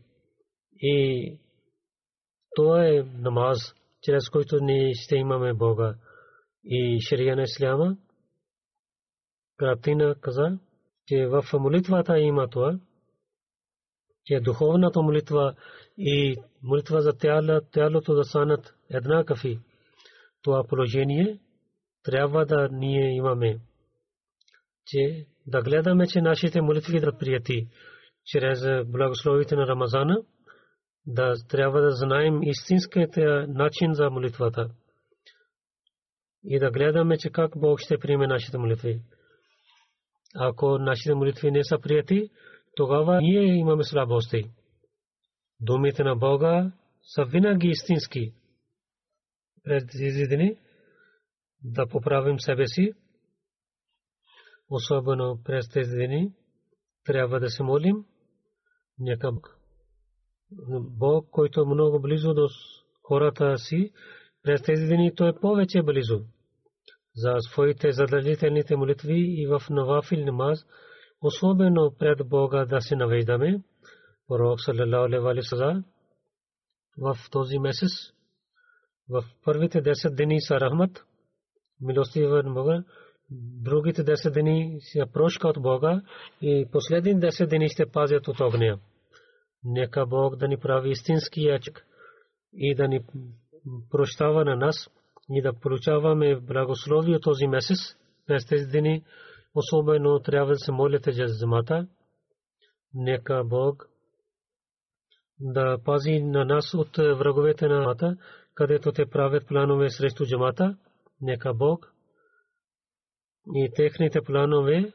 и 0.81 1.37
това 2.55 2.87
е 2.87 3.03
намаз, 3.17 3.57
чрез 4.01 4.29
който 4.29 4.59
ние 4.61 4.93
ще 4.93 5.15
имаме 5.15 5.53
Бога. 5.53 5.95
И 6.63 6.99
шария 7.09 7.35
на 7.35 7.41
Исляма, 7.41 7.97
Кратина 9.57 10.15
каза, 10.21 10.57
че 11.07 11.27
в 11.27 11.43
молитвата 11.53 12.19
има 12.19 12.47
това, 12.47 12.79
че 14.25 14.39
духовната 14.39 15.01
молитва 15.01 15.55
и 15.97 16.35
молитва 16.63 17.01
за 17.01 17.13
тялото 17.71 18.13
да 18.13 18.23
станат 18.23 18.75
еднакви. 18.89 19.59
Това 20.41 20.63
положение 20.63 21.39
трябва 22.03 22.45
да 22.45 22.69
ние 22.71 23.15
имаме. 23.15 23.59
Че 24.85 25.25
да 25.47 25.61
гледаме, 25.61 26.07
че 26.07 26.21
нашите 26.21 26.61
молитви 26.61 26.99
да 26.99 27.17
прияти 27.17 27.67
чрез 28.25 28.59
благословите 28.85 29.55
на 29.55 29.67
Рамазана– 29.67 30.17
да 31.07 31.33
трябва 31.49 31.81
да 31.81 31.91
знаем 31.91 32.43
истинският 32.43 33.17
начин 33.47 33.93
за 33.93 34.09
молитвата 34.09 34.69
и 36.43 36.59
да 36.59 36.71
гледаме, 36.71 37.17
че 37.17 37.29
как 37.29 37.59
Бог 37.59 37.79
ще 37.79 37.97
приеме 37.97 38.27
нашите 38.27 38.57
молитви. 38.57 39.01
Ако 40.35 40.77
нашите 40.77 41.13
молитви 41.13 41.51
не 41.51 41.63
са 41.63 41.79
прияти, 41.79 42.29
тогава 42.75 43.21
ние 43.21 43.43
имаме 43.43 43.83
слабости. 43.83 44.43
Думите 45.59 46.03
на 46.03 46.15
Бога 46.15 46.71
са 47.01 47.25
винаги 47.25 47.67
истински. 47.67 48.33
През 49.63 49.85
тези 49.85 50.27
дни 50.27 50.57
да 51.63 51.87
поправим 51.87 52.39
себе 52.39 52.67
си, 52.67 52.93
особено 54.69 55.41
през 55.43 55.69
тези 55.69 55.97
дни, 55.97 56.33
трябва 57.05 57.39
да 57.39 57.49
се 57.49 57.63
молим. 57.63 58.05
Нека 58.99 59.31
Бог, 60.79 61.29
който 61.31 61.61
е 61.61 61.65
много 61.65 62.01
близо 62.01 62.33
до 62.33 62.47
хората 63.03 63.57
си, 63.57 63.93
през 64.43 64.61
тези 64.61 64.87
дни 64.87 65.15
той 65.15 65.29
е 65.29 65.39
повече 65.41 65.83
близо 65.83 66.25
за 67.15 67.35
своите 67.39 67.91
задължителните 67.91 68.75
молитви 68.75 69.41
и 69.41 69.47
в 69.47 69.61
навафил 69.69 70.25
намаз, 70.25 70.65
особено 71.21 71.95
пред 71.99 72.27
Бога 72.27 72.65
да 72.65 72.81
се 72.81 72.95
навеждаме. 72.95 73.61
Пророк 74.27 74.61
саллалаху 74.61 75.27
алейхи 75.27 75.55
ва 75.55 75.83
в 76.97 77.29
този 77.31 77.59
месец, 77.59 77.91
в 79.09 79.23
първите 79.43 79.81
10 79.81 80.15
дни 80.15 80.41
са 80.41 80.59
рахмат, 80.59 81.05
милостивен 81.81 82.53
Бога, 82.53 82.83
другите 83.63 84.03
10 84.03 84.41
дни 84.41 84.79
са 84.81 85.05
прошка 85.13 85.47
от 85.47 85.61
Бога 85.61 86.01
и 86.41 86.67
последните 86.71 87.27
10 87.27 87.49
дни 87.49 87.69
ще 87.69 87.85
пазят 87.85 88.27
от 88.27 88.39
огня. 88.39 88.79
Нека 89.63 90.05
Бог 90.05 90.35
да 90.35 90.47
ни 90.47 90.57
прави 90.57 90.89
истински 90.89 91.41
ячък 91.41 91.85
и 92.53 92.75
да 92.75 92.87
ни 92.87 92.99
прощава 93.91 94.45
на 94.45 94.55
нас 94.55 94.89
и 95.29 95.41
да 95.41 95.53
получаваме 95.53 96.35
благословие 96.35 97.19
този 97.19 97.47
месец, 97.47 97.77
през 98.27 98.45
тези 98.45 98.79
дни, 98.79 99.03
особено 99.55 100.19
трябва 100.19 100.51
да 100.51 100.59
се 100.59 100.71
молите 100.71 101.11
за 101.11 101.23
замата. 101.27 101.87
Нека 102.93 103.43
Бог 103.43 103.89
да 105.39 105.77
пази 105.85 106.19
на 106.19 106.45
нас 106.45 106.73
от 106.73 106.97
враговете 106.97 107.67
на 107.67 107.81
мата, 107.81 108.17
където 108.53 108.91
те 108.91 109.05
правят 109.05 109.47
планове 109.47 109.89
срещу 109.89 110.25
джамата. 110.25 110.77
Нека 111.21 111.53
Бог 111.53 111.93
и 113.55 113.71
техните 113.75 114.21
планове 114.21 114.93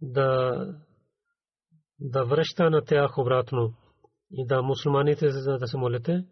да, 0.00 0.56
да 2.00 2.24
връща 2.24 2.70
на 2.70 2.84
тях 2.84 3.18
обратно 3.18 3.74
и 4.30 4.46
да 4.46 4.62
мусулманите 4.62 5.26
да 5.26 5.66
се 5.66 5.76
молите 5.76 6.24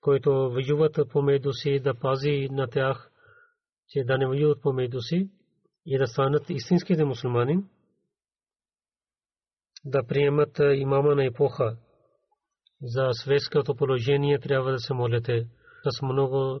които 0.00 0.30
воюват 0.50 0.98
помежду 1.12 1.52
си, 1.52 1.80
да 1.80 1.94
пази 1.94 2.48
на 2.50 2.66
тях, 2.66 3.10
че 3.88 4.04
да 4.04 4.18
не 4.18 4.26
воюват 4.26 4.62
помежду 4.62 5.00
си 5.00 5.30
и 5.86 5.98
да 5.98 6.06
станат 6.06 6.50
истинските 6.50 7.04
мусулмани, 7.04 7.64
да 9.84 10.06
приемат 10.06 10.60
имама 10.74 11.14
на 11.14 11.24
епоха. 11.24 11.76
За 12.82 13.08
светското 13.12 13.74
положение 13.74 14.38
трябва 14.38 14.72
да 14.72 14.78
се 14.78 14.94
молите. 14.94 15.48
С 15.90 16.02
много 16.02 16.60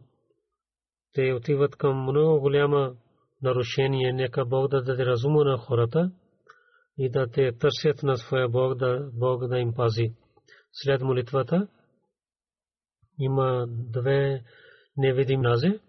те 1.12 1.32
отиват 1.32 1.76
към 1.76 2.02
много 2.02 2.40
голяма 2.40 2.96
нарушение. 3.42 4.12
Нека 4.12 4.44
Бог 4.44 4.70
да 4.70 4.82
даде 4.82 5.06
разума 5.06 5.44
на 5.44 5.58
хората 5.58 6.10
и 6.98 7.10
да 7.10 7.26
те 7.26 7.52
търсят 7.52 8.02
на 8.02 8.16
своя 8.16 8.48
Бог 8.48 8.74
да, 8.74 9.10
Бог 9.12 9.46
да 9.48 9.58
им 9.58 9.74
пази. 9.74 10.12
След 10.72 11.02
молитвата 11.02 11.68
има 13.18 13.66
две 13.68 14.44
невидими 14.96 15.42
нази. 15.42 15.80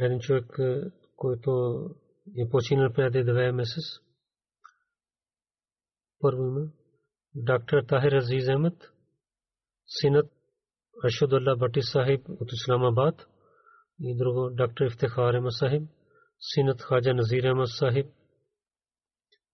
Един 0.00 0.18
човек, 0.20 0.58
който 1.16 1.80
е 2.38 2.48
починал 2.50 2.92
преди 2.92 3.24
две 3.24 3.52
месец. 3.52 3.84
Първо 6.20 6.42
има 6.42 6.68
доктор 7.34 7.82
Тахир 7.82 8.12
Азиз 8.12 8.46
Ахмед, 8.46 8.92
синът 9.86 10.32
Аршудулла 11.04 11.56
Бати 11.56 11.82
Сахиб 11.82 12.28
от 12.28 12.52
Исламабад 12.52 13.26
и 14.00 14.16
друго 14.16 14.50
доктор 14.50 14.84
Ифтихар 14.84 15.34
Ахмед 15.34 15.52
Сахиб, 15.52 15.82
синът 16.40 16.82
Хаджа 16.82 17.14
Назир 17.14 17.44
Ахмед 17.44 17.68
Сахиб, 17.68 18.06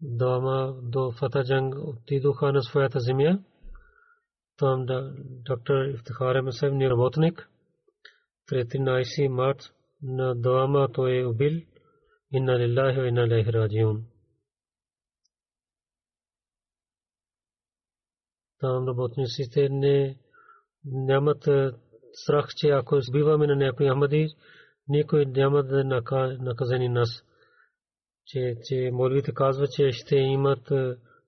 двама 0.05 0.75
до 0.83 1.13
Фатаджанг 1.13 1.75
отидоха 1.75 2.53
на 2.53 2.63
своята 2.63 3.01
земя. 3.01 3.39
Там 4.57 4.87
доктор 5.45 5.85
Ифтихар 5.85 6.41
Месев 6.41 6.73
ни 6.73 6.91
работник. 6.91 7.49
13 8.51 9.29
март 9.29 9.73
на 10.03 10.35
двама 10.35 10.89
той 10.93 11.21
е 11.21 11.27
убил. 11.27 11.61
Инна 12.33 12.59
лиллахи 12.59 13.01
ва 13.01 13.09
инна 13.09 13.27
илайхи 13.27 13.53
раджиун. 13.53 14.07
Там 18.61 18.89
работниците 18.89 19.69
не 19.69 20.19
нямат 20.85 21.49
страх, 22.13 22.49
че 22.57 22.69
ако 22.69 22.97
избиваме 22.97 23.47
на 23.47 23.57
някой 23.57 23.89
Ахмади, 23.89 24.29
никой 24.89 25.27
няма 25.27 25.63
да 25.63 25.85
наказани 26.41 26.89
нас 26.89 27.25
че, 28.27 28.55
че 28.65 28.91
молвите 28.93 29.33
казват, 29.35 29.71
че 29.73 29.91
ще 29.93 30.17
имат 30.17 30.73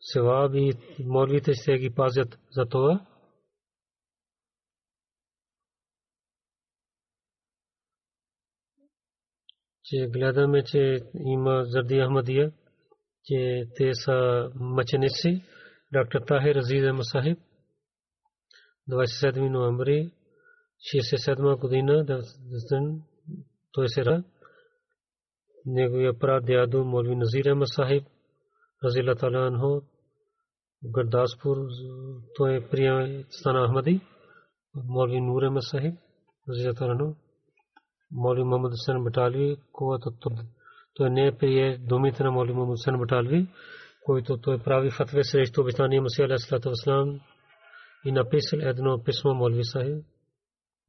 севаб 0.01 0.55
и 0.55 0.75
молвите 1.05 1.55
ще 1.55 1.79
ги 1.79 1.91
пазят 1.91 2.39
за 2.51 2.67
това. 2.67 3.07
че 9.87 10.07
гледаме, 10.07 10.65
че 10.65 11.01
има 11.15 11.65
Зарди 11.65 12.01
Ахмадия, 12.01 12.53
че 13.25 13.67
те 13.77 13.95
са 13.95 14.51
мъченици. 14.55 15.43
Доктор 15.93 16.21
Тахир 16.21 16.57
Азиз 16.57 16.93
Масахиб, 16.93 17.39
27 18.91 19.49
ноември 19.49 20.11
67 20.95 21.61
година, 21.61 22.23
той 23.73 23.89
се 23.89 24.05
ра 24.05 24.25
неговия 25.66 26.14
прадядо 26.20 26.84
Молви 26.84 27.16
Назир 27.16 27.46
Ахмад 27.46 27.68
Сахиб 27.68 28.04
Разила 28.84 29.16
Тала 29.16 29.48
Анхо 29.48 29.82
Гурдаспур 30.84 31.58
той 32.36 32.56
е 32.56 32.68
прия 32.70 33.26
стана 33.30 33.68
Ахмади 33.68 34.02
Молви 34.76 35.22
Нур 35.22 35.44
Ахмад 35.44 35.64
Сахиб 35.64 35.96
Разила 36.50 36.74
Тала 36.74 36.92
Анхо 36.92 37.16
Молви 38.12 38.44
Мухаммад 38.44 38.72
Хусен 38.72 39.04
Баталви 39.04 39.58
който 39.72 40.12
той 40.94 41.10
не 41.10 41.28
е 41.28 41.38
прие 41.38 41.78
думите 41.78 42.24
на 42.24 42.32
Молви 42.32 42.54
Мухаммад 42.54 42.78
Хусен 42.78 43.00
Баталви 43.00 43.48
който 44.06 44.38
той 44.38 44.60
прави 44.60 44.92
фатве 44.92 45.24
срещу 45.24 45.62
обитания 45.62 46.02
Масия 46.02 46.26
Аля 46.26 46.38
Салату 46.38 46.70
Васлам 46.70 47.20
и 48.06 48.12
написал 48.12 48.60
едно 48.62 49.04
писмо 49.04 49.34
Молви 49.34 49.64
Сахиб 49.64 50.06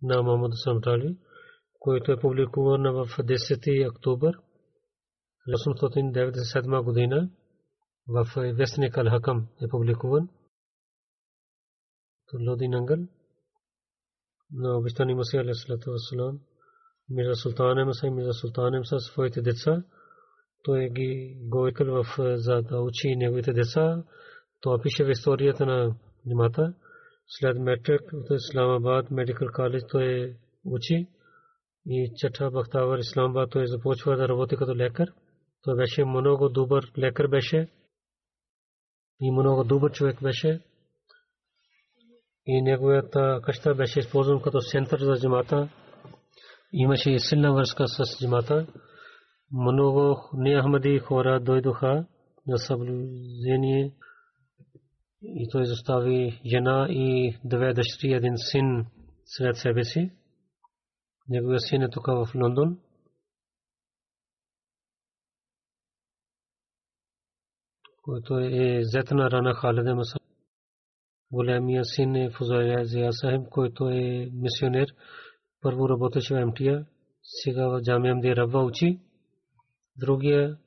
на 0.03 0.23
Мухаммад 0.23 0.51
Хусен 0.53 0.75
Баталви 0.75 1.17
който 1.81 2.13
е 2.13 2.21
публикувано 2.21 3.05
в 3.05 3.17
10 3.19 3.91
октомври 3.91 4.33
1897 5.48 6.84
година 6.84 7.30
в 8.08 8.26
вестник 8.36 8.98
Ал-Хакам 8.98 9.48
е 9.62 9.68
публикуван. 9.68 10.30
Лоди 12.48 12.68
Нангал 12.68 12.98
на 14.52 14.78
обичтани 14.78 15.16
Масия 15.16 15.42
Алейхиссалату 15.42 15.92
Вассалам 15.92 16.40
Мирза 17.10 17.36
Султан 17.36 17.80
Емса 17.80 18.08
и 18.08 18.10
Мирза 18.10 18.34
Султан 18.34 18.74
Емса 18.74 19.00
своите 19.00 19.42
деца 19.42 19.84
той 20.68 20.90
ги 20.90 21.38
го 21.42 21.68
екал 21.68 22.04
в 22.04 22.38
за 22.38 22.62
да 22.62 22.82
учи 22.82 23.16
неговите 23.16 23.54
деца. 23.54 24.04
То 24.62 24.82
пише 24.82 25.06
в 25.06 25.10
историята 25.10 25.66
на 25.66 25.96
нимата. 26.26 26.74
След 27.28 27.60
метрик 27.60 28.02
от 28.14 28.32
Исламабад 28.32 29.12
Медикал 29.12 29.48
коледж 29.56 29.84
той 29.92 30.36
учи 30.66 31.08
и 31.86 32.12
Чатха 32.16 32.52
Бахтавар 32.52 32.98
Исламабад 32.98 33.52
той 33.52 33.68
започва 33.68 34.18
да 34.18 34.28
работи 34.28 34.56
като 34.56 34.76
лекар. 34.76 35.08
Той 35.68 35.76
беше 35.76 36.06
много 36.06 36.50
добър 36.50 36.92
лекар 36.98 37.28
беше 37.28 37.70
и 39.22 39.32
много 39.32 39.64
добър 39.64 39.92
човек 39.92 40.24
беше. 40.24 40.62
И 42.46 42.62
неговата 42.62 43.40
къща 43.44 43.76
беше 43.76 44.00
използвана 44.00 44.42
като 44.42 44.60
център 44.72 45.00
за 45.00 45.22
джамата. 45.22 45.70
Имаше 46.74 47.12
и 47.12 47.20
силна 47.20 47.54
връзка 47.54 47.88
с 47.88 48.20
джамата. 48.20 48.68
Много 49.52 50.18
неахмади 50.34 51.00
хора 51.00 51.40
дойдоха 51.40 52.06
на 52.48 52.58
съблюдение 52.58 53.94
и 55.22 55.50
той 55.52 55.66
застави 55.66 56.42
жена 56.46 56.88
и 56.90 57.38
две 57.46 57.74
дъщери, 57.74 58.14
един 58.14 58.38
син 58.38 58.86
след 59.26 59.58
себе 59.58 59.84
си. 59.84 60.12
Неговия 61.30 61.60
син 61.60 61.82
е 61.82 61.90
тук 61.90 62.08
в 62.08 62.28
Лондон. 62.36 62.80
Който 68.08 68.40
е 68.40 68.80
зет 68.84 69.12
на 69.12 69.32
рана 69.32 69.54
Халид 69.54 69.96
Маса. 69.96 70.20
Големия 71.32 71.86
син 71.86 72.16
е 72.16 72.32
Фузая 72.32 72.86
Зия 72.86 73.14
Сахиб, 73.14 73.50
който 73.50 73.90
е 73.90 74.30
мисионер. 74.34 74.88
Първо 75.62 75.90
работеше 75.90 76.36
в 76.36 76.46
МТА, 76.46 76.86
сега 77.24 77.68
в 77.68 77.82
Джамия 77.82 78.16
Мди 78.16 78.36
Рабба 78.36 78.60
учи. 78.60 79.00
Другия 79.96 80.58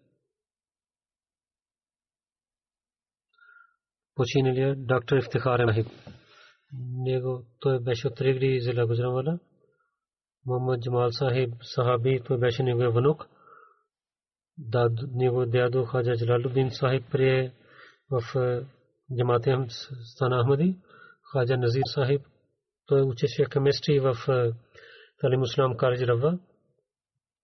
починалия 4.14 4.74
доктор 4.76 5.16
Ифтихар 5.16 5.64
Махиб. 5.64 5.86
него 6.92 7.44
той 7.60 7.80
беше 7.80 8.08
от 8.08 8.16
Тригри 8.16 8.60
зела 8.60 8.86
Гуджранвала. 8.86 9.38
Мухаммад 10.46 10.82
Джамал 10.82 11.12
Сахиб 11.12 11.54
Сахаби 11.62 12.20
той 12.24 12.38
беше 12.38 12.62
неговия 12.62 12.90
внук. 12.90 13.28
Дад, 14.68 14.92
него 15.14 15.46
дядо 15.46 15.84
Хаджа 15.84 16.14
Джалалудин 16.16 16.70
Сахиб 16.70 17.04
прие 17.10 17.52
в 18.10 18.20
джамате 19.16 19.56
Стана 20.12 20.40
Ахмади. 20.40 20.76
Хаджа 21.22 21.56
Назир 21.56 21.82
Сахиб 21.86 22.22
той 22.86 23.02
учеше 23.02 23.44
кемистри 23.44 24.00
в 24.00 24.14
Талим 25.20 25.42
Ислам 25.42 25.76
Колледж 25.76 26.02
Рава. 26.02 26.38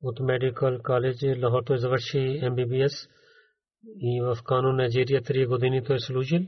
От 0.03 0.21
медикал 0.21 0.79
колледж 0.83 1.23
Лахор 1.43 1.63
той 1.65 1.79
завърши 1.79 2.19
MBBS 2.43 3.09
и 3.85 4.21
в 4.21 4.43
Канун 4.45 4.77
Найджерия 4.77 5.23
3 5.23 5.47
години 5.47 5.85
той 5.85 6.01
служил. 6.01 6.43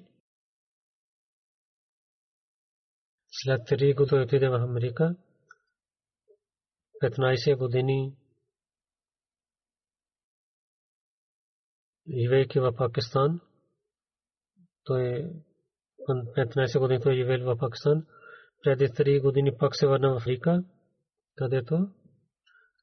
След 3.30 3.60
3 3.60 3.94
години 3.94 4.22
отиде 4.22 4.48
в 4.48 4.54
Америка. 4.54 5.16
15 7.02 7.56
години 7.56 8.16
живеейки 12.11 12.61
в 12.61 12.72
Пакистан. 12.72 13.40
Той 14.84 15.30
15 16.09 16.78
години 16.78 17.00
той 17.00 17.14
живее 17.14 17.38
в 17.38 17.56
Пакистан. 17.56 18.06
Преди 18.62 18.88
3 18.88 19.22
години 19.22 19.52
пак 19.59 19.76
се 19.76 19.86
върна 19.86 20.14
в 20.14 20.16
Африка, 20.16 20.64
където 21.36 21.88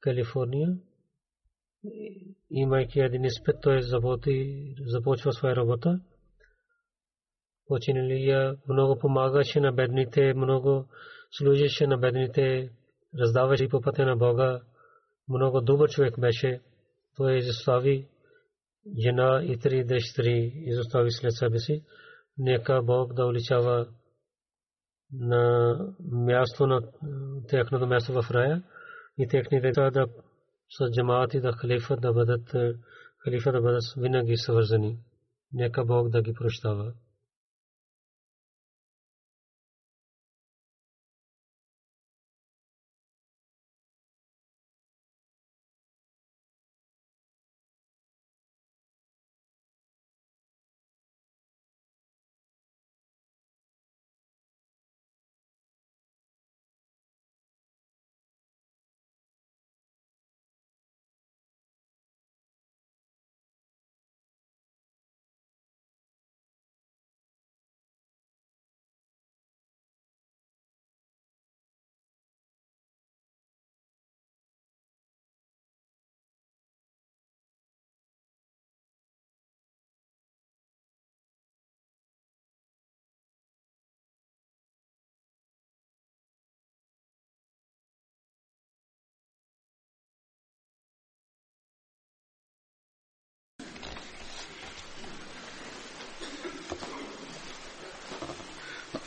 Калифорния. 0.00 0.76
Имайки 2.50 3.00
един 3.00 3.24
изпит, 3.24 3.56
той 3.62 3.82
започва 4.86 5.32
своя 5.32 5.56
работа 5.56 6.00
починалия 7.66 8.56
много 8.68 8.98
помагаше 8.98 9.60
на 9.60 9.72
бедните, 9.72 10.34
много 10.34 10.84
служеше 11.30 11.86
на 11.86 11.98
бедните, 11.98 12.70
раздаваше 13.20 13.68
по 13.68 13.80
пътя 13.80 14.06
на 14.06 14.16
Бога. 14.16 14.60
Много 15.28 15.60
добър 15.60 15.90
човек 15.90 16.20
беше. 16.20 16.60
Той 17.16 17.36
изостави 17.36 18.08
жена 18.98 19.42
и 19.44 19.58
три 19.58 19.84
дъщери, 19.84 20.52
изостави 20.56 21.10
след 21.10 21.32
себе 21.32 21.58
си. 21.58 21.82
Нека 22.38 22.82
Бог 22.82 23.14
да 23.14 23.26
уличава 23.26 23.88
на 25.12 25.76
място 26.12 26.66
на 26.66 26.80
техното 27.48 27.86
място 27.86 28.22
в 28.22 28.30
рая 28.30 28.62
и 29.18 29.28
техните 29.28 29.70
да 29.70 30.06
с 30.70 30.90
джамаати 30.92 31.40
да 31.40 31.52
халифа 31.52 31.96
да 31.96 32.12
бъдат 32.12 32.54
халифа 33.24 33.52
да 33.52 33.60
бъдат 33.60 33.82
винаги 33.96 34.36
свързани. 34.36 34.98
Нека 35.52 35.84
Бог 35.84 36.08
да 36.08 36.22
ги 36.22 36.32
прощава. 36.34 36.92